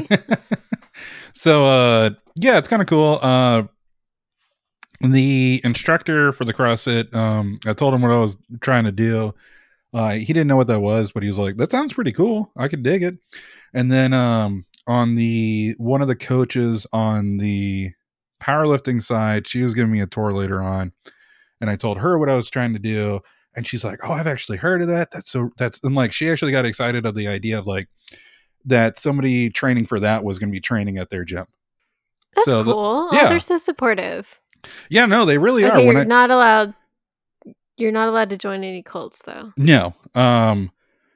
so 1.34 1.64
uh 1.66 2.10
yeah 2.36 2.58
it's 2.58 2.68
kind 2.68 2.80
of 2.82 2.88
cool 2.88 3.18
uh 3.22 3.64
the 5.00 5.60
instructor 5.64 6.32
for 6.32 6.44
the 6.44 6.52
crossfit 6.54 7.14
um 7.14 7.58
i 7.66 7.72
told 7.72 7.94
him 7.94 8.02
what 8.02 8.10
i 8.10 8.18
was 8.18 8.36
trying 8.60 8.84
to 8.84 8.92
do 8.92 9.32
uh 9.94 10.10
he 10.10 10.26
didn't 10.26 10.46
know 10.46 10.56
what 10.56 10.66
that 10.66 10.80
was 10.80 11.10
but 11.10 11.22
he 11.22 11.28
was 11.28 11.38
like 11.38 11.56
that 11.56 11.70
sounds 11.70 11.94
pretty 11.94 12.12
cool 12.12 12.50
i 12.56 12.68
could 12.68 12.82
dig 12.82 13.02
it 13.02 13.16
and 13.72 13.90
then 13.90 14.12
um 14.12 14.64
on 14.86 15.14
the 15.14 15.74
one 15.78 16.02
of 16.02 16.08
the 16.08 16.16
coaches 16.16 16.86
on 16.92 17.38
the 17.38 17.90
powerlifting 18.42 19.02
side 19.02 19.46
she 19.48 19.62
was 19.62 19.74
giving 19.74 19.92
me 19.92 20.00
a 20.00 20.06
tour 20.06 20.32
later 20.32 20.62
on 20.62 20.92
and 21.60 21.70
i 21.70 21.76
told 21.76 21.98
her 21.98 22.18
what 22.18 22.28
i 22.28 22.34
was 22.36 22.50
trying 22.50 22.72
to 22.72 22.78
do 22.78 23.20
and 23.56 23.66
she's 23.66 23.84
like 23.84 24.00
oh 24.06 24.12
i've 24.12 24.26
actually 24.26 24.58
heard 24.58 24.82
of 24.82 24.88
that 24.88 25.10
that's 25.10 25.30
so 25.30 25.50
that's 25.56 25.80
and 25.82 25.94
like 25.94 26.12
she 26.12 26.30
actually 26.30 26.52
got 26.52 26.64
excited 26.66 27.06
of 27.06 27.14
the 27.14 27.26
idea 27.28 27.58
of 27.58 27.66
like 27.66 27.88
that 28.66 28.98
somebody 28.98 29.48
training 29.48 29.86
for 29.86 29.98
that 29.98 30.22
was 30.24 30.38
going 30.38 30.50
to 30.50 30.54
be 30.56 30.60
training 30.60 30.98
at 30.98 31.08
their 31.10 31.24
gym 31.24 31.46
That's 32.34 32.44
So 32.44 32.62
the- 32.62 32.72
cool. 32.74 33.08
yeah. 33.12 33.24
Oh, 33.24 33.28
they're 33.30 33.40
so 33.40 33.56
supportive. 33.56 34.38
Yeah 34.88 35.06
no 35.06 35.24
they 35.24 35.38
really 35.38 35.64
okay, 35.64 35.88
are 35.88 35.92
you're 35.92 36.00
i 36.00 36.04
not 36.04 36.30
allowed. 36.30 36.74
You're 37.76 37.92
not 37.92 38.08
allowed 38.08 38.28
to 38.30 38.36
join 38.36 38.62
any 38.62 38.82
cults, 38.82 39.22
though. 39.22 39.52
no 39.56 39.94
um 40.14 40.70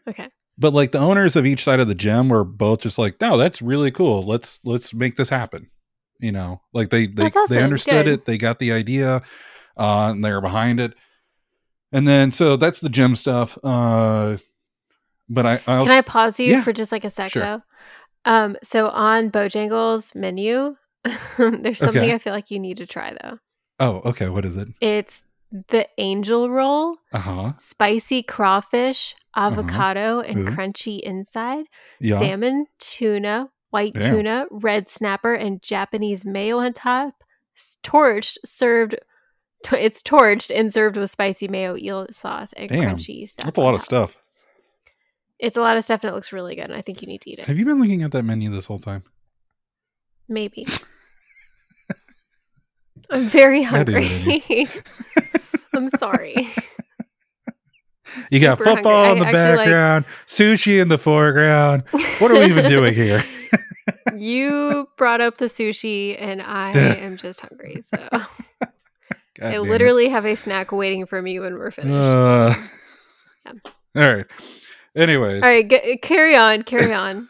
Okay. 0.09 0.29
but 0.59 0.73
like 0.73 0.93
the 0.93 0.99
owners 0.99 1.37
of 1.37 1.45
each 1.47 1.63
side 1.65 1.81
of 1.81 1.89
the 1.89 1.95
gym 1.95 2.29
were 2.29 2.45
both 2.45 2.81
just 2.81 2.99
like 2.99 3.21
no 3.21 3.37
that's 3.37 3.61
really 3.63 3.91
cool 3.91 4.23
let's 4.23 4.61
let's 4.65 4.93
make 4.95 5.17
this 5.17 5.29
happen 5.29 5.71
you 6.21 6.31
know 6.33 6.61
like 6.73 6.91
they 6.91 7.07
they, 7.07 7.27
awesome. 7.27 7.45
they 7.55 7.63
understood 7.63 8.07
Good. 8.07 8.21
it 8.21 8.25
they 8.27 8.39
got 8.39 8.59
the 8.59 8.73
idea 8.73 9.23
uh 9.77 10.09
and 10.11 10.25
they 10.25 10.31
were 10.31 10.41
behind 10.41 10.81
it 10.81 10.95
and 11.93 12.07
then 12.09 12.31
so 12.33 12.57
that's 12.57 12.81
the 12.81 12.89
gym 12.89 13.15
stuff 13.17 13.59
uh 13.65 14.37
but 15.29 15.47
i, 15.47 15.55
I 15.67 15.85
Can 15.85 15.89
I 15.89 16.03
pause 16.03 16.39
you 16.41 16.53
Yeah. 16.53 16.63
for 16.63 16.73
just 16.73 16.93
like 16.93 17.05
a 17.05 17.11
sec, 17.11 17.31
Sure. 17.31 17.43
though? 17.43 17.63
Um, 18.27 18.57
so 18.63 18.89
on 18.89 19.31
Bojangles 19.31 20.15
menu, 20.15 20.77
there's 21.39 21.79
something 21.79 22.03
Okay. 22.03 22.15
I 22.15 22.19
feel 22.19 22.33
like 22.33 22.51
you 22.51 22.59
need 22.59 22.79
to 22.79 22.87
try 22.87 23.17
though. 23.23 23.39
oh 23.81 24.01
okay 24.07 24.29
what 24.29 24.45
is 24.45 24.57
it 24.57 24.69
It's 24.81 25.25
the 25.69 25.87
angel 25.99 26.51
roll, 26.51 26.97
uh-huh 27.13 27.53
spicy 27.59 28.23
crawfish, 28.23 29.15
avocado, 29.37 30.21
and 30.21 30.41
Ooh. 30.49 30.53
crunchy 30.53 30.99
inside, 31.01 31.67
yeah 32.01 32.19
salmon, 32.19 32.67
tuna, 32.79 33.51
white 33.71 33.95
Damn. 33.95 34.15
tuna, 34.17 34.47
red 34.51 34.89
snapper, 34.89 35.35
and 35.35 35.63
Japanese 35.63 36.25
mayo 36.27 36.59
on 36.59 36.73
top. 36.73 37.15
Torched, 37.85 38.39
served. 38.45 38.97
t- 39.63 39.77
it's 39.77 40.03
torched 40.03 40.51
and 40.53 40.73
served 40.73 40.97
with 40.97 41.09
spicy 41.11 41.47
mayo 41.47 41.77
eel 41.77 42.07
sauce 42.11 42.53
and 42.55 42.69
Damn. 42.69 42.97
crunchy 42.97 43.29
stuff. 43.29 43.45
that's 43.45 43.59
a 43.59 43.61
lot 43.61 43.77
of 43.77 43.81
stuff 43.81 44.17
It's 45.39 45.57
a 45.57 45.61
lot 45.61 45.77
of 45.77 45.85
stuff 45.85 46.03
and 46.03 46.11
it 46.11 46.15
looks 46.15 46.33
really 46.33 46.57
good. 46.57 46.65
And 46.65 46.75
I 46.75 46.81
think 46.81 47.01
you 47.01 47.07
need 47.07 47.21
to 47.21 47.31
eat 47.31 47.39
it. 47.39 47.45
have 47.47 47.57
you 47.59 47.65
been 47.65 47.79
looking 47.81 48.03
at 48.03 48.11
that 48.11 48.25
menu 48.25 48.51
this 48.51 48.67
whole 48.67 48.81
time 48.81 49.05
Maybe. 50.29 50.67
I'm 53.11 53.27
very 53.27 53.65
I 53.65 53.85
do 53.85 53.93
that, 53.93 54.03
hungry. 54.03 54.69
I'm 55.75 55.89
sorry. 55.89 56.49
you 58.31 58.41
got 58.41 58.59
football 58.59 59.13
in 59.13 59.19
the 59.19 59.25
like- 59.25 59.33
background 59.33 60.05
sushi 60.27 60.81
in 60.81 60.89
the 60.89 60.99
foreground 60.99 61.83
what 62.19 62.31
are 62.31 62.35
we 62.35 62.45
even 62.45 62.71
doing 62.71 62.95
here 62.95 63.25
you 64.15 64.89
brought 64.97 65.21
up 65.21 65.39
the 65.39 65.47
sushi, 65.47 66.17
and 66.21 66.41
I 66.41 66.71
am 66.73 67.17
just 67.17 67.41
hungry. 67.41 67.83
So 67.83 67.99
God 68.11 68.23
I 69.43 69.55
it. 69.57 69.61
literally 69.63 70.09
have 70.09 70.25
a 70.25 70.37
snack 70.37 70.71
waiting 70.73 71.07
for 71.07 71.21
me 71.21 71.41
when 71.41 71.55
we're 71.59 71.71
finished. 71.73 71.93
Uh, 71.93 72.55
so- 72.55 72.61
Yeah. 73.47 73.53
All 74.07 74.15
right. 74.15 74.27
Anyways, 74.97 75.43
All 75.43 75.51
right, 75.51 75.69
g- 75.69 75.97
carry 75.99 76.37
on, 76.37 76.63
carry 76.63 76.93
on. 76.93 77.29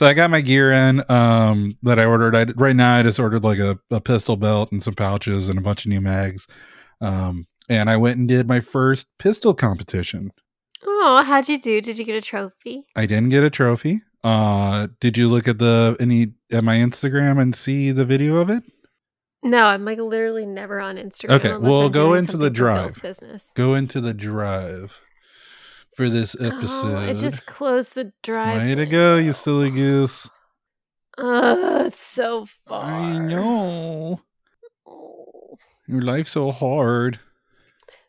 So 0.00 0.06
I 0.06 0.14
got 0.14 0.30
my 0.30 0.40
gear 0.40 0.72
in 0.72 1.04
um, 1.10 1.76
that 1.82 1.98
I 1.98 2.06
ordered. 2.06 2.34
I 2.34 2.44
right 2.56 2.74
now 2.74 2.96
I 2.96 3.02
just 3.02 3.20
ordered 3.20 3.44
like 3.44 3.58
a, 3.58 3.78
a 3.90 4.00
pistol 4.00 4.34
belt 4.34 4.72
and 4.72 4.82
some 4.82 4.94
pouches 4.94 5.50
and 5.50 5.58
a 5.58 5.62
bunch 5.62 5.84
of 5.84 5.90
new 5.90 6.00
mags. 6.00 6.48
Um, 7.02 7.46
and 7.68 7.90
I 7.90 7.98
went 7.98 8.16
and 8.16 8.26
did 8.26 8.48
my 8.48 8.60
first 8.60 9.08
pistol 9.18 9.52
competition. 9.52 10.32
Oh, 10.86 11.22
how'd 11.22 11.50
you 11.50 11.60
do? 11.60 11.82
Did 11.82 11.98
you 11.98 12.06
get 12.06 12.14
a 12.14 12.22
trophy? 12.22 12.86
I 12.96 13.04
didn't 13.04 13.28
get 13.28 13.44
a 13.44 13.50
trophy. 13.50 14.00
Uh, 14.24 14.88
did 15.00 15.18
you 15.18 15.28
look 15.28 15.46
at 15.46 15.58
the 15.58 15.98
any 16.00 16.32
at 16.50 16.64
my 16.64 16.76
Instagram 16.76 17.38
and 17.38 17.54
see 17.54 17.90
the 17.90 18.06
video 18.06 18.36
of 18.36 18.48
it? 18.48 18.62
No, 19.42 19.64
I'm 19.64 19.84
like 19.84 19.98
literally 19.98 20.46
never 20.46 20.80
on 20.80 20.96
Instagram. 20.96 21.32
Okay, 21.32 21.56
well, 21.58 21.82
I'm 21.82 21.92
go 21.92 22.14
into 22.14 22.38
the 22.38 22.46
something 22.46 22.54
for 22.54 22.72
Bill's 22.72 22.94
drive. 22.94 23.02
Business. 23.02 23.52
Go 23.54 23.74
into 23.74 24.00
the 24.00 24.14
drive 24.14 24.98
for 26.00 26.08
this 26.08 26.34
episode. 26.40 26.96
Oh, 26.96 27.10
it 27.10 27.18
just 27.18 27.44
closed 27.44 27.94
the 27.94 28.10
drive. 28.22 28.62
Way 28.62 28.74
to 28.74 28.86
go, 28.86 29.18
you 29.18 29.34
silly 29.34 29.70
goose. 29.70 30.30
Ugh, 31.18 31.88
it's 31.88 32.00
so 32.00 32.46
far. 32.66 32.84
I 32.86 33.18
know. 33.18 34.22
Oh, 34.86 35.58
Your 35.86 36.00
life's 36.00 36.30
so 36.30 36.52
hard. 36.52 37.20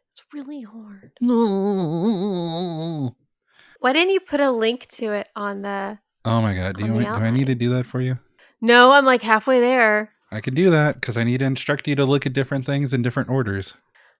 it's 0.09 0.23
really 0.31 0.61
hard. 0.61 1.11
No. 1.19 3.13
Why 3.81 3.91
didn't 3.91 4.13
you 4.13 4.21
put 4.21 4.39
a 4.39 4.51
link 4.51 4.87
to 4.91 5.11
it 5.11 5.27
on 5.35 5.61
the? 5.63 5.99
Oh 6.23 6.41
my 6.41 6.55
god, 6.55 6.77
do, 6.77 6.85
you 6.85 6.93
want, 6.93 7.07
do 7.07 7.11
I 7.11 7.29
need 7.29 7.47
to 7.47 7.55
do 7.55 7.71
that 7.73 7.85
for 7.85 7.99
you? 7.99 8.19
No, 8.61 8.93
I'm 8.93 9.05
like 9.05 9.21
halfway 9.21 9.59
there. 9.59 10.13
I 10.31 10.39
can 10.39 10.53
do 10.53 10.69
that 10.69 10.95
because 10.95 11.17
I 11.17 11.25
need 11.25 11.39
to 11.39 11.45
instruct 11.45 11.89
you 11.89 11.95
to 11.97 12.05
look 12.05 12.25
at 12.25 12.31
different 12.31 12.65
things 12.65 12.93
in 12.93 13.01
different 13.01 13.29
orders. 13.29 13.73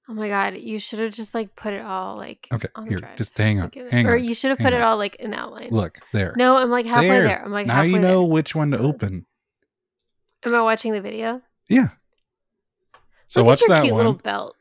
Oh 0.09 0.13
my 0.13 0.27
god, 0.27 0.57
you 0.57 0.79
should 0.79 0.99
have 0.99 1.13
just 1.13 1.33
like 1.35 1.55
put 1.55 1.73
it 1.73 1.81
all 1.81 2.17
like 2.17 2.47
Okay, 2.51 2.67
on 2.75 2.87
here, 2.87 2.99
drive. 2.99 3.17
just 3.17 3.37
hang 3.37 3.59
on. 3.59 3.65
Like, 3.75 3.91
Hang 3.91 4.07
or 4.07 4.15
on. 4.17 4.23
you 4.23 4.33
should 4.33 4.49
have 4.49 4.57
put 4.59 4.73
it 4.73 4.81
all 4.81 4.97
like 4.97 5.15
in 5.17 5.33
outline. 5.33 5.69
Look, 5.71 5.99
there. 6.11 6.33
No, 6.35 6.57
I'm 6.57 6.69
like 6.71 6.85
It's 6.85 6.89
halfway 6.89 7.07
there. 7.09 7.23
there. 7.23 7.45
I'm 7.45 7.51
like 7.51 7.67
now 7.67 7.81
you 7.83 7.99
know 7.99 8.21
there. 8.23 8.31
which 8.31 8.55
one 8.55 8.71
to 8.71 8.79
open. 8.79 9.25
Am 10.43 10.55
I 10.55 10.61
watching 10.63 10.93
the 10.93 11.01
video? 11.01 11.41
Yeah. 11.69 11.89
So 13.27 13.43
Look 13.43 13.59
your 13.61 13.69
that 13.69 13.83
cute 13.83 13.95
little 13.95 14.13
one. 14.13 14.21
belt. 14.23 14.55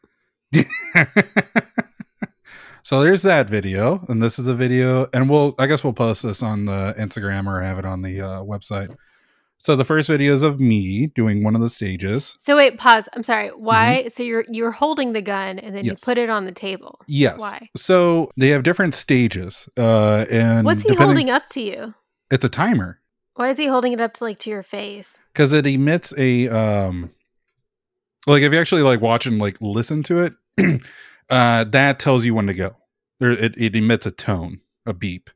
so 2.83 3.03
there's 3.03 3.23
that 3.23 3.49
video, 3.49 4.05
and 4.09 4.23
this 4.23 4.39
is 4.39 4.47
a 4.47 4.55
video, 4.55 5.09
and 5.13 5.29
we'll 5.29 5.55
I 5.59 5.67
guess 5.67 5.83
we'll 5.83 5.93
post 5.93 6.23
this 6.23 6.43
on 6.43 6.67
the 6.67 6.95
Instagram 6.99 7.47
or 7.47 7.61
have 7.61 7.79
it 7.79 7.85
on 7.85 8.03
the 8.03 8.21
uh, 8.21 8.41
website. 8.43 8.95
So 9.63 9.77
the 9.77 9.85
first 9.85 10.09
video 10.09 10.33
is 10.33 10.43
of 10.43 10.59
me 10.59 11.09
doing 11.09 11.45
one 11.45 11.55
of 11.55 11.61
the 11.61 11.69
stages. 11.69 12.35
So 12.39 12.57
wait, 12.57 12.79
pause. 12.79 13.11
I'm 13.13 13.23
sorry. 13.23 13.49
Why? 13.51 14.09
So 14.09 14.23
you're 14.23 14.45
you're 14.51 14.71
holding 14.71 15.13
the 15.13 15.21
gun 15.21 15.59
and 15.59 15.75
then 15.77 15.83
Mm-hmm. 15.83 15.87
Yes. 15.91 16.01
you 16.01 16.05
put 16.07 16.17
it 16.17 16.31
on 16.31 16.47
the 16.47 16.53
table. 16.53 16.99
Yes. 17.07 17.39
Why? 17.39 17.69
So 17.77 18.31
they 18.39 18.49
have 18.49 18.63
different 18.63 18.95
stages, 18.95 19.69
uh, 19.77 20.25
and 20.31 20.65
What's 20.65 20.83
he 20.83 20.95
holding 20.95 21.29
up 21.29 21.45
to 21.51 21.61
you? 21.61 21.93
It's 22.31 22.43
a 22.45 22.49
timer 22.49 23.01
Why 23.35 23.51
is 23.51 23.59
he 23.59 23.67
holding 23.67 23.93
it 23.93 24.01
up 24.01 24.15
to 24.15 24.25
like 24.25 24.39
to 24.41 24.51
your 24.51 24.63
face? 24.63 25.23
because 25.35 25.53
it 25.53 25.67
emits 25.67 26.15
a 26.17 26.49
um, 26.49 27.11
like 28.27 28.43
if 28.43 28.53
you 28.55 28.59
actually 28.59 28.83
like 28.83 29.03
watch 29.03 29.27
and 29.27 29.39
like 29.39 29.59
listen 29.61 30.03
to 30.05 30.21
it, 30.25 30.33
uh, 31.29 31.65
that 31.65 31.99
tells 31.99 32.25
you 32.25 32.33
when 32.35 32.47
to 32.47 32.55
go. 32.55 32.77
There, 33.19 33.33
it, 33.33 33.55
it 33.59 33.77
emits 33.77 34.07
a 34.07 34.11
tone, 34.11 34.61
a 34.87 34.95
beep. 34.95 35.29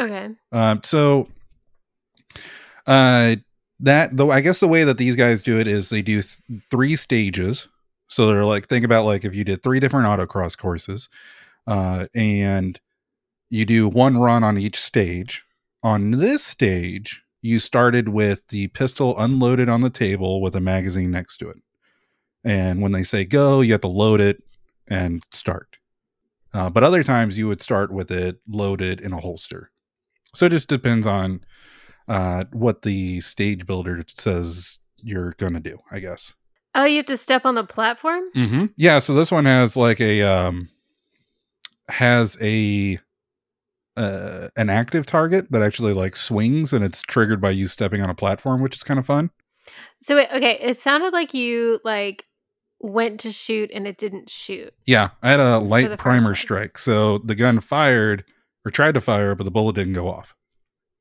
Okay. 0.00 0.30
Um, 0.50 0.80
so, 0.82 1.28
uh, 2.88 3.36
that 3.80 4.16
though 4.16 4.30
I 4.30 4.40
guess 4.40 4.60
the 4.60 4.68
way 4.68 4.84
that 4.84 4.98
these 4.98 5.16
guys 5.16 5.42
do 5.42 5.58
it 5.58 5.66
is 5.66 5.88
they 5.88 6.02
do 6.02 6.22
th- 6.22 6.62
three 6.70 6.96
stages. 6.96 7.68
So 8.08 8.26
they're 8.26 8.44
like, 8.44 8.68
think 8.68 8.84
about 8.84 9.04
like 9.04 9.24
if 9.24 9.34
you 9.34 9.44
did 9.44 9.62
three 9.62 9.80
different 9.80 10.06
autocross 10.06 10.56
courses, 10.58 11.08
uh, 11.66 12.06
and 12.14 12.80
you 13.50 13.64
do 13.64 13.88
one 13.88 14.16
run 14.16 14.42
on 14.42 14.58
each 14.58 14.80
stage. 14.80 15.44
On 15.82 16.12
this 16.12 16.44
stage, 16.44 17.22
you 17.42 17.58
started 17.58 18.08
with 18.08 18.46
the 18.48 18.68
pistol 18.68 19.18
unloaded 19.18 19.68
on 19.68 19.80
the 19.80 19.90
table 19.90 20.40
with 20.42 20.54
a 20.54 20.60
magazine 20.60 21.10
next 21.10 21.38
to 21.38 21.48
it. 21.48 21.58
And 22.44 22.80
when 22.80 22.92
they 22.92 23.04
say 23.04 23.24
go, 23.24 23.60
you 23.60 23.72
have 23.72 23.80
to 23.82 23.88
load 23.88 24.20
it 24.20 24.42
and 24.88 25.22
start. 25.32 25.76
Uh, 26.52 26.68
but 26.68 26.82
other 26.82 27.02
times 27.02 27.38
you 27.38 27.46
would 27.48 27.62
start 27.62 27.92
with 27.92 28.10
it 28.10 28.40
loaded 28.48 29.00
in 29.00 29.12
a 29.12 29.20
holster. 29.20 29.70
So 30.34 30.46
it 30.46 30.50
just 30.50 30.68
depends 30.68 31.06
on 31.06 31.42
uh, 32.10 32.42
what 32.52 32.82
the 32.82 33.20
stage 33.20 33.66
builder 33.66 34.04
says 34.08 34.80
you're 34.96 35.32
going 35.38 35.54
to 35.54 35.60
do, 35.60 35.78
I 35.92 36.00
guess. 36.00 36.34
Oh, 36.74 36.84
you 36.84 36.96
have 36.96 37.06
to 37.06 37.16
step 37.16 37.46
on 37.46 37.54
the 37.54 37.62
platform? 37.62 38.24
Mm-hmm. 38.34 38.66
Yeah. 38.76 38.98
So 38.98 39.14
this 39.14 39.30
one 39.30 39.44
has 39.44 39.76
like 39.76 40.00
a, 40.00 40.22
um, 40.22 40.68
has 41.88 42.36
a, 42.42 42.98
uh, 43.96 44.48
an 44.56 44.70
active 44.70 45.06
target 45.06 45.52
that 45.52 45.62
actually 45.62 45.92
like 45.92 46.16
swings 46.16 46.72
and 46.72 46.84
it's 46.84 47.00
triggered 47.00 47.40
by 47.40 47.50
you 47.50 47.68
stepping 47.68 48.02
on 48.02 48.10
a 48.10 48.14
platform, 48.14 48.60
which 48.60 48.74
is 48.74 48.82
kind 48.82 48.98
of 48.98 49.06
fun. 49.06 49.30
So 50.02 50.16
wait, 50.16 50.28
okay, 50.34 50.58
it 50.60 50.78
sounded 50.78 51.12
like 51.12 51.32
you 51.32 51.78
like 51.84 52.26
went 52.80 53.20
to 53.20 53.30
shoot 53.30 53.70
and 53.72 53.86
it 53.86 53.98
didn't 53.98 54.30
shoot. 54.30 54.74
Yeah. 54.84 55.10
I 55.22 55.30
had 55.30 55.40
a 55.40 55.58
light 55.58 55.96
primer 55.96 56.34
strike. 56.34 56.76
So 56.76 57.18
the 57.18 57.36
gun 57.36 57.60
fired 57.60 58.24
or 58.64 58.72
tried 58.72 58.94
to 58.94 59.00
fire, 59.00 59.36
but 59.36 59.44
the 59.44 59.52
bullet 59.52 59.76
didn't 59.76 59.92
go 59.92 60.08
off. 60.08 60.34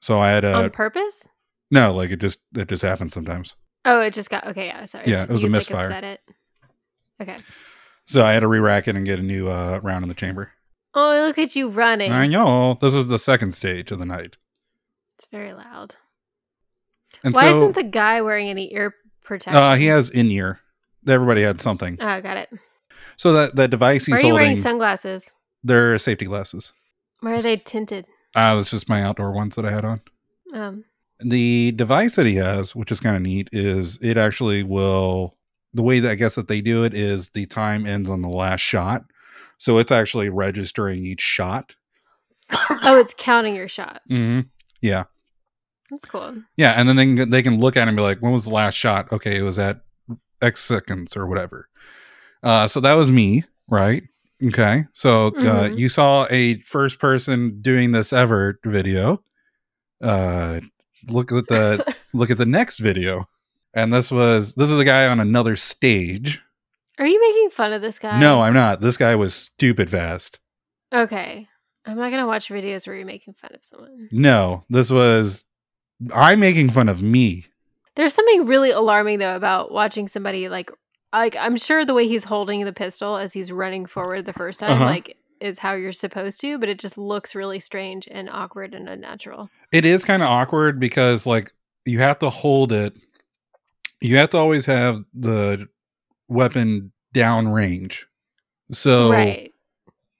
So 0.01 0.19
I 0.19 0.29
had 0.31 0.45
a, 0.45 0.53
on 0.53 0.69
purpose? 0.69 1.27
no, 1.71 1.93
like 1.93 2.11
it 2.11 2.19
just, 2.19 2.39
it 2.55 2.67
just 2.69 2.81
happens 2.83 3.13
sometimes. 3.13 3.55
Oh, 3.85 4.01
it 4.01 4.13
just 4.13 4.29
got 4.29 4.45
okay, 4.47 4.67
yeah, 4.67 4.85
sorry. 4.85 5.05
Yeah, 5.07 5.23
it 5.23 5.29
was 5.29 5.43
a 5.43 5.47
You, 5.47 5.51
like, 5.51 5.59
misfire. 5.59 5.87
upset 5.87 6.03
it. 6.03 6.21
Okay. 7.21 7.37
So 8.05 8.25
I 8.25 8.33
had 8.33 8.41
to 8.41 8.47
re-rack 8.47 8.87
it 8.87 8.95
and 8.95 9.05
get 9.05 9.19
a 9.19 9.23
new 9.23 9.49
uh, 9.49 9.79
round 9.83 10.03
in 10.03 10.09
the 10.09 10.15
chamber. 10.15 10.51
Oh, 10.95 11.25
look 11.27 11.37
at 11.37 11.55
you 11.55 11.69
running. 11.69 12.11
I 12.11 12.27
know. 12.27 12.77
This 12.81 12.93
was 12.93 13.07
the 13.07 13.19
second 13.19 13.53
stage 13.53 13.91
of 13.91 13.99
the 13.99 14.05
night. 14.05 14.37
It's 15.15 15.27
very 15.31 15.53
loud. 15.53 15.95
And 17.23 17.35
Why 17.35 17.41
so 17.41 17.57
isn't 17.57 17.75
the 17.75 17.83
guy 17.83 18.21
wearing 18.21 18.49
any 18.49 18.73
ear 18.73 18.95
protection? 19.23 19.61
uh, 19.61 19.75
he 19.75 19.85
has 19.87 20.09
in 20.09 20.31
ear. 20.31 20.61
Everybody 21.07 21.41
had 21.43 21.61
something. 21.61 21.97
Oh, 21.99 22.21
got 22.21 22.37
it. 22.37 22.49
So 23.17 23.33
that 23.33 23.55
that 23.55 23.69
device 23.69 24.05
he's 24.05 24.15
are 24.15 24.17
you 24.19 24.31
holding, 24.31 24.47
wearing 24.47 24.55
sunglasses? 24.55 25.35
they're 25.63 25.97
safety 25.99 26.25
glasses. 26.25 26.73
Why 27.19 27.33
are 27.33 27.41
they 27.41 27.57
tinted? 27.57 28.05
Ah, 28.35 28.55
that's 28.55 28.71
just 28.71 28.89
my 28.89 29.01
outdoor 29.03 29.31
ones 29.31 29.55
that 29.55 29.65
I 29.65 29.71
had 29.71 29.85
on. 29.85 30.01
Um, 30.53 30.85
The 31.19 31.71
device 31.73 32.15
that 32.15 32.25
he 32.25 32.35
has, 32.35 32.75
which 32.75 32.91
is 32.91 32.99
kind 32.99 33.15
of 33.15 33.21
neat, 33.21 33.49
is 33.51 33.97
it 34.01 34.17
actually 34.17 34.63
will. 34.63 35.35
The 35.73 35.83
way 35.83 35.99
that 35.99 36.11
I 36.11 36.15
guess 36.15 36.35
that 36.35 36.47
they 36.47 36.61
do 36.61 36.83
it 36.83 36.93
is 36.95 37.29
the 37.31 37.45
time 37.45 37.85
ends 37.85 38.09
on 38.09 38.21
the 38.23 38.29
last 38.29 38.61
shot, 38.61 39.03
so 39.57 39.77
it's 39.77 39.91
actually 39.91 40.29
registering 40.29 41.05
each 41.05 41.21
shot. 41.21 41.75
oh, 42.51 42.97
it's 42.99 43.13
counting 43.15 43.55
your 43.55 43.67
shots. 43.67 44.11
Mm-hmm. 44.11 44.47
Yeah, 44.81 45.03
That's 45.91 46.05
cool. 46.05 46.35
yeah, 46.57 46.71
and 46.71 46.89
then 46.89 46.95
they 46.95 47.05
can, 47.15 47.29
they 47.29 47.43
can 47.43 47.59
look 47.59 47.77
at 47.77 47.83
it 47.83 47.89
and 47.89 47.97
be 47.97 48.01
like, 48.01 48.19
"When 48.21 48.31
was 48.31 48.45
the 48.45 48.49
last 48.55 48.73
shot?" 48.75 49.11
Okay, 49.11 49.37
it 49.37 49.43
was 49.43 49.59
at 49.59 49.81
X 50.41 50.61
seconds 50.63 51.15
or 51.17 51.27
whatever. 51.27 51.67
Uh, 52.41 52.67
so 52.67 52.79
that 52.79 52.93
was 52.93 53.11
me, 53.11 53.43
right? 53.67 54.03
Okay, 54.45 54.85
so 54.93 55.27
uh, 55.27 55.31
Mhm. 55.69 55.77
you 55.77 55.89
saw 55.89 56.25
a 56.29 56.59
first 56.61 56.97
person 56.99 57.59
doing 57.61 57.91
this 57.91 58.13
ever 58.13 58.59
video. 58.63 59.21
Uh, 60.01 60.61
look 61.09 61.31
at 61.31 61.47
the 61.47 61.95
look 62.13 62.29
at 62.31 62.37
the 62.37 62.45
next 62.45 62.79
video, 62.79 63.25
and 63.73 63.93
this 63.93 64.11
was 64.11 64.53
this 64.55 64.71
is 64.71 64.79
a 64.79 64.85
guy 64.85 65.07
on 65.07 65.19
another 65.19 65.55
stage. 65.57 66.41
Are 66.97 67.07
you 67.07 67.19
making 67.19 67.49
fun 67.49 67.73
of 67.73 67.81
this 67.81 67.99
guy? 67.99 68.19
No, 68.19 68.41
I'm 68.41 68.53
not. 68.53 68.81
This 68.81 68.97
guy 68.97 69.15
was 69.15 69.33
stupid 69.33 69.89
fast. 69.89 70.39
Okay. 70.93 71.47
I'm 71.85 71.97
not 71.97 72.11
gonna 72.11 72.27
watch 72.27 72.49
videos 72.49 72.85
where 72.87 72.95
you're 72.95 73.05
making 73.05 73.33
fun 73.33 73.51
of 73.53 73.63
someone. 73.63 74.07
No, 74.11 74.63
this 74.69 74.89
was 74.89 75.45
I'm 76.13 76.39
making 76.39 76.69
fun 76.69 76.87
of 76.87 77.01
me. 77.01 77.45
There's 77.95 78.13
something 78.13 78.45
really 78.45 78.71
alarming 78.71 79.19
though 79.19 79.35
about 79.35 79.71
watching 79.73 80.07
somebody 80.07 80.47
like 80.47 80.71
like 81.13 81.35
I'm 81.35 81.57
sure 81.57 81.85
the 81.85 81.93
way 81.93 82.07
he's 82.07 82.23
holding 82.23 82.65
the 82.65 82.73
pistol 82.73 83.17
as 83.17 83.33
he's 83.33 83.51
running 83.51 83.85
forward 83.85 84.25
the 84.25 84.33
first 84.33 84.59
time 84.59 84.71
Uh-huh. 84.71 84.85
like 84.85 85.17
is 85.41 85.57
how 85.59 85.73
you're 85.73 85.91
supposed 85.93 86.41
to, 86.41 86.57
but 86.59 86.67
it 86.67 86.79
just 86.79 86.97
looks 86.97 87.33
really 87.33 87.59
strange 87.59 88.07
and 88.11 88.29
awkward 88.29 88.73
and 88.73 88.89
unnatural. 88.89 89.49
It 89.71 89.85
is 89.85 90.03
kind 90.03 90.21
of 90.21 90.27
awkward 90.29 90.79
because 90.79 91.25
like 91.25 91.53
you 91.85 91.99
have 91.99 92.19
to 92.19 92.29
hold 92.29 92.73
it. 92.73 92.93
You 94.01 94.17
have 94.17 94.29
to 94.31 94.37
always 94.37 94.65
have 94.65 94.99
the 95.13 95.67
weapon 96.27 96.91
down 97.13 97.47
range. 97.47 98.05
So 98.71 99.11
right. 99.11 99.51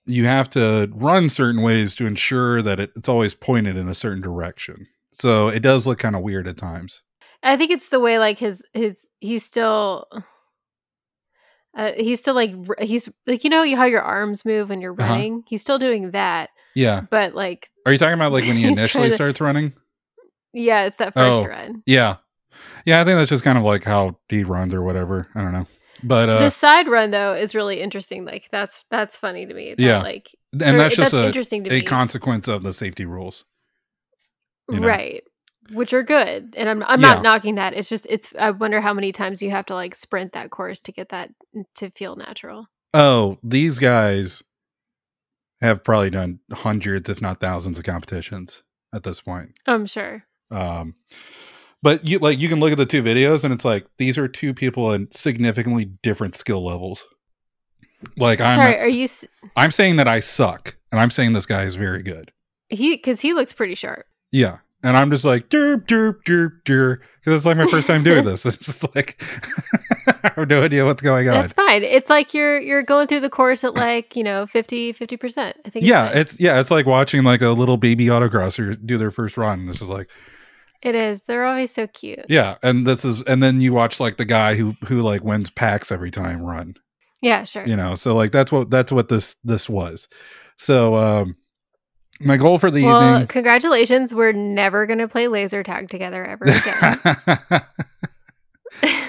you 0.06 0.26
have 0.26 0.50
to 0.52 0.90
run 0.94 1.30
certain 1.30 1.62
ways 1.62 1.96
to 1.96 2.06
ensure 2.06 2.62
that 2.62 2.80
it, 2.80 2.92
it's 2.96 3.10
always 3.10 3.34
pointed 3.36 3.78
in 3.78 3.88
a 3.88 3.96
certain 3.96 4.22
direction. 4.22 4.88
So 5.14 5.50
it 5.50 5.60
does 5.60 5.86
look 5.86 6.00
kind 6.00 6.16
of 6.16 6.22
weird 6.24 6.48
at 6.48 6.58
times. 6.58 7.04
I 7.44 7.58
think 7.58 7.72
it's 7.72 7.90
the 7.90 8.00
way 8.00 8.20
like 8.20 8.40
his 8.40 8.64
his 8.74 9.08
he's 9.20 9.46
still 9.46 10.08
uh, 11.78 11.91
he's 11.97 12.20
still 12.20 12.34
like 12.36 12.53
he's 12.82 13.09
like 13.28 13.43
you 13.43 13.49
know 13.49 13.63
how 13.76 13.86
your 13.86 14.01
arms 14.01 14.43
move 14.45 14.70
when 14.70 14.82
you're 14.82 14.93
Uh-huh. 14.99 15.11
running. 15.13 15.43
He's 15.47 15.61
still 15.61 15.78
doing 15.78 16.11
that, 16.11 16.49
Yeah. 16.76 17.01
but 17.09 17.36
like 17.36 17.70
Are 17.86 17.91
you 17.91 17.97
talking 17.97 18.13
about 18.15 18.32
like 18.32 18.43
when 18.45 18.57
he 18.57 18.65
initially 18.67 19.03
kinda- 19.05 19.15
starts 19.15 19.39
running? 19.41 19.74
yeah, 20.53 20.86
it's 20.86 20.97
that 20.97 21.13
first 21.13 21.45
Oh. 21.45 21.47
run. 21.47 21.84
Yeah. 21.86 22.17
Yeah, 22.86 23.01
I 23.01 23.03
think 23.05 23.17
that's 23.17 23.30
just 23.30 23.43
kind 23.43 23.57
of 23.57 23.63
like 23.63 23.84
how 23.84 24.17
he 24.30 24.43
runs 24.43 24.74
or 24.74 24.82
whatever. 24.82 25.28
I 25.36 25.41
don't 25.41 25.53
know. 25.53 25.67
But 26.03 26.30
uh 26.30 26.39
the 26.39 26.49
side 26.49 26.88
run 26.88 27.11
though 27.11 27.34
is 27.34 27.53
really 27.53 27.82
interesting. 27.82 28.26
Like 28.26 28.47
that's 28.51 28.86
that's 28.89 29.17
funny 29.17 29.45
to 29.45 29.53
me. 29.53 29.76
that, 29.76 29.80
Yeah. 29.82 30.01
like 30.01 30.30
and 30.53 30.80
that's 30.80 30.95
just 30.95 31.13
a, 31.13 31.26
interesting 31.26 31.63
to 31.65 31.70
a 31.70 31.74
me. 31.74 31.82
consequence 31.82 32.47
of 32.47 32.63
the 32.63 32.74
safety 32.74 33.05
rules. 33.05 33.45
you 34.72 34.80
know. 34.80 34.88
right 34.88 35.24
which 35.72 35.93
are 35.93 36.03
good 36.03 36.53
and 36.57 36.67
i'm, 36.70 36.84
I'm 36.84 36.99
Yeah. 37.01 37.13
not 37.15 37.24
knocking 37.24 37.55
that 37.55 37.74
it's 37.74 37.89
just 37.89 38.05
it's 38.09 38.34
i 38.39 38.51
wonder 38.51 38.82
how 38.82 38.93
many 38.93 39.11
times 39.11 39.41
you 39.41 39.51
have 39.51 39.65
to 39.67 39.74
like 39.76 39.95
sprint 39.95 40.34
that 40.34 40.49
course 40.49 40.80
to 40.82 40.91
get 40.91 41.09
that 41.09 41.32
to 41.76 41.89
feel 41.91 42.15
natural 42.15 42.67
Oh, 42.93 43.38
these 43.43 43.78
guys 43.78 44.41
have 45.61 45.84
probably 45.84 46.09
done 46.09 46.39
hundreds, 46.51 47.07
if 47.09 47.22
not 47.22 47.39
thousands, 47.39 47.78
of 47.78 47.86
competitions 47.86 48.63
at 48.93 49.03
this 49.03 49.22
point. 49.22 49.51
i'm 49.67 49.86
sure 49.86 50.24
Um, 50.51 50.95
but 51.84 52.05
you 52.05 52.17
like 52.20 52.39
you 52.39 52.49
can 52.49 52.59
look 52.59 52.72
at 52.72 52.78
the 52.80 52.86
two 52.88 53.03
videos 53.03 53.43
and 53.43 53.53
it's 53.53 53.63
like 53.65 53.86
these 53.99 54.17
are 54.17 54.28
two 54.28 54.53
people 54.55 54.91
in 54.91 55.07
significantly 55.11 55.86
different 56.01 56.34
skill 56.34 56.65
levels. 56.65 57.05
Like 58.17 58.39
I'm 58.41 58.59
Sorry, 58.59 58.78
are 58.80 58.88
you 58.88 59.03
s- 59.03 59.26
I'm 59.55 59.72
saying 59.72 59.97
that 59.97 60.07
I 60.07 60.20
suck, 60.22 60.76
and 60.91 60.99
I'm 61.01 61.11
saying 61.11 61.34
this 61.34 61.45
guy 61.45 61.63
is 61.63 61.76
very 61.76 62.01
good. 62.01 62.32
he? 62.70 62.95
Because 62.95 63.22
he 63.22 63.34
looks 63.34 63.53
pretty 63.53 63.76
sharp. 63.76 64.05
Yeah. 64.32 64.59
And 64.82 64.96
I'm 64.96 65.12
just 65.12 65.26
like 65.26 65.50
derp 65.50 65.86
derp 65.88 66.24
derp 66.26 66.52
derp 66.66 66.98
because 67.20 67.36
it's 67.36 67.46
like 67.46 67.58
my 67.58 67.66
first 67.66 67.88
time 67.88 68.04
doing 68.04 68.24
this. 68.26 68.46
It's 68.46 68.58
just 68.58 68.96
like 68.96 69.22
I 70.08 70.32
have 70.36 70.50
no 70.50 70.64
idea 70.64 70.86
what's 70.86 71.02
going 71.02 71.28
on. 71.28 71.36
That's 71.36 71.54
fine. 71.54 71.84
It's 71.84 72.10
like 72.10 72.34
you're 72.34 72.60
you're 72.60 72.84
going 72.84 73.08
through 73.08 73.20
the 73.22 73.30
course 73.30 73.64
at 73.64 73.74
like 73.76 74.16
you 74.16 74.24
know 74.24 74.46
50 74.48 74.94
50 74.94 75.18
percent. 75.18 75.58
I 75.66 75.70
think. 75.70 75.86
yeah, 75.86 76.08
fine. 76.08 76.18
it's 76.18 76.40
yeah, 76.40 76.60
it's 76.60 76.72
like 76.72 76.86
watching 76.86 77.24
like 77.24 77.42
a 77.42 77.50
little 77.50 77.78
baby 77.78 78.06
autocrosser 78.08 78.78
do 78.86 78.98
their 78.98 79.12
first 79.12 79.38
run. 79.38 79.68
This 79.68 79.82
is 79.82 79.90
like 79.90 80.10
it 80.82 80.96
is. 80.96 81.22
They're 81.22 81.46
always 81.46 81.74
so 81.74 81.88
cute. 81.88 82.26
yeah, 82.30 82.56
and 82.64 82.88
this 82.88 83.04
is 83.04 83.22
and 83.24 83.44
then 83.44 83.60
you 83.60 83.74
watch 83.74 84.00
like 84.00 84.16
the 84.16 84.26
guy 84.26 84.56
who 84.56 84.76
who 84.86 85.02
like 85.02 85.24
wins 85.24 85.50
PAX 85.50 85.92
every 85.92 86.12
time 86.12 86.42
run. 86.42 86.76
Yeah, 87.22 87.44
sure. 87.44 87.66
You 87.68 87.76
know, 87.76 87.96
so 87.96 88.16
like 88.16 88.32
that's 88.32 88.50
what 88.52 88.70
that's 88.70 88.92
what 88.94 89.10
this 89.10 89.36
this 89.44 89.68
was. 89.70 90.08
So 90.58 90.96
um 90.96 91.36
my 92.22 92.38
goal 92.38 92.59
for 92.59 92.70
the 92.72 92.84
well, 92.84 93.13
evening 93.13 93.28
congratulations. 93.28 94.13
We're 94.13 94.32
never 94.34 94.86
gonna 94.86 95.07
play 95.07 95.28
laser 95.28 95.63
tag 95.63 95.89
together 95.89 96.26
ever 96.26 96.45
again. 96.47 97.61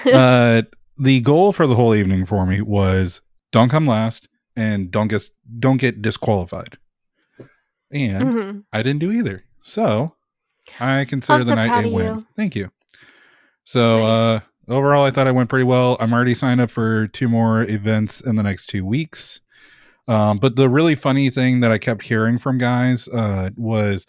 uh, 0.13 0.61
the 0.97 1.21
goal 1.21 1.51
for 1.53 1.67
the 1.67 1.75
whole 1.75 1.95
evening 1.95 2.25
for 2.25 2.45
me 2.45 2.61
was 2.61 3.21
don't 3.51 3.69
come 3.69 3.87
last 3.87 4.27
and 4.55 4.91
don't 4.91 5.07
get 5.07 5.23
don't 5.59 5.77
get 5.77 6.01
disqualified. 6.01 6.77
And 7.91 8.23
Mhm. 8.27 8.63
I 8.71 8.81
didn't 8.83 8.99
do 8.99 9.11
either. 9.11 9.43
So 9.63 10.15
I 10.79 11.05
consider 11.05 11.35
I'm 11.39 11.41
the 11.41 11.47
so 11.49 11.55
night 11.55 11.85
a 11.85 11.89
win. 11.89 12.05
you. 12.17 12.25
Thank 12.35 12.55
you. 12.55 12.71
So 13.63 13.99
Nice. 13.99 14.07
uh 14.07 14.73
overall 14.73 15.05
I 15.05 15.11
thought 15.11 15.27
I 15.27 15.31
went 15.31 15.49
pretty 15.49 15.65
well. 15.65 15.97
I'm 15.99 16.13
already 16.13 16.35
signed 16.35 16.61
up 16.61 16.71
for 16.71 17.07
two 17.07 17.27
more 17.27 17.63
events 17.63 18.21
in 18.21 18.35
the 18.35 18.43
next 18.43 18.67
two 18.67 18.85
weeks. 18.85 19.39
Um, 20.11 20.39
but 20.39 20.57
the 20.57 20.67
really 20.67 20.95
funny 20.95 21.29
thing 21.29 21.61
that 21.61 21.71
I 21.71 21.77
kept 21.77 22.03
hearing 22.03 22.37
from 22.37 22.57
guys 22.57 23.07
uh 23.07 23.51
was 23.55 24.05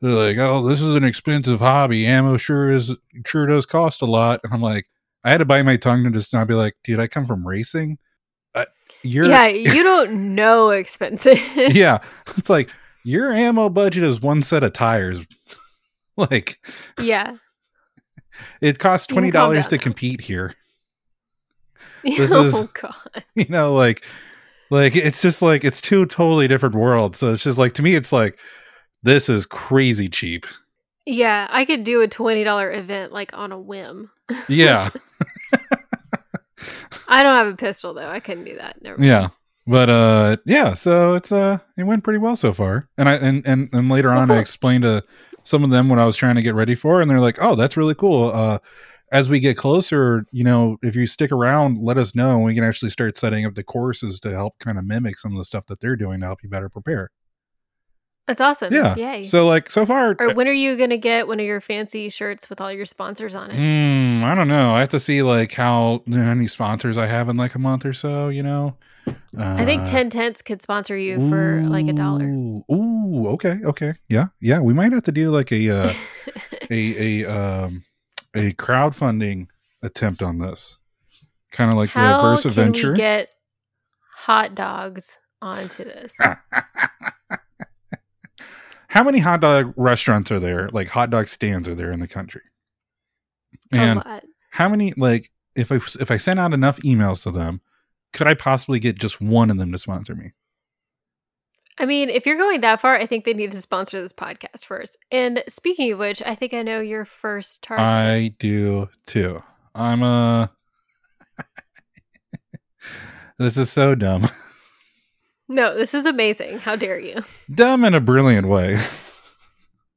they're 0.00 0.12
like, 0.12 0.38
"Oh, 0.38 0.68
this 0.68 0.80
is 0.80 0.94
an 0.94 1.02
expensive 1.02 1.58
hobby. 1.58 2.06
Ammo 2.06 2.36
sure 2.36 2.70
is 2.70 2.94
sure 3.26 3.46
does 3.46 3.66
cost 3.66 4.00
a 4.00 4.06
lot." 4.06 4.40
And 4.44 4.54
I'm 4.54 4.62
like, 4.62 4.86
I 5.24 5.30
had 5.30 5.38
to 5.38 5.44
bite 5.44 5.64
my 5.64 5.76
tongue 5.76 6.04
to 6.04 6.10
just 6.10 6.32
not 6.32 6.46
be 6.46 6.54
like, 6.54 6.76
"Dude, 6.84 7.00
I 7.00 7.08
come 7.08 7.26
from 7.26 7.44
racing." 7.44 7.98
Uh, 8.54 8.66
you're 9.02 9.26
yeah, 9.26 9.46
you 9.48 9.82
don't 9.82 10.36
know 10.36 10.70
expensive. 10.70 11.40
yeah. 11.56 11.98
It's 12.36 12.48
like 12.48 12.70
your 13.04 13.32
ammo 13.32 13.68
budget 13.68 14.04
is 14.04 14.20
one 14.20 14.44
set 14.44 14.62
of 14.62 14.72
tires. 14.72 15.18
like 16.16 16.60
yeah. 17.00 17.34
it 18.60 18.78
costs 18.78 19.08
twenty 19.08 19.32
dollars 19.32 19.66
to 19.66 19.78
compete 19.78 20.20
here. 20.20 20.54
This 22.04 22.30
oh 22.32 22.44
is- 22.44 22.68
god. 22.72 23.24
You 23.34 23.46
know, 23.48 23.74
like 23.74 24.04
like 24.70 24.96
it's 24.96 25.20
just 25.20 25.42
like 25.42 25.64
it's 25.64 25.80
two 25.80 26.06
totally 26.06 26.48
different 26.48 26.74
worlds. 26.74 27.18
So 27.18 27.32
it's 27.32 27.42
just 27.42 27.58
like 27.58 27.74
to 27.74 27.82
me, 27.82 27.94
it's 27.94 28.12
like 28.12 28.38
this 29.02 29.28
is 29.28 29.46
crazy 29.46 30.08
cheap. 30.08 30.46
Yeah, 31.06 31.48
I 31.50 31.64
could 31.64 31.84
do 31.84 32.00
a 32.00 32.08
twenty 32.08 32.44
dollar 32.44 32.72
event 32.72 33.12
like 33.12 33.36
on 33.36 33.52
a 33.52 33.60
whim. 33.60 34.10
Yeah. 34.48 34.90
I 37.08 37.22
don't 37.22 37.32
have 37.32 37.48
a 37.48 37.56
pistol 37.56 37.94
though. 37.94 38.08
I 38.08 38.20
couldn't 38.20 38.44
do 38.44 38.56
that. 38.56 38.80
Never. 38.82 38.98
mind. 38.98 39.08
Yeah. 39.08 39.28
But 39.66 39.90
uh 39.90 40.36
yeah, 40.44 40.74
so 40.74 41.14
it's 41.14 41.32
uh 41.32 41.58
it 41.76 41.84
went 41.84 42.04
pretty 42.04 42.18
well 42.18 42.36
so 42.36 42.52
far. 42.52 42.88
And 42.96 43.08
I 43.08 43.14
and 43.14 43.46
and, 43.46 43.68
and 43.72 43.88
later 43.88 44.10
on 44.10 44.30
I 44.30 44.38
explained 44.38 44.84
to 44.84 45.02
some 45.42 45.64
of 45.64 45.70
them 45.70 45.88
what 45.88 45.98
I 45.98 46.04
was 46.04 46.16
trying 46.16 46.36
to 46.36 46.42
get 46.42 46.54
ready 46.54 46.74
for 46.74 47.00
and 47.00 47.10
they're 47.10 47.20
like, 47.20 47.38
"Oh, 47.40 47.56
that's 47.56 47.76
really 47.76 47.94
cool. 47.94 48.30
Uh 48.32 48.58
as 49.12 49.28
we 49.28 49.40
get 49.40 49.56
closer, 49.56 50.24
you 50.32 50.44
know, 50.44 50.76
if 50.82 50.94
you 50.94 51.06
stick 51.06 51.32
around, 51.32 51.78
let 51.82 51.98
us 51.98 52.14
know 52.14 52.36
and 52.36 52.44
we 52.44 52.54
can 52.54 52.64
actually 52.64 52.90
start 52.90 53.16
setting 53.16 53.44
up 53.44 53.54
the 53.54 53.64
courses 53.64 54.20
to 54.20 54.30
help 54.30 54.58
kind 54.58 54.78
of 54.78 54.84
mimic 54.86 55.18
some 55.18 55.32
of 55.32 55.38
the 55.38 55.44
stuff 55.44 55.66
that 55.66 55.80
they're 55.80 55.96
doing 55.96 56.20
to 56.20 56.26
help 56.26 56.42
you 56.42 56.48
better 56.48 56.68
prepare." 56.68 57.10
That's 58.26 58.40
awesome. 58.40 58.72
Yeah. 58.72 58.94
Yay. 58.94 59.24
So 59.24 59.48
like 59.48 59.68
so 59.72 59.84
far 59.84 60.14
or 60.20 60.34
when 60.34 60.46
are 60.46 60.52
you 60.52 60.76
gonna 60.76 60.96
get 60.96 61.26
one 61.26 61.40
of 61.40 61.46
your 61.46 61.60
fancy 61.60 62.08
shirts 62.10 62.48
with 62.48 62.60
all 62.60 62.72
your 62.72 62.84
sponsors 62.84 63.34
on 63.34 63.50
it? 63.50 63.56
Hmm, 63.56 64.22
I 64.22 64.36
don't 64.36 64.46
know. 64.46 64.72
I 64.72 64.78
have 64.78 64.90
to 64.90 65.00
see 65.00 65.22
like 65.22 65.52
how 65.52 66.04
many 66.06 66.46
sponsors 66.46 66.96
I 66.96 67.06
have 67.06 67.28
in 67.28 67.36
like 67.36 67.56
a 67.56 67.58
month 67.58 67.84
or 67.84 67.92
so, 67.92 68.28
you 68.28 68.44
know. 68.44 68.76
I 69.36 69.64
think 69.64 69.82
Uh, 69.82 69.86
ten 69.86 70.10
tenths 70.10 70.42
could 70.42 70.62
sponsor 70.62 70.96
you 70.96 71.28
for 71.28 71.64
like 71.68 71.88
a 71.88 71.92
dollar. 71.92 72.26
Ooh, 72.26 72.64
Ooh, 72.70 73.26
okay, 73.30 73.58
okay. 73.64 73.94
Yeah, 74.08 74.26
yeah. 74.40 74.60
We 74.60 74.74
might 74.74 74.92
have 74.92 75.02
to 75.04 75.12
do 75.12 75.32
like 75.32 75.50
a 75.50 75.68
uh, 75.70 75.92
a 76.70 77.24
a 77.24 77.24
um 77.24 77.82
a 78.34 78.52
crowdfunding 78.52 79.48
attempt 79.82 80.22
on 80.22 80.38
this. 80.38 80.76
Kind 81.52 81.70
of 81.70 81.76
like 81.76 81.90
How 81.90 82.16
the 82.16 82.22
Verse 82.22 82.42
can 82.42 82.50
Adventure. 82.50 82.92
we 82.92 82.96
get 82.96 83.28
hot 84.14 84.54
dogs 84.54 85.18
onto 85.42 85.84
this? 85.84 86.16
How 88.88 89.04
many 89.04 89.20
hot 89.20 89.40
dog 89.40 89.72
restaurants 89.76 90.30
are 90.32 90.40
there? 90.40 90.68
Like 90.70 90.88
hot 90.88 91.10
dog 91.10 91.28
stands 91.28 91.68
are 91.68 91.74
there 91.76 91.92
in 91.92 92.00
the 92.00 92.08
country? 92.08 92.42
And 93.72 94.02
how 94.50 94.68
many 94.68 94.92
like 94.96 95.30
if 95.54 95.70
I 95.70 95.76
if 95.76 96.10
I 96.10 96.16
sent 96.16 96.40
out 96.40 96.52
enough 96.52 96.80
emails 96.80 97.22
to 97.22 97.30
them, 97.30 97.60
could 98.12 98.26
I 98.26 98.34
possibly 98.34 98.80
get 98.80 98.98
just 98.98 99.20
one 99.20 99.48
of 99.48 99.58
them 99.58 99.70
to 99.70 99.78
sponsor 99.78 100.16
me? 100.16 100.32
I 101.80 101.86
mean, 101.86 102.10
if 102.10 102.26
you're 102.26 102.36
going 102.36 102.60
that 102.60 102.82
far, 102.82 102.94
I 102.94 103.06
think 103.06 103.24
they 103.24 103.32
need 103.32 103.52
to 103.52 103.62
sponsor 103.62 104.02
this 104.02 104.12
podcast 104.12 104.66
first. 104.66 104.98
And 105.10 105.42
speaking 105.48 105.92
of 105.92 105.98
which, 105.98 106.22
I 106.24 106.34
think 106.34 106.52
I 106.52 106.60
know 106.60 106.80
your 106.80 107.06
first 107.06 107.62
target. 107.62 107.82
I 107.82 108.34
do 108.38 108.90
too. 109.06 109.42
I'm 109.74 110.02
a. 110.02 110.50
this 113.38 113.56
is 113.56 113.72
so 113.72 113.94
dumb, 113.94 114.28
no, 115.48 115.74
this 115.74 115.94
is 115.94 116.04
amazing. 116.04 116.58
How 116.58 116.76
dare 116.76 117.00
you? 117.00 117.22
dumb 117.54 117.82
in 117.86 117.94
a 117.94 118.00
brilliant 118.00 118.46
way. 118.46 118.78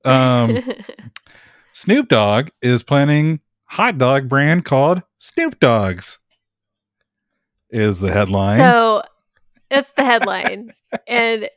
Um, 0.05 0.61
Snoop 1.71 2.09
Dogg 2.09 2.49
is 2.61 2.83
planning 2.83 3.39
hot 3.67 3.97
dog 3.97 4.27
brand 4.27 4.65
called 4.65 5.01
Snoop 5.17 5.61
Dogs. 5.61 6.19
Is 7.69 8.01
the 8.01 8.11
headline? 8.11 8.57
so 8.57 9.03
that's 9.69 9.93
the 9.93 10.03
headline. 10.03 10.73
and 11.07 11.47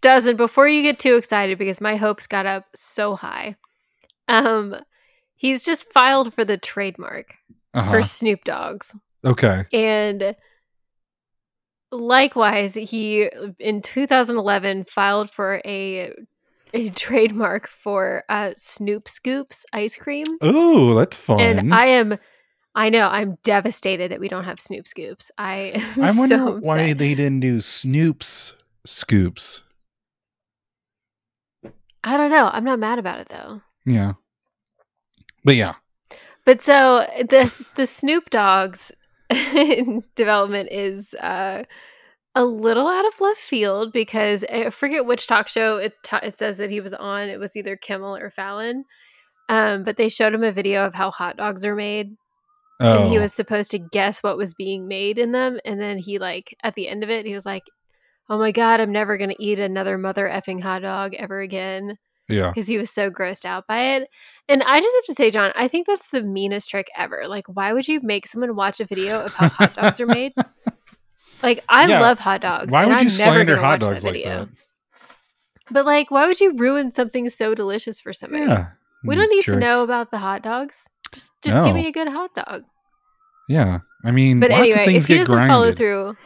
doesn't 0.00 0.36
before 0.36 0.68
you 0.68 0.82
get 0.82 0.98
too 0.98 1.16
excited 1.16 1.58
because 1.58 1.80
my 1.80 1.96
hopes 1.96 2.26
got 2.26 2.46
up 2.46 2.66
so 2.74 3.16
high. 3.16 3.56
Um 4.28 4.76
he's 5.36 5.64
just 5.64 5.92
filed 5.92 6.32
for 6.32 6.44
the 6.44 6.56
trademark 6.56 7.34
uh-huh. 7.74 7.90
for 7.90 8.02
Snoop 8.02 8.44
Dogs. 8.44 8.94
Okay. 9.24 9.64
And 9.72 10.36
likewise, 11.92 12.74
he 12.74 13.28
in 13.58 13.82
2011 13.82 14.84
filed 14.84 15.30
for 15.30 15.60
a 15.64 16.12
a 16.74 16.88
trademark 16.94 17.68
for 17.68 18.24
uh, 18.28 18.52
Snoop 18.56 19.08
Scoops 19.08 19.64
ice 19.72 19.96
cream. 19.96 20.26
Oh, 20.40 20.94
that's 20.94 21.16
fun. 21.16 21.40
And 21.40 21.74
I 21.74 21.86
am, 21.86 22.18
I 22.74 22.88
know, 22.88 23.08
I'm 23.08 23.36
devastated 23.42 24.10
that 24.10 24.20
we 24.20 24.28
don't 24.28 24.44
have 24.44 24.58
Snoop 24.58 24.88
Scoops. 24.88 25.30
I 25.38 25.84
I 25.96 26.12
wonder 26.16 26.36
so 26.36 26.58
why 26.62 26.94
they 26.94 27.14
didn't 27.14 27.40
do 27.40 27.60
Snoop's 27.60 28.54
scoops. 28.84 29.62
I 32.04 32.16
don't 32.16 32.30
know. 32.30 32.50
I'm 32.52 32.64
not 32.64 32.78
mad 32.78 32.98
about 32.98 33.20
it 33.20 33.28
though. 33.28 33.60
Yeah. 33.86 34.12
But 35.44 35.56
yeah. 35.56 35.74
But 36.44 36.60
so 36.62 37.06
this 37.28 37.68
the 37.76 37.86
Snoop 37.86 38.30
Dogs 38.30 38.90
development 40.16 40.68
is 40.72 41.14
uh, 41.14 41.64
a 42.34 42.44
little 42.44 42.88
out 42.88 43.06
of 43.06 43.20
left 43.20 43.40
field 43.40 43.92
because 43.92 44.44
I 44.52 44.70
forget 44.70 45.06
which 45.06 45.26
talk 45.26 45.48
show 45.48 45.76
it 45.76 45.94
ta- 46.02 46.20
it 46.22 46.36
says 46.36 46.58
that 46.58 46.70
he 46.70 46.80
was 46.80 46.94
on. 46.94 47.28
It 47.28 47.38
was 47.38 47.56
either 47.56 47.76
Kimmel 47.76 48.16
or 48.16 48.30
Fallon. 48.30 48.84
Um, 49.48 49.82
but 49.82 49.96
they 49.96 50.08
showed 50.08 50.34
him 50.34 50.44
a 50.44 50.52
video 50.52 50.86
of 50.86 50.94
how 50.94 51.10
hot 51.10 51.36
dogs 51.36 51.64
are 51.64 51.74
made, 51.74 52.16
Oh. 52.80 53.02
and 53.02 53.12
he 53.12 53.18
was 53.18 53.34
supposed 53.34 53.70
to 53.72 53.78
guess 53.78 54.22
what 54.22 54.36
was 54.38 54.54
being 54.54 54.88
made 54.88 55.18
in 55.18 55.32
them. 55.32 55.58
And 55.64 55.80
then 55.80 55.98
he 55.98 56.18
like 56.18 56.56
at 56.62 56.74
the 56.74 56.88
end 56.88 57.02
of 57.04 57.10
it, 57.10 57.26
he 57.26 57.34
was 57.34 57.44
like, 57.46 57.64
"Oh 58.28 58.38
my 58.38 58.52
god, 58.52 58.80
I'm 58.80 58.92
never 58.92 59.16
gonna 59.16 59.34
eat 59.38 59.58
another 59.58 59.98
mother 59.98 60.28
effing 60.28 60.60
hot 60.60 60.82
dog 60.82 61.14
ever 61.14 61.40
again." 61.40 61.98
yeah. 62.28 62.50
because 62.50 62.66
he 62.66 62.78
was 62.78 62.90
so 62.90 63.10
grossed 63.10 63.44
out 63.44 63.66
by 63.66 63.80
it. 63.96 64.08
And 64.48 64.62
I 64.62 64.80
just 64.80 64.94
have 64.96 65.04
to 65.04 65.14
say, 65.14 65.30
John, 65.30 65.52
I 65.54 65.68
think 65.68 65.86
that's 65.86 66.10
the 66.10 66.22
meanest 66.22 66.70
trick 66.70 66.88
ever. 66.96 67.24
Like, 67.26 67.46
why 67.46 67.72
would 67.72 67.86
you 67.86 68.00
make 68.02 68.26
someone 68.26 68.56
watch 68.56 68.80
a 68.80 68.86
video 68.86 69.20
of 69.20 69.34
how 69.34 69.48
hot 69.48 69.74
dogs 69.74 70.00
are 70.00 70.06
made? 70.06 70.32
Like, 71.42 71.64
I 71.68 71.88
Yeah. 71.88 72.00
love 72.00 72.20
hot 72.20 72.40
dogs. 72.40 72.72
Why 72.72 72.82
and 72.82 72.90
would 72.92 73.00
I'm 73.00 73.08
you 73.08 73.18
never 73.18 73.34
slander 73.34 73.56
hot 73.56 73.80
dogs 73.80 74.02
that 74.02 74.08
like 74.08 74.14
video. 74.14 74.44
that? 74.44 74.48
But 75.72 75.84
like, 75.86 76.08
why 76.08 76.26
would 76.28 76.40
you 76.40 76.54
ruin 76.56 76.92
something 76.92 77.28
so 77.28 77.52
delicious 77.54 78.00
for 78.00 78.12
somebody? 78.12 78.44
Yeah. 78.44 78.68
We 79.04 79.14
hmm, 79.16 79.20
don't 79.22 79.30
need 79.30 79.44
to 79.46 79.56
know 79.56 79.82
about 79.82 80.12
the 80.12 80.18
hot 80.18 80.42
dogs. 80.42 80.86
Just, 81.10 81.32
just 81.42 81.64
give 81.64 81.74
me 81.74 81.88
a 81.88 81.90
good 81.90 82.06
hot 82.06 82.32
dog. 82.34 82.62
Yeah. 83.48 83.80
I 84.04 84.12
mean, 84.12 84.38
But 84.38 84.52
anyway, 84.52 84.84
things 84.84 85.02
if 85.02 85.08
he 85.08 85.14
get 85.14 85.20
doesn't 85.22 85.34
grinded. 85.34 85.52
follow 85.52 85.72
through, 85.72 86.16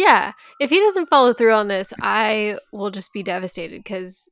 yeah, 0.00 0.32
if 0.60 0.70
he 0.70 0.78
doesn't 0.80 1.08
follow 1.08 1.32
through 1.32 1.52
on 1.52 1.68
this, 1.68 1.92
I 2.00 2.58
will 2.72 2.90
just 2.90 3.12
be 3.12 3.22
devastated 3.22 3.78
because 3.82 4.28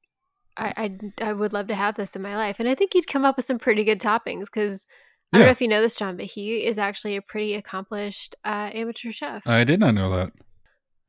I, 0.56 0.72
I 1.20 1.28
I 1.28 1.32
would 1.32 1.52
love 1.52 1.68
to 1.68 1.74
have 1.74 1.94
this 1.96 2.16
in 2.16 2.22
my 2.22 2.36
life, 2.36 2.58
and 2.60 2.68
I 2.68 2.74
think 2.74 2.92
he'd 2.92 3.06
come 3.06 3.24
up 3.24 3.36
with 3.36 3.44
some 3.44 3.58
pretty 3.58 3.84
good 3.84 4.00
toppings 4.00 4.46
because 4.46 4.86
I 5.32 5.38
don't 5.38 5.46
know 5.46 5.52
if 5.52 5.60
you 5.60 5.68
know 5.68 5.82
this, 5.82 5.94
John, 5.96 6.16
but 6.16 6.26
he 6.26 6.64
is 6.64 6.78
actually 6.78 7.16
a 7.16 7.22
pretty 7.22 7.54
accomplished 7.54 8.34
uh, 8.44 8.70
amateur 8.72 9.10
chef. 9.10 9.46
I 9.46 9.64
did 9.64 9.78
not 9.80 9.94
know 9.94 10.10
that. 10.16 10.32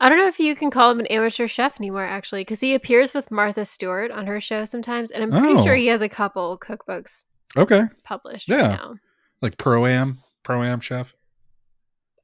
I 0.01 0.07
don't 0.09 0.17
know 0.17 0.27
if 0.27 0.39
you 0.39 0.55
can 0.55 0.71
call 0.71 0.91
him 0.91 0.99
an 0.99 1.07
amateur 1.07 1.47
chef 1.47 1.79
anymore, 1.79 2.05
actually, 2.05 2.41
because 2.41 2.59
he 2.61 2.73
appears 2.73 3.13
with 3.13 3.31
Martha 3.31 3.65
Stewart 3.65 4.11
on 4.11 4.27
her 4.27 4.39
show 4.41 4.65
sometimes, 4.65 5.11
and 5.11 5.23
I'm 5.23 5.29
pretty 5.31 5.59
Oh. 5.59 5.63
sure 5.63 5.75
he 5.75 5.87
has 5.87 6.01
a 6.01 6.07
couple 6.09 6.57
cookbooks 6.57 7.23
Okay. 7.57 7.83
published 8.03 8.47
Yeah. 8.49 8.55
right 8.69 8.79
now. 8.79 8.95
Like 9.41 9.57
pro 9.57 9.85
am, 9.85 10.19
pro 10.43 10.63
am 10.63 10.79
chef. 10.79 11.13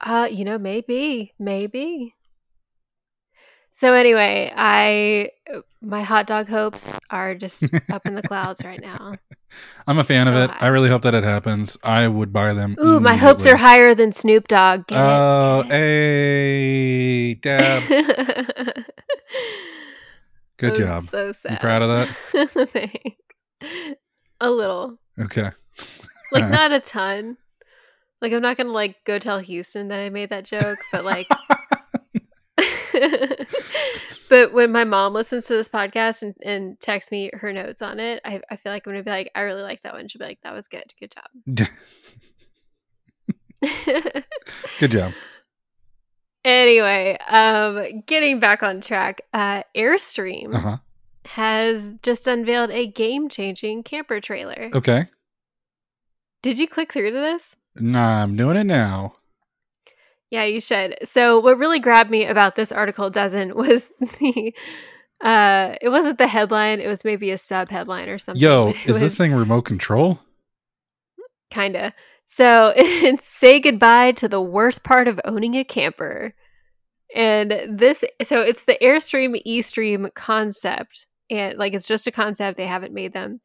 Uh, 0.01 0.27
you 0.31 0.45
know, 0.45 0.57
maybe, 0.57 1.33
maybe. 1.39 2.14
So 3.77 3.93
anyway, 3.93 4.53
I 4.55 5.31
my 5.81 6.01
hot 6.01 6.27
dog 6.27 6.47
hopes 6.47 6.97
are 7.09 7.35
just 7.35 7.65
up 7.91 8.05
in 8.05 8.15
the 8.15 8.21
clouds 8.21 8.63
right 8.63 8.79
now. 8.81 9.15
I'm 9.87 9.99
a 9.99 10.03
fan 10.05 10.29
of 10.29 10.35
it. 10.35 10.49
high. 10.49 10.67
I 10.67 10.67
really 10.69 10.87
hope 10.87 11.01
that 11.01 11.13
it 11.13 11.25
happens. 11.25 11.77
I 11.83 12.07
would 12.07 12.31
buy 12.31 12.53
them. 12.53 12.77
Ooh, 12.81 13.01
my 13.01 13.15
hopes 13.15 13.45
are 13.45 13.57
higher 13.57 13.93
than 13.93 14.13
Snoop 14.13 14.47
Dogg. 14.47 14.87
Get? 14.87 14.97
Oh, 14.97 15.63
Get 15.63 15.71
hey, 15.73 17.33
Dab. 17.35 17.83
Good 20.57 20.75
job. 20.75 21.03
So 21.03 21.33
sad. 21.33 21.51
You 21.53 21.57
proud 21.57 21.81
of 21.81 21.89
that? 21.89 22.49
Thanks. 22.71 23.99
A 24.39 24.49
little, 24.49 24.97
Okay. 25.19 25.51
like 26.31 26.49
not 26.49 26.71
a 26.71 26.79
ton. 26.79 27.35
Like 28.21 28.31
I'm 28.31 28.41
not 28.41 28.55
gonna 28.55 28.71
like 28.71 29.03
go 29.05 29.19
tell 29.19 29.39
Houston 29.39 29.89
that 29.89 29.99
I 29.99 30.09
made 30.09 30.29
that 30.29 30.45
joke, 30.45 30.77
but 30.93 31.03
like. 31.03 31.27
but 34.29 34.53
when 34.53 34.71
my 34.71 34.83
mom 34.83 35.13
listens 35.13 35.45
to 35.47 35.53
this 35.55 35.69
podcast 35.69 36.21
and, 36.23 36.35
and 36.43 36.79
texts 36.79 37.11
me 37.11 37.29
her 37.33 37.51
notes 37.53 37.81
on 37.81 37.99
it, 37.99 38.21
I, 38.25 38.41
I 38.49 38.55
feel 38.55 38.71
like 38.71 38.85
I'm 38.87 38.93
gonna 38.93 39.03
be 39.03 39.09
like, 39.11 39.31
I 39.35 39.41
really 39.41 39.61
like 39.61 39.83
that 39.83 39.93
one. 39.93 40.07
She'll 40.07 40.19
be 40.19 40.25
like, 40.25 40.39
that 40.43 40.53
was 40.53 40.67
good. 40.67 40.93
Good 40.99 41.13
job. 41.15 41.67
Good 44.79 44.91
job. 44.91 45.13
anyway, 46.45 47.17
um, 47.29 48.01
getting 48.05 48.39
back 48.39 48.61
on 48.63 48.81
track, 48.81 49.21
uh, 49.33 49.63
Airstream 49.75 50.53
Uh 50.53 50.59
huh. 50.59 50.77
has 51.25 51.93
just 52.03 52.27
unveiled 52.27 52.69
a 52.71 52.85
game 52.87 53.29
changing 53.29 53.83
camper 53.83 54.19
trailer. 54.21 54.69
Okay. 54.73 55.07
Did 56.43 56.59
you 56.59 56.67
click 56.67 56.93
through 56.93 57.11
to 57.11 57.17
this? 57.19 57.55
Nah, 57.75 58.21
I'm 58.21 58.35
doing 58.35 58.57
it 58.57 58.65
now. 58.65 59.15
Yeah, 60.35 60.43
you 60.43 60.59
should. 60.59 60.97
So 61.05 61.39
what 61.39 61.57
really 61.57 61.79
grabbed 61.79 62.11
me 62.11 62.25
about 62.25 62.57
this 62.57 62.69
article 62.69 63.09
doesn't 63.09 63.55
was 63.63 63.89
the 64.19 64.53
uh 65.23 65.75
it 65.81 65.87
wasn't 65.87 66.17
the 66.17 66.27
headline, 66.27 66.81
it 66.81 66.87
was 66.87 67.05
maybe 67.05 67.31
a 67.31 67.37
sub 67.37 67.69
headline 67.69 68.09
or 68.09 68.17
something. 68.17 68.41
Yo, 68.41 68.67
is 68.67 68.87
was 68.87 68.99
this 68.99 69.17
thing 69.17 69.33
remote 69.33 69.61
control? 69.61 70.19
kinda. 71.51 71.93
So 72.25 72.73
it's 72.75 73.23
say 73.25 73.61
goodbye 73.61 74.11
to 74.13 74.27
the 74.27 74.41
worst 74.41 74.83
part 74.83 75.07
of 75.07 75.21
owning 75.23 75.55
a 75.55 75.63
camper. 75.63 76.33
And 77.15 77.61
this 77.69 78.03
so 78.23 78.41
it's 78.41 78.65
the 78.65 78.77
Airstream 78.81 79.41
eStream 79.47 80.13
concept. 80.15 81.07
And 81.29 81.57
like 81.57 81.73
it's 81.73 81.87
just 81.87 82.07
a 82.07 82.11
concept, 82.11 82.57
they 82.57 82.67
haven't 82.67 82.93
made 82.93 83.13
them. 83.13 83.39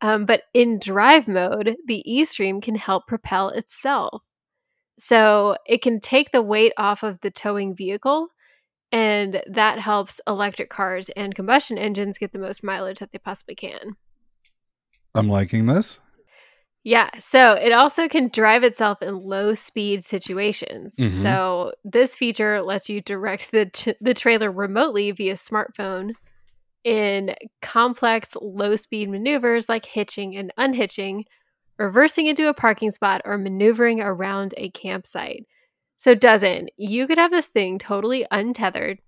Um, 0.00 0.24
but 0.24 0.44
in 0.54 0.78
drive 0.78 1.28
mode, 1.28 1.76
the 1.86 2.02
eStream 2.08 2.62
can 2.62 2.74
help 2.74 3.06
propel 3.06 3.50
itself. 3.50 4.24
So 5.04 5.56
it 5.66 5.82
can 5.82 5.98
take 5.98 6.30
the 6.30 6.42
weight 6.42 6.72
off 6.78 7.02
of 7.02 7.20
the 7.22 7.30
towing 7.32 7.74
vehicle, 7.74 8.28
and 8.92 9.42
that 9.48 9.80
helps 9.80 10.20
electric 10.28 10.70
cars 10.70 11.08
and 11.16 11.34
combustion 11.34 11.76
engines 11.76 12.18
get 12.18 12.32
the 12.32 12.38
most 12.38 12.62
mileage 12.62 13.00
that 13.00 13.10
they 13.10 13.18
possibly 13.18 13.56
can. 13.56 13.96
I'm 15.12 15.28
liking 15.28 15.66
this. 15.66 15.98
Yeah, 16.84 17.10
so 17.18 17.54
it 17.54 17.72
also 17.72 18.08
can 18.08 18.28
drive 18.28 18.62
itself 18.62 19.02
in 19.02 19.16
low 19.16 19.54
speed 19.54 20.04
situations. 20.04 20.94
Mhm. 20.96 21.20
So 21.20 21.72
this 21.82 22.16
feature 22.16 22.62
lets 22.62 22.88
you 22.88 23.00
direct 23.00 23.50
the 23.50 23.66
t- 23.66 23.94
the 24.00 24.14
trailer 24.14 24.52
remotely 24.52 25.10
via 25.10 25.34
smartphone 25.34 26.12
in 26.84 27.34
complex 27.60 28.36
low 28.40 28.76
speed 28.76 29.10
maneuvers 29.10 29.68
like 29.68 29.84
hitching 29.84 30.36
and 30.36 30.52
unhitching, 30.56 31.24
reversing 31.78 32.26
into 32.26 32.48
a 32.48 32.54
parking 32.54 32.90
spot 32.90 33.22
or 33.24 33.38
maneuvering 33.38 34.00
around 34.00 34.54
a 34.56 34.70
campsite. 34.70 35.46
So 35.98 36.14
doesn't 36.14 36.70
you 36.76 37.06
could 37.06 37.18
have 37.18 37.30
this 37.30 37.46
thing 37.48 37.78
totally 37.78 38.26
untethered, 38.30 38.98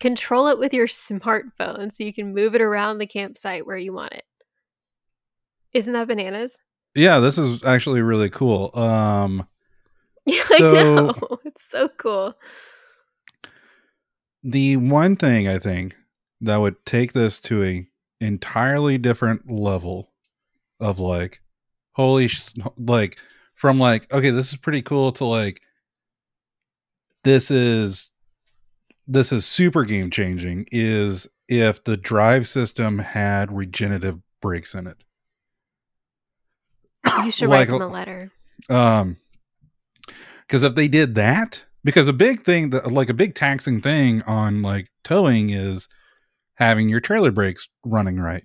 control 0.00 0.48
it 0.48 0.58
with 0.58 0.74
your 0.74 0.86
smartphone 0.86 1.90
so 1.92 2.04
you 2.04 2.12
can 2.12 2.34
move 2.34 2.54
it 2.54 2.60
around 2.60 2.98
the 2.98 3.06
campsite 3.06 3.66
where 3.66 3.78
you 3.78 3.92
want 3.92 4.12
it. 4.12 4.24
Isn't 5.72 5.92
that 5.94 6.08
bananas? 6.08 6.58
Yeah, 6.94 7.18
this 7.18 7.38
is 7.38 7.64
actually 7.64 8.02
really 8.02 8.30
cool. 8.30 8.70
Um, 8.78 9.46
Yeah, 10.26 10.42
So- 10.44 10.74
I 10.76 10.82
know. 10.82 11.38
It's 11.44 11.64
so 11.68 11.88
cool. 11.88 12.34
the 14.42 14.76
one 14.76 15.16
thing 15.16 15.48
I 15.48 15.58
think 15.58 15.94
that 16.40 16.56
would 16.58 16.84
take 16.84 17.12
this 17.12 17.38
to 17.40 17.62
a 17.62 17.86
entirely 18.20 18.98
different 18.98 19.50
level 19.50 20.12
of 20.80 20.98
like, 20.98 21.40
holy, 21.94 22.28
sh- 22.28 22.52
like 22.78 23.18
from 23.54 23.78
like, 23.78 24.12
okay, 24.12 24.30
this 24.30 24.52
is 24.52 24.58
pretty 24.58 24.82
cool 24.82 25.10
to 25.12 25.24
like, 25.24 25.60
this 27.24 27.50
is 27.50 28.10
this 29.06 29.32
is 29.32 29.44
super 29.46 29.84
game 29.84 30.10
changing. 30.10 30.66
Is 30.70 31.26
if 31.48 31.82
the 31.84 31.96
drive 31.96 32.46
system 32.46 32.98
had 32.98 33.52
regenerative 33.52 34.18
brakes 34.40 34.74
in 34.74 34.86
it. 34.86 34.96
You 37.22 37.30
should 37.30 37.48
Like- 37.48 37.68
write 37.68 37.78
them 37.78 37.82
a 37.82 37.92
letter. 37.92 38.32
Um, 38.70 39.18
because 40.46 40.62
if 40.62 40.74
they 40.74 40.88
did 40.88 41.14
that, 41.16 41.62
because 41.82 42.08
a 42.08 42.12
big 42.14 42.44
thing 42.44 42.70
that 42.70 42.90
like 42.92 43.08
a 43.10 43.14
big 43.14 43.34
taxing 43.34 43.80
thing 43.80 44.22
on 44.22 44.62
like 44.62 44.90
towing 45.02 45.50
is 45.50 45.88
having 46.54 46.88
your 46.88 47.00
trailer 47.00 47.30
brakes 47.30 47.68
running 47.84 48.16
right. 48.18 48.44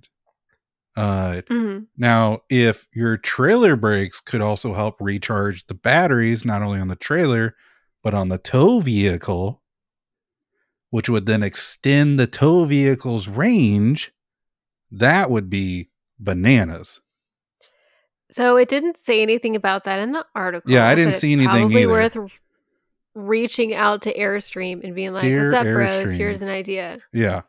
Uh, 0.97 1.41
Mhm. 1.49 1.85
now 1.97 2.41
if 2.49 2.87
your 2.93 3.15
trailer 3.15 3.75
brakes 3.75 4.19
could 4.19 4.41
also 4.41 4.73
help 4.73 4.97
recharge 4.99 5.67
the 5.67 5.73
batteries 5.75 6.43
not 6.43 6.61
only 6.63 6.79
on 6.79 6.87
the 6.87 6.95
trailer 6.95 7.55
but 8.03 8.13
on 8.13 8.29
the 8.29 8.37
tow 8.39 8.79
vehicle, 8.79 9.61
which 10.89 11.07
would 11.07 11.25
then 11.27 11.43
extend 11.43 12.19
the 12.19 12.25
tow 12.27 12.65
vehicle's 12.65 13.27
range, 13.27 14.11
that 14.91 15.29
would 15.29 15.49
be 15.49 15.89
bananas. 16.17 17.01
So 18.31 18.57
it 18.57 18.67
didn't 18.69 18.97
say 18.97 19.21
anything 19.21 19.55
about 19.55 19.83
that 19.83 19.99
in 19.99 20.11
the 20.11 20.25
article. 20.35 20.71
Yeah, 20.71 20.87
I 20.87 20.95
didn't 20.95 21.13
see 21.15 21.33
anything 21.33 21.49
Probably 21.69 21.83
either. 21.83 21.91
worth 21.91 22.39
reaching 23.15 23.73
out 23.73 24.01
to 24.03 24.13
Airstream 24.17 24.83
and 24.83 24.93
being 24.95 25.13
like, 25.13 25.23
Dear 25.23 25.43
"What's 25.45 25.53
up, 25.55 25.63
bros? 25.65 25.89
Airstream." 26.13 26.17
Here's 26.17 26.41
an 26.41 26.49
idea." 26.49 26.99
Yeah. 27.11 27.41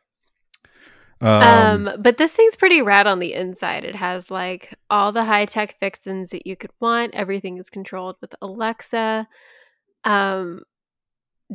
Um, 1.21 1.89
Um, 1.89 2.03
but 2.03 2.16
this 2.16 2.33
thing's 2.33 2.57
pretty 2.57 2.81
rad 2.83 3.07
on 3.07 3.18
the 3.18 3.35
inside. 3.35 3.85
It 3.85 3.95
has 3.97 4.31
like 4.31 4.75
all 4.89 5.12
the 5.12 5.25
high 5.25 5.45
tech 5.45 5.79
fixins 5.79 6.31
that 6.31 6.47
you 6.47 6.57
could 6.57 6.71
want. 6.81 7.14
Everything 7.14 7.59
is 7.59 7.68
controlled 7.71 8.16
with 8.21 8.35
Alexa. 8.41 9.29
Um, 10.05 10.62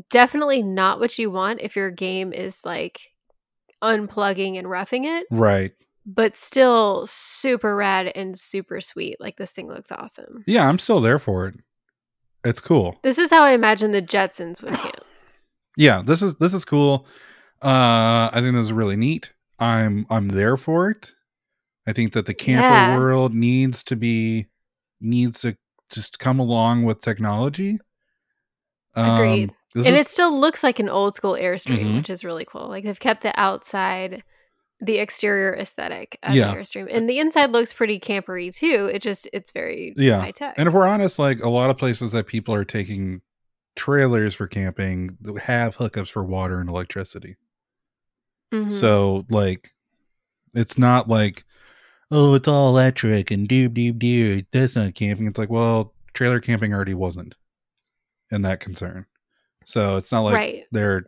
definitely 0.10 0.62
not 0.62 1.00
what 1.00 1.18
you 1.18 1.32
want 1.32 1.62
if 1.62 1.76
your 1.76 1.90
game 1.90 2.34
is 2.34 2.64
like 2.64 3.00
unplugging 3.84 4.58
and 4.58 4.70
roughing 4.70 5.06
it, 5.06 5.26
right. 5.32 5.72
but 6.06 6.36
still 6.36 7.06
super 7.08 7.76
rad 7.76 8.12
and 8.16 8.38
super 8.38 8.82
sweet. 8.82 9.18
Like 9.20 9.38
this 9.38 9.52
thing 9.52 9.68
looks 9.68 9.92
awesome. 9.92 10.44
Yeah, 10.46 10.68
I'm 10.68 10.80
still 10.80 11.00
there 11.00 11.20
for 11.20 11.48
it. 11.48 11.56
It's 12.44 12.62
cool. 12.62 13.00
This 13.02 13.18
is 13.18 13.32
how 13.32 13.42
I 13.42 13.52
imagine 13.52 13.92
the 13.92 14.02
Jetsons 14.02 14.62
would 14.62 14.74
camp. 14.76 15.04
Yeah, 15.78 16.04
this 16.06 16.22
is 16.22 16.36
this 16.36 16.54
is 16.54 16.64
cool. 16.66 17.08
Uh 17.62 18.30
I 18.32 18.42
think 18.42 18.54
this 18.54 18.66
is 18.66 18.74
really 18.74 18.96
neat. 18.96 19.32
I'm 19.60 20.06
I'm 20.10 20.30
there 20.30 20.58
for 20.58 20.90
it. 20.90 21.12
I 21.88 21.94
think 21.94 22.14
that 22.14 22.26
the 22.26 22.34
camper 22.34 22.62
Yeah. 22.64 22.98
world 22.98 23.34
needs 23.34 23.84
to 23.86 23.96
be 23.96 24.48
needs 25.00 25.42
to 25.42 25.56
just 25.92 26.20
come 26.20 26.40
along 26.40 26.84
with 26.84 27.02
technology. 27.02 27.80
Agreed. 28.96 29.50
Um, 29.50 29.56
this 29.76 29.86
and 29.88 29.96
is- 29.96 30.02
it 30.02 30.08
still 30.08 30.38
looks 30.40 30.64
like 30.64 30.80
an 30.80 30.90
old 30.90 31.16
school 31.16 31.34
Airstream, 31.34 31.84
Mhm. 31.86 31.96
which 31.98 32.10
is 32.10 32.24
really 32.24 32.46
cool. 32.46 32.68
Like 32.70 32.86
they've 32.86 33.00
kept 33.00 33.26
it 33.26 33.36
outside 33.38 34.24
the 34.82 34.98
exterior 34.98 35.56
aesthetic 35.56 36.18
of 36.24 36.34
Yeah. 36.34 36.52
the 36.52 36.58
Airstream. 36.58 36.88
And 36.92 37.10
the 37.10 37.20
inside 37.20 37.52
looks 37.52 37.72
pretty 37.74 38.00
campery 38.00 38.54
too. 38.56 38.90
It 38.94 39.02
just 39.02 39.28
it's 39.34 39.52
very 39.52 39.94
Yeah. 39.96 40.20
high 40.20 40.32
tech. 40.32 40.56
and 40.58 40.68
if 40.68 40.74
we're 40.74 40.88
honest, 40.88 41.20
like 41.20 41.42
a 41.42 41.50
lot 41.50 41.70
of 41.70 41.78
places 41.78 42.12
that 42.14 42.28
people 42.28 42.54
are 42.54 42.66
taking 42.66 43.22
trailers 43.76 44.34
for 44.36 44.48
camping 44.48 45.18
have 45.44 45.78
hookups 45.78 46.10
for 46.10 46.24
water 46.24 46.60
and 46.60 46.70
electricity. 46.70 47.36
Mhm. 48.54 48.72
So 48.72 49.26
like 49.30 49.74
it's 50.54 50.78
not 50.78 51.10
like 51.10 51.44
oh 52.12 52.36
it's 52.36 52.48
all 52.48 52.70
electric 52.70 53.32
and 53.32 53.48
doob 53.48 53.70
doob 53.70 54.00
doo 54.00 54.44
that's 54.52 54.76
not 54.76 54.96
camping. 54.96 55.28
It's 55.28 55.38
like 55.38 55.50
well 55.50 55.94
trailer 56.14 56.40
camping 56.40 56.74
already 56.74 56.94
wasn't 56.94 57.36
in 58.32 58.42
that 58.44 58.60
concern. 58.60 59.06
So 59.66 59.98
it's 59.98 60.12
not 60.12 60.22
like 60.22 60.36
right. 60.36 60.64
they're 60.72 61.06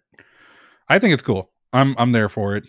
I 0.90 1.00
think 1.00 1.14
it's 1.14 1.24
cool. 1.24 1.52
I'm 1.74 1.96
I'm 1.98 2.12
there 2.12 2.30
for 2.30 2.56
it. 2.56 2.64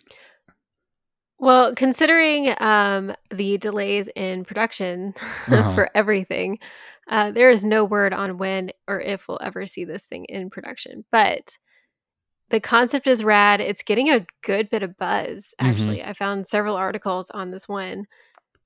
Well, 1.41 1.73
considering 1.75 2.53
um, 2.61 3.15
the 3.31 3.59
delays 3.59 4.09
in 4.17 4.45
production 4.45 5.15
Uh-huh. 5.49 5.75
for 5.75 5.91
everything, 5.95 6.59
uh, 7.09 7.31
there 7.31 7.51
is 7.51 7.65
no 7.65 7.85
word 7.85 8.13
on 8.13 8.39
when 8.39 8.71
or 8.89 9.01
if 9.01 9.29
we'll 9.29 9.39
ever 9.41 9.65
see 9.67 9.85
this 9.85 10.05
thing 10.05 10.25
in 10.25 10.51
production. 10.51 11.05
But 11.13 11.57
the 12.51 12.61
concept 12.61 13.07
is 13.07 13.25
rad. 13.25 13.61
It's 13.61 13.83
getting 13.83 14.09
a 14.11 14.27
good 14.43 14.71
bit 14.71 14.83
of 14.83 14.97
buzz, 14.97 15.55
Mhm. 15.61 15.69
actually. 15.71 16.03
I 16.05 16.13
found 16.15 16.47
several 16.47 16.77
articles 16.77 17.31
on 17.31 17.51
this 17.51 17.69
one 17.69 18.07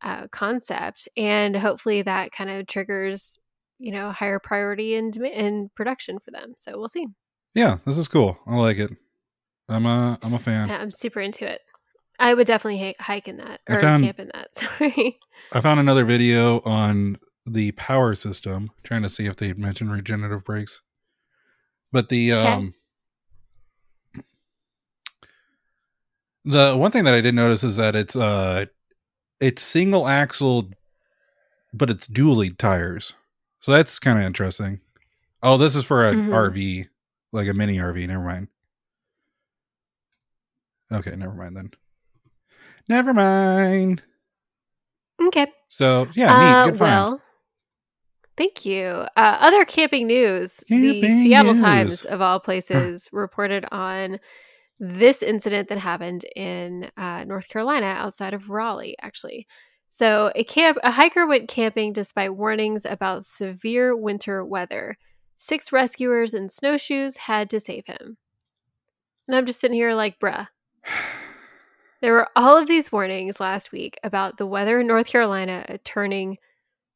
uh, 0.03 0.27
concept, 0.29 1.07
and 1.17 1.57
hopefully 1.57 2.03
that 2.03 2.33
kind 2.33 2.51
of 2.51 2.67
triggers, 2.67 3.39
you 3.79 3.93
know, 3.93 4.11
higher 4.11 4.41
priority 4.41 4.95
in, 4.95 5.11
dem- 5.13 5.25
in 5.25 5.71
production 5.77 6.19
for 6.19 6.31
them. 6.33 6.55
So 6.57 6.73
we'll 6.77 6.89
see. 6.89 7.07
Yeah, 7.55 7.79
this 7.87 7.97
is 7.99 8.09
cool. 8.09 8.37
I 8.47 8.57
like 8.57 8.79
it. 8.79 8.91
I'm 9.69 9.87
a 9.87 10.19
I'm 10.23 10.35
a 10.35 10.39
fan. 10.41 10.69
Yeah, 10.69 10.79
I'm 10.79 10.91
super 10.91 11.21
into 11.21 11.49
it. 11.49 11.61
I 12.19 12.35
would 12.35 12.47
definitely 12.47 12.79
ha- 12.81 12.95
hike 13.05 13.29
in 13.29 13.37
that 13.39 13.61
I 13.69 13.75
or 13.75 13.81
found- 13.81 14.03
camp 14.05 14.19
in 14.21 14.31
that. 14.35 14.49
Sorry. 14.57 15.19
I 15.53 15.61
found 15.61 15.79
another 15.81 16.05
video 16.05 16.61
on 16.63 17.19
the 17.47 17.73
power 17.73 18.15
system, 18.15 18.71
trying 18.83 19.03
to 19.03 19.09
see 19.11 19.27
if 19.27 19.37
they 19.37 19.53
mentioned 19.53 19.93
regenerative 19.93 20.45
brakes. 20.45 20.81
But 21.93 22.09
the 22.09 22.33
Okay. 22.33 22.53
um 22.53 22.75
the 26.45 26.77
one 26.77 26.91
thing 26.91 27.05
that 27.05 27.15
I 27.15 27.21
did 27.21 27.35
notice 27.35 27.63
is 27.65 27.77
that 27.77 27.95
it's 27.97 28.17
uh 28.17 28.67
it's 29.41 29.63
single 29.63 30.07
axle 30.09 30.71
but 31.75 31.89
it's 31.91 32.07
dual 32.07 32.37
lead 32.37 32.59
tires. 32.59 33.15
So 33.61 33.73
that's 33.73 33.99
kind 33.99 34.19
of 34.19 34.25
interesting. 34.25 34.81
Oh, 35.43 35.57
this 35.57 35.75
is 35.75 35.85
for 35.85 36.07
a 36.07 36.13
Mhm. 36.15 36.29
RV, 36.31 36.89
like 37.33 37.49
a 37.49 37.55
mini 37.55 37.79
RV, 37.79 38.07
never 38.07 38.23
mind. 38.25 38.49
Okay, 40.93 41.17
never 41.17 41.33
mind 41.35 41.57
then. 41.57 41.71
Never 42.89 43.15
mind. 43.15 44.03
Okay. 45.21 45.47
So 45.69 46.09
yeah, 46.15 46.33
Uh, 46.33 46.39
neat, 46.67 46.71
good 46.73 46.79
find. 46.79 46.91
well, 46.91 47.23
thank 48.37 48.67
you. 48.67 48.85
Uh, 49.17 49.39
other 49.41 49.65
camping 49.65 50.07
news: 50.07 50.63
the 50.69 51.03
Seattle 51.23 51.53
news. 51.55 51.61
Times, 51.63 52.05
of 52.05 52.21
all 52.21 52.41
places, 52.41 53.09
reported 53.13 53.65
on 53.73 54.19
this 54.85 55.23
incident 55.23 55.69
that 55.69 55.79
happened 55.79 56.25
in 56.35 56.91
uh, 56.97 57.23
North 57.23 57.49
Carolina, 57.49 57.87
outside 57.87 58.35
of 58.35 58.51
Raleigh, 58.51 58.97
actually. 59.01 59.47
So, 59.89 60.33
a 60.35 60.43
camp, 60.43 60.77
a 60.83 60.91
hiker 60.91 61.25
went 61.25 61.49
camping 61.49 61.93
despite 61.93 62.35
warnings 62.35 62.85
about 62.85 63.25
severe 63.25 63.97
winter 63.97 64.45
weather. 64.45 64.99
Six 65.37 65.71
rescuers 65.71 66.35
in 66.35 66.49
snowshoes 66.49 67.17
had 67.17 67.49
to 67.51 67.61
save 67.61 67.87
him. 67.87 68.17
And 69.29 69.37
I'm 69.37 69.47
just 69.47 69.61
sitting 69.61 69.77
here 69.77 69.95
like, 69.95 70.19
bruh. 70.19 70.49
There 72.01 72.15
were 72.15 72.31
all 72.35 72.59
of 72.59 72.67
these 72.67 72.91
warnings 72.91 73.39
last 73.39 73.71
week 73.71 73.97
about 74.03 74.37
the 74.37 74.47
weather 74.47 74.81
in 74.81 74.89
North 74.89 75.07
Carolina 75.07 75.79
turning 75.85 76.39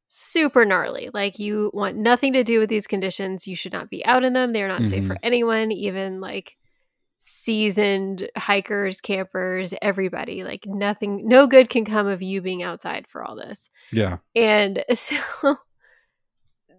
super 0.09 0.64
gnarly. 0.64 1.11
Like, 1.14 1.39
you 1.39 1.70
want 1.72 1.97
nothing 1.97 2.32
to 2.32 2.43
do 2.43 2.59
with 2.59 2.68
these 2.68 2.89
conditions. 2.89 3.47
You 3.47 3.55
should 3.55 3.72
not 3.72 3.89
be 3.89 4.05
out 4.05 4.24
in 4.24 4.32
them. 4.32 4.53
They're 4.53 4.66
not 4.66 4.84
safe 4.87 5.07
for 5.07 5.16
anyone, 5.22 5.70
even 5.70 6.20
like 6.20 6.57
seasoned 7.29 8.31
hikers, 8.37 9.01
campers, 9.01 9.74
everybody. 9.83 10.45
Like, 10.45 10.64
nothing, 10.64 11.27
no 11.27 11.49
good 11.49 11.68
can 11.68 11.85
come 11.85 12.07
of 12.07 12.22
you 12.22 12.41
being 12.41 12.62
outside 12.62 13.09
for 13.09 13.24
all 13.24 13.35
this. 13.35 13.68
Yeah. 13.91 14.18
And 14.37 14.85
so 14.93 15.16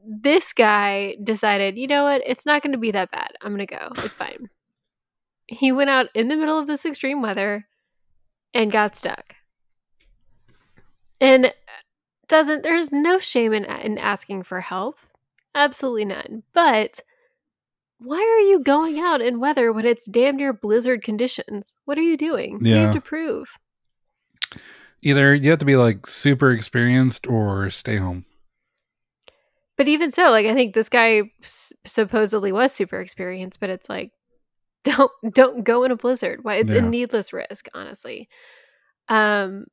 this 0.08 0.54
guy 0.54 1.18
decided, 1.22 1.78
you 1.78 1.88
know 1.88 2.06
what? 2.06 2.22
It's 2.26 2.45
not 2.45 2.62
going 2.62 2.72
to 2.72 2.78
be 2.78 2.91
that 2.91 3.12
bad. 3.12 3.32
I'm 3.41 3.54
going 3.54 3.68
to 3.68 3.76
go. 3.76 3.91
It's 4.06 4.16
fine. 4.16 4.50
He 5.48 5.74
went 5.74 5.89
out 5.89 6.08
in 6.14 6.30
the 6.30 6.38
middle 6.38 6.58
of 6.58 6.68
this 6.68 6.86
extreme 6.86 7.22
weather 7.22 7.68
and 8.54 8.72
got 8.72 8.95
stuck. 8.95 9.36
And 11.20 11.48
uh, 11.48 11.52
doesn't, 12.30 12.64
there's 12.64 12.89
no 12.89 13.20
shame 13.20 13.52
in, 13.52 13.66
in 13.66 13.98
asking 13.98 14.43
for 14.43 14.62
help. 14.62 14.98
Absolutely 15.54 16.06
none. 16.06 16.43
But 16.54 17.02
why 18.00 18.18
are 18.18 18.48
you 18.50 18.60
going 18.60 19.00
out 19.00 19.22
in 19.22 19.39
weather 19.39 19.72
when 19.74 19.86
it's 19.86 20.06
damn 20.06 20.38
near 20.38 20.54
blizzard 20.54 21.04
conditions? 21.04 21.78
What 21.86 21.98
are 21.98 22.02
you 22.04 22.18
doing? 22.18 22.60
Do 22.60 22.70
you 22.70 22.76
have 22.76 22.93
to 22.93 23.02
prove? 23.02 23.50
Either 25.02 25.34
you 25.36 25.50
have 25.50 25.60
to 25.60 25.66
be 25.66 25.76
like 25.76 26.08
super 26.08 26.52
experienced 26.52 27.28
or 27.28 27.70
stay 27.70 27.98
home. 27.98 28.26
But 29.78 29.88
even 29.88 30.12
so, 30.12 30.32
like 30.32 30.48
I 30.48 30.54
think 30.54 30.74
this 30.74 30.89
guy 30.89 31.22
s- 31.43 31.72
supposedly 31.86 32.52
was 32.52 32.72
super 32.74 33.00
experienced, 33.00 33.60
but 33.60 33.70
it's 33.70 33.88
like 33.89 34.12
don't 34.84 35.12
don't 35.32 35.64
go 35.64 35.84
in 35.84 35.91
a 35.91 35.95
blizzard. 35.95 36.43
Why 36.43 36.56
it's 36.56 36.74
Yeah. 36.74 36.86
a 36.86 36.89
needless 36.89 37.32
risk, 37.34 37.68
honestly. 37.74 38.28
Um 39.10 39.66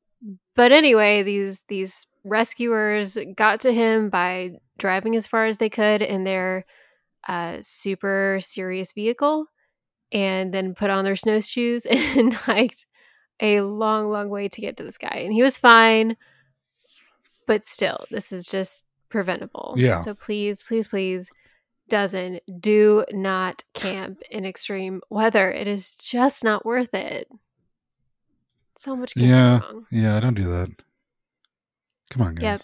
but 0.55 0.71
anyway, 0.71 1.23
these 1.23 1.61
these 1.69 2.07
rescuers 2.23 3.17
got 3.35 3.61
to 3.61 3.71
him 3.73 4.09
by 4.09 4.51
driving 4.77 5.15
as 5.15 5.27
far 5.27 5.45
as 5.45 5.57
they 5.57 5.69
could 5.69 6.01
in 6.01 6.23
their 6.23 6.65
uh 7.27 7.57
super 7.61 8.39
serious 8.41 8.91
vehicle 8.91 9.45
and 10.11 10.53
then 10.53 10.75
put 10.75 10.89
on 10.89 11.03
their 11.03 11.15
snowshoes 11.15 11.85
and 11.89 12.33
hiked 12.33 12.85
a 13.41 13.61
long 13.61 14.09
long 14.09 14.29
way 14.29 14.47
to 14.47 14.61
get 14.61 14.77
to 14.77 14.83
this 14.83 14.97
guy. 14.97 15.23
And 15.25 15.33
he 15.33 15.43
was 15.43 15.57
fine, 15.57 16.15
but 17.47 17.65
still, 17.65 18.05
this 18.11 18.31
is 18.31 18.45
just 18.45 18.85
preventable. 19.09 19.73
Yeah. 19.77 19.99
So 20.01 20.13
please, 20.13 20.63
please, 20.63 20.87
please, 20.87 21.29
doesn't 21.89 22.41
do 22.59 23.05
not 23.11 23.63
camp 23.73 24.21
in 24.31 24.45
extreme 24.45 25.01
weather. 25.09 25.51
It 25.51 25.67
is 25.67 25.95
just 25.95 26.43
not 26.43 26.65
worth 26.65 26.93
it. 26.93 27.27
So 28.77 28.95
much 28.95 29.13
Yeah. 29.15 29.59
wrong. 29.59 29.85
Yeah, 29.91 30.17
I 30.17 30.19
don't 30.19 30.33
do 30.33 30.45
that. 30.51 30.69
Come 32.09 32.21
on, 32.23 32.35
guys. 32.35 32.43
Yep. 32.43 32.61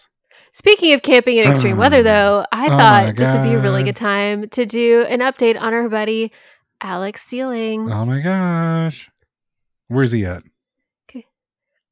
Speaking 0.52 0.94
of 0.94 1.02
camping 1.02 1.38
in 1.38 1.50
extreme 1.50 1.78
weather, 1.78 2.04
though, 2.04 2.46
I 2.52 2.66
Oh 2.66 2.70
thought 2.78 3.16
this 3.16 3.34
would 3.34 3.44
be 3.44 3.54
a 3.54 3.60
really 3.60 3.84
good 3.84 3.96
time 3.96 4.50
to 4.50 4.66
do 4.66 5.04
an 5.04 5.20
update 5.20 5.60
on 5.60 5.74
our 5.74 5.90
buddy 5.90 6.32
Alex 6.82 7.22
Sealing. 7.24 7.92
Oh 7.92 8.06
my 8.06 8.22
gosh. 8.22 9.10
Where's 9.88 10.12
he 10.12 10.26
at? 10.26 10.44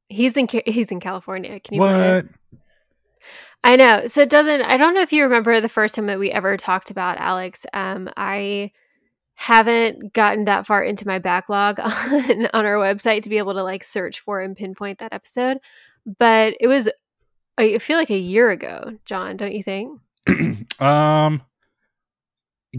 He's 0.10 0.36
in 0.36 0.48
he's 0.66 0.92
in 0.92 1.00
California. 1.00 1.60
Can 1.60 1.76
you? 1.76 1.82
What? 1.82 2.26
I 3.64 3.76
know. 3.76 4.08
So 4.08 4.22
it 4.22 4.30
doesn't 4.30 4.62
I 4.62 4.78
don't 4.78 4.96
know 4.96 5.02
if 5.02 5.14
you 5.14 5.24
remember 5.24 5.62
the 5.62 5.70
first 5.70 5.96
time 5.96 6.08
that 6.08 6.18
we 6.18 6.32
ever 6.32 6.58
talked 6.58 6.90
about 6.90 7.20
Alex. 7.20 7.66
Um 7.74 8.10
I 8.18 8.72
haven't 9.36 10.14
gotten 10.14 10.46
that 10.46 10.66
far 10.66 10.84
into 10.84 11.06
my 11.06 11.20
backlog 11.20 11.80
on 11.84 12.48
on 12.54 12.66
our 12.66 12.76
website 12.76 13.22
to 13.24 13.30
be 13.30 13.38
able 13.38 13.54
to 13.54 13.64
like 13.64 13.84
search 13.84 14.20
for 14.20 14.40
and 14.40 14.58
pinpoint 14.58 14.98
that 14.98 15.14
episode. 15.14 15.60
But 16.18 16.56
it 16.60 16.68
was 16.68 16.90
I 17.60 17.78
feel 17.78 17.98
like 17.98 18.10
a 18.10 18.18
year 18.18 18.50
ago, 18.50 18.98
John, 19.06 19.38
don't 19.38 19.54
you 19.54 19.64
think? 19.64 20.00
um 20.82 21.42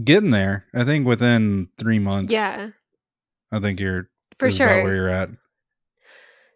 getting 0.03 0.31
there. 0.31 0.65
I 0.73 0.83
think 0.83 1.05
within 1.07 1.69
three 1.77 1.99
months. 1.99 2.33
Yeah, 2.33 2.69
I 3.51 3.59
think 3.59 3.79
you're 3.79 4.09
for 4.37 4.49
sure 4.51 4.83
where 4.83 4.95
you're 4.95 5.09
at. 5.09 5.29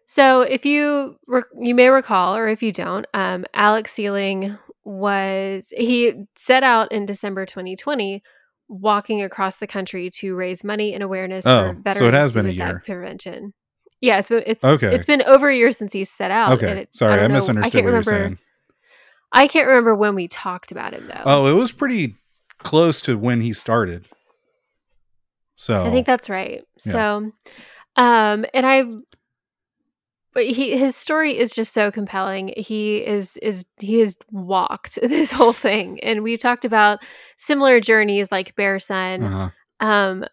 So 0.06 0.42
if 0.42 0.64
you 0.64 1.16
rec- 1.26 1.44
you 1.60 1.74
may 1.74 1.88
recall, 1.88 2.36
or 2.36 2.48
if 2.48 2.62
you 2.62 2.72
don't, 2.72 3.06
um, 3.14 3.44
Alex 3.54 3.92
Sealing 3.92 4.56
was 4.84 5.72
he 5.76 6.12
set 6.36 6.62
out 6.62 6.92
in 6.92 7.06
December 7.06 7.44
2020, 7.44 8.22
walking 8.68 9.22
across 9.22 9.58
the 9.58 9.66
country 9.66 10.10
to 10.10 10.36
raise 10.36 10.62
money 10.62 10.94
and 10.94 11.02
awareness 11.02 11.44
Oh, 11.46 11.70
for 11.70 11.74
so 11.74 11.80
veteran 11.82 12.08
it 12.08 12.14
has 12.14 12.34
been 12.34 12.46
a 12.46 12.52
suicide 12.52 12.68
year. 12.68 12.82
prevention. 12.84 13.52
Yeah, 14.00 14.18
it's 14.18 14.28
been 14.28 14.42
it's 14.46 14.64
Okay. 14.64 14.94
it's 14.94 15.04
been 15.06 15.22
over 15.22 15.48
a 15.48 15.56
year 15.56 15.72
since 15.72 15.92
he 15.92 16.04
set 16.04 16.30
out. 16.30 16.52
okay. 16.52 16.80
it- 16.82 16.88
Sorry, 16.94 17.20
I, 17.22 17.26
know- 17.26 17.34
misunderstood 17.34 17.72
can't 17.72 17.84
what 17.86 17.92
you're 17.92 18.02
saying. 18.02 18.38
I 19.32 19.48
can't 19.48 19.66
remember 19.66 19.94
when 19.94 20.14
we 20.14 20.28
talked 20.28 20.70
about 20.72 20.94
him 20.94 21.06
though. 21.08 21.22
Oh, 21.24 21.46
it 21.46 21.54
was 21.54 21.72
pretty 21.72 22.16
close 22.58 23.00
to 23.02 23.18
when 23.18 23.40
he 23.40 23.52
started. 23.52 24.06
So 25.56 25.84
I 25.84 25.90
think 25.90 26.06
that's 26.06 26.28
right. 26.30 26.62
Yeah. 26.84 26.92
So, 26.92 27.32
um, 27.96 28.44
and 28.54 28.66
I, 28.66 28.84
but 30.34 30.44
he 30.46 30.76
his 30.76 30.94
story 30.94 31.36
is 31.38 31.52
just 31.52 31.72
so 31.72 31.90
compelling. 31.90 32.52
He 32.56 32.98
is 32.98 33.36
is 33.38 33.64
he 33.80 34.00
has 34.00 34.16
walked 34.30 34.96
this 35.02 35.32
whole 35.32 35.54
thing, 35.54 35.98
and 36.00 36.22
we've 36.22 36.38
talked 36.40 36.64
about 36.66 37.00
similar 37.38 37.80
journeys 37.80 38.30
like 38.30 38.54
Bear 38.54 38.78
Sun. 38.78 39.22
uh-huh. 39.22 39.50
Um, 39.86 40.24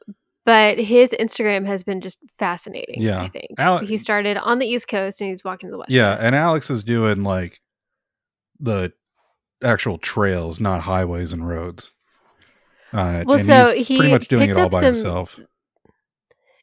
but 0.45 0.77
his 0.77 1.11
Instagram 1.19 1.65
has 1.67 1.83
been 1.83 2.01
just 2.01 2.19
fascinating. 2.37 3.01
Yeah. 3.01 3.21
I 3.21 3.27
think 3.29 3.47
Ale- 3.59 3.79
he 3.79 3.97
started 3.97 4.37
on 4.37 4.59
the 4.59 4.65
East 4.67 4.87
Coast 4.87 5.21
and 5.21 5.29
he's 5.29 5.43
walking 5.43 5.67
to 5.69 5.71
the 5.71 5.77
West. 5.77 5.91
yeah, 5.91 6.13
Coast. 6.15 6.25
and 6.25 6.35
Alex 6.35 6.69
is 6.69 6.83
doing 6.83 7.23
like 7.23 7.59
the 8.59 8.93
actual 9.63 9.97
trails, 9.97 10.59
not 10.59 10.81
highways 10.81 11.33
and 11.33 11.47
roads. 11.47 11.91
Uh, 12.91 13.23
Well, 13.25 13.39
so 13.39 13.73
he's 13.73 13.87
he 13.87 13.97
pretty 13.97 14.11
much 14.11 14.27
doing 14.27 14.49
it 14.49 14.57
all 14.57 14.69
by 14.69 14.79
some- 14.81 14.93
himself. 14.93 15.39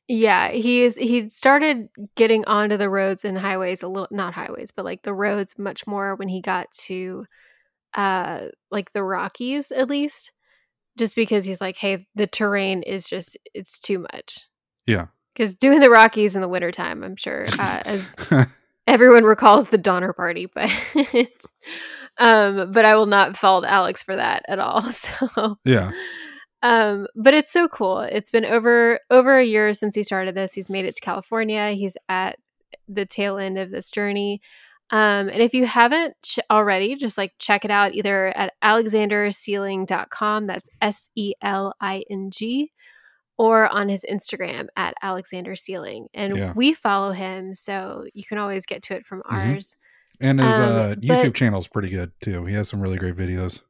Yeah, 0.08 0.48
he's 0.50 0.96
he 0.96 1.28
started 1.28 1.88
getting 2.16 2.44
onto 2.46 2.76
the 2.76 2.90
roads 2.90 3.24
and 3.24 3.38
highways 3.38 3.82
a 3.84 3.88
little 3.88 4.08
not 4.10 4.34
highways, 4.34 4.72
but 4.72 4.84
like 4.84 5.02
the 5.02 5.14
roads 5.14 5.56
much 5.56 5.86
more 5.86 6.16
when 6.16 6.26
he 6.28 6.40
got 6.40 6.66
to 6.86 7.26
uh 7.94 8.46
like 8.72 8.92
the 8.92 9.04
Rockies 9.04 9.70
at 9.70 9.88
least. 9.88 10.32
Just 11.00 11.16
because 11.16 11.46
he's 11.46 11.62
like, 11.62 11.78
hey, 11.78 12.06
the 12.14 12.26
terrain 12.26 12.82
is 12.82 13.08
just 13.08 13.38
it's 13.54 13.80
too 13.80 14.00
much. 14.00 14.46
Yeah. 14.86 15.06
because 15.32 15.54
doing 15.54 15.80
the 15.80 15.88
Rockies 15.88 16.34
in 16.34 16.42
the 16.42 16.48
wintertime, 16.48 17.02
I'm 17.02 17.16
sure, 17.16 17.46
uh, 17.58 17.80
as 17.86 18.14
everyone 18.86 19.24
recalls 19.24 19.70
the 19.70 19.78
Donner 19.78 20.12
Party, 20.12 20.44
but 20.44 20.70
um, 22.18 22.70
but 22.70 22.84
I 22.84 22.96
will 22.96 23.06
not 23.06 23.34
fault 23.34 23.64
Alex 23.64 24.02
for 24.02 24.14
that 24.14 24.42
at 24.46 24.58
all. 24.58 24.82
So 24.92 25.56
yeah. 25.64 25.92
um, 26.62 27.06
but 27.16 27.32
it's 27.32 27.50
so 27.50 27.66
cool. 27.66 28.00
It's 28.00 28.28
been 28.28 28.44
over 28.44 29.00
over 29.08 29.38
a 29.38 29.44
year 29.44 29.72
since 29.72 29.94
he 29.94 30.02
started 30.02 30.34
this. 30.34 30.52
He's 30.52 30.68
made 30.68 30.84
it 30.84 30.96
to 30.96 31.00
California. 31.00 31.70
He's 31.70 31.96
at 32.10 32.36
the 32.86 33.06
tail 33.06 33.38
end 33.38 33.56
of 33.56 33.70
this 33.70 33.90
journey. 33.90 34.42
Um, 34.92 35.28
and 35.28 35.40
if 35.40 35.54
you 35.54 35.66
haven't 35.66 36.14
ch- 36.24 36.40
already, 36.50 36.96
just 36.96 37.16
like 37.16 37.32
check 37.38 37.64
it 37.64 37.70
out 37.70 37.94
either 37.94 38.36
at 38.36 38.54
alexandersealing.com, 38.62 40.46
that's 40.46 40.68
S 40.80 41.10
E 41.16 41.34
L 41.42 41.74
I 41.80 42.02
N 42.10 42.30
G, 42.30 42.72
or 43.38 43.68
on 43.68 43.88
his 43.88 44.04
Instagram 44.10 44.66
at 44.76 44.94
Alexander 45.02 45.54
Sealing. 45.56 46.08
And 46.14 46.36
Yeah. 46.36 46.52
we 46.54 46.74
follow 46.74 47.12
him, 47.12 47.54
so 47.54 48.04
you 48.14 48.24
can 48.24 48.38
always 48.38 48.66
get 48.66 48.82
to 48.84 48.94
it 48.96 49.06
from 49.06 49.22
Mhm. 49.22 49.32
ours. 49.54 49.76
And 50.20 50.40
his 50.40 50.54
Um, 50.54 50.62
uh, 50.76 50.94
YouTube 50.96 51.34
channel 51.34 51.60
is 51.60 51.68
pretty 51.68 51.88
good 51.88 52.12
too. 52.20 52.44
He 52.44 52.54
has 52.54 52.68
some 52.68 52.80
really 52.80 52.98
great 52.98 53.16
videos. 53.16 53.60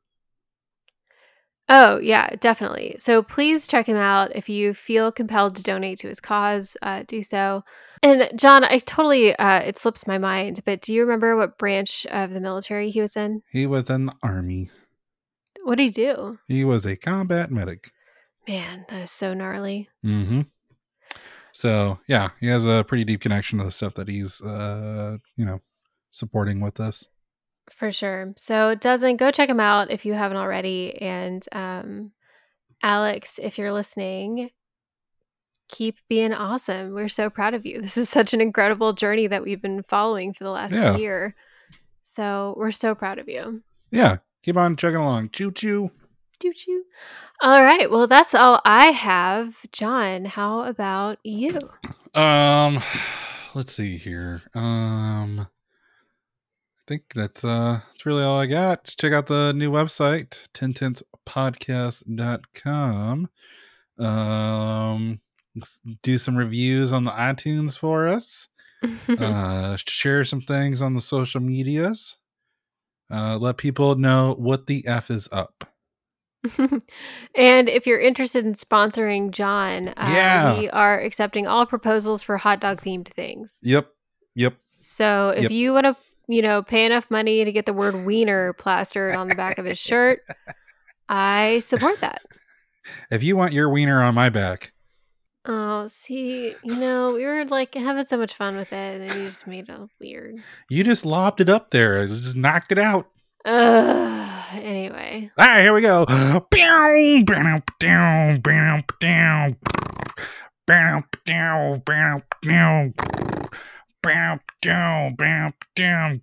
Oh, 1.73 2.01
yeah, 2.01 2.31
definitely. 2.41 2.97
So 2.99 3.23
please 3.23 3.69
check 3.69 3.87
him 3.87 3.97
out. 3.97 4.35
If 4.35 4.49
you 4.49 4.75
feel 4.75 5.13
compelled 5.13 5.55
to 5.55 5.63
donate 5.63 6.01
to 6.01 6.09
his 6.09 6.21
cause, 6.21 6.77
uh, 6.83 7.05
do 7.07 7.23
so. 7.23 7.63
And 8.03 8.29
John, 8.35 8.65
I 8.65 8.81
totally, 8.81 9.37
uh, 9.37 9.61
it 9.61 9.79
slips 9.79 10.05
my 10.05 10.19
mind, 10.19 10.61
but 10.67 10.81
do 10.81 10.93
you 10.93 11.03
remember 11.03 11.37
what 11.37 11.59
branch 11.59 12.07
of 12.07 12.33
the 12.33 12.41
military 12.41 12.91
he 12.91 13.01
was 13.01 13.17
in? 13.17 13.43
He 13.53 13.67
was 13.67 13.89
in 13.89 14.07
the 14.07 14.15
army. 14.21 14.71
What 15.63 15.77
did 15.77 15.85
he 15.85 15.91
do? 15.91 16.39
He 16.49 16.65
was 16.65 16.85
a 16.87 16.97
combat 16.97 17.53
medic. 17.53 17.93
Man, 18.49 18.85
that 18.89 19.03
is 19.03 19.13
so 19.13 19.33
gnarly. 19.33 19.89
Mm-hmm. 20.05 20.41
So 21.53 22.01
yeah, 22.09 22.31
he 22.41 22.49
has 22.49 22.65
a 22.65 22.83
pretty 22.83 23.05
deep 23.05 23.21
connection 23.21 23.59
to 23.59 23.65
the 23.65 23.73
stuff 23.73 23.95
that 23.95 24.09
he's 24.09 24.41
uh, 24.41 25.19
you 25.37 25.45
know, 25.45 25.61
supporting 26.11 26.61
with 26.61 26.81
us. 26.81 27.09
For 27.71 27.91
sure. 27.93 28.33
So, 28.37 28.75
doesn't 28.75 29.17
go 29.17 29.31
check 29.31 29.49
him 29.49 29.61
out 29.61 29.91
if 29.91 30.05
you 30.05 30.13
haven't 30.15 30.37
already. 30.37 30.97
And 31.01 31.45
um, 31.53 32.13
Alex, 32.83 33.39
if 33.43 33.57
you're 33.59 33.73
listening, 33.73 34.51
keep 35.69 35.97
being 36.09 36.33
awesome. 36.35 36.93
We're 36.95 37.09
so 37.09 37.31
proud 37.31 37.55
of 37.55 37.65
you. 37.65 37.81
This 37.81 37.97
is 37.97 38.09
such 38.09 38.35
an 38.35 38.41
incredible 38.41 38.93
journey 38.93 39.27
that 39.29 39.43
we've 39.43 39.63
been 39.63 39.83
following 39.83 40.35
for 40.35 40.45
the 40.45 40.51
last 40.51 40.73
Yeah. 40.75 40.97
year. 40.97 41.35
So, 42.05 42.55
we're 42.59 42.71
so 42.73 42.95
proud 42.95 43.19
of 43.19 43.29
you. 43.29 43.63
Yeah. 43.91 44.19
Keep 44.43 44.57
on 44.57 44.77
chugging 44.77 45.01
along. 45.01 45.31
Choo 45.31 45.53
choo. 45.53 45.91
Choo 46.43 46.53
choo. 46.55 46.85
All 47.43 47.63
right. 47.63 47.91
Well, 47.91 48.07
that's 48.07 48.35
all 48.35 48.61
I 48.65 48.87
have. 48.87 49.57
John, 49.73 50.25
how 50.25 50.65
about 50.65 51.19
you? 51.25 51.59
Um 52.15 52.81
let's 53.55 53.73
see 53.75 53.97
here. 53.97 54.43
Um 54.55 55.47
think 56.91 57.05
that's 57.15 57.45
uh 57.45 57.79
that's 57.93 58.05
really 58.05 58.25
all 58.25 58.41
I 58.41 58.47
got. 58.47 58.83
Just 58.85 58.99
check 58.99 59.13
out 59.13 59.29
the 59.29 59.53
new 59.53 59.71
website, 59.71 60.39
tententhspodcast.com. 60.55 63.29
Um 63.99 65.21
do 66.03 66.19
some 66.19 66.37
reviews 66.37 66.93
on 66.93 67.05
the 67.05 67.11
iTunes 67.13 67.79
for 67.79 68.09
us. 68.09 68.49
uh 69.09 69.77
share 69.77 70.25
some 70.25 70.41
things 70.41 70.83
on 70.83 70.95
the 70.95 71.01
social 71.01 71.41
medias. 71.41 72.17
Uh 73.11 73.37
let 73.37 73.57
people 73.57 73.95
know 73.95 74.35
what 74.39 74.67
the 74.67 74.85
F 74.87 75.11
is 75.13 75.29
up. 75.31 75.65
and 77.35 77.69
if 77.69 77.87
you're 77.87 78.01
interested 78.01 78.45
in 78.47 78.55
sponsoring 78.55 79.31
John, 79.31 79.89
uh, 79.91 80.11
Yeah. 80.13 80.59
we 80.59 80.71
are 80.71 80.99
accepting 81.01 81.47
all 81.47 81.67
proposals 81.67 82.23
for 82.23 82.37
hot 82.39 82.61
dog 82.61 82.81
themed 82.81 83.09
things. 83.09 83.59
Yep. 83.63 83.89
Yep. 84.35 84.55
So 84.77 85.35
if 85.37 85.43
Yep. 85.43 85.51
you 85.53 85.73
want 85.75 85.85
to, 85.85 85.97
you 86.31 86.43
know, 86.43 86.63
pay 86.63 86.87
enough 86.87 87.11
money 87.11 87.45
to 87.45 87.53
get 87.53 87.67
the 87.67 87.73
word 87.73 88.07
wiener 88.07 88.53
plastered 88.59 89.15
on 89.17 89.29
the 89.29 89.35
back 89.35 89.59
of 89.59 89.67
his 89.67 89.79
shirt, 89.79 90.23
I 91.09 91.59
support 91.61 92.01
that. 92.01 92.23
If 93.11 93.23
you 93.23 93.37
want 93.37 93.53
your 93.53 93.69
wiener 93.69 94.03
on 94.03 94.15
my 94.15 94.31
back, 94.31 94.73
Oh, 95.47 95.87
see, 95.89 96.55
you 96.63 96.77
know, 96.77 97.15
we 97.15 97.25
were 97.25 97.47
like 97.47 97.75
having 97.75 98.05
so 98.07 98.19
much 98.19 98.35
fun 98.35 98.57
with 98.57 98.73
it, 98.75 99.01
and 99.01 99.09
then 99.09 99.19
you 99.19 99.25
just 99.27 99.47
made 99.47 99.69
it 99.71 99.81
weird. 99.99 100.37
you 100.69 100.85
just 100.85 101.07
lobbed 101.07 101.41
it 101.41 101.49
up 101.49 101.71
there. 101.71 102.07
Just 102.07 102.37
knocked 102.37 102.73
it 102.73 102.79
out. 102.79 103.07
Ugh. 103.47 104.45
Anyway, 104.53 105.31
All 105.39 105.47
right, 105.47 105.63
here 105.63 105.73
we 105.73 105.81
go. 105.81 106.05
Bow, 114.03 114.41
down. 115.77 116.23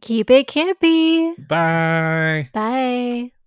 keep 0.00 0.30
it 0.30 0.48
campy. 0.48 1.34
Bye. 1.48 2.50
Bye. 2.52 3.32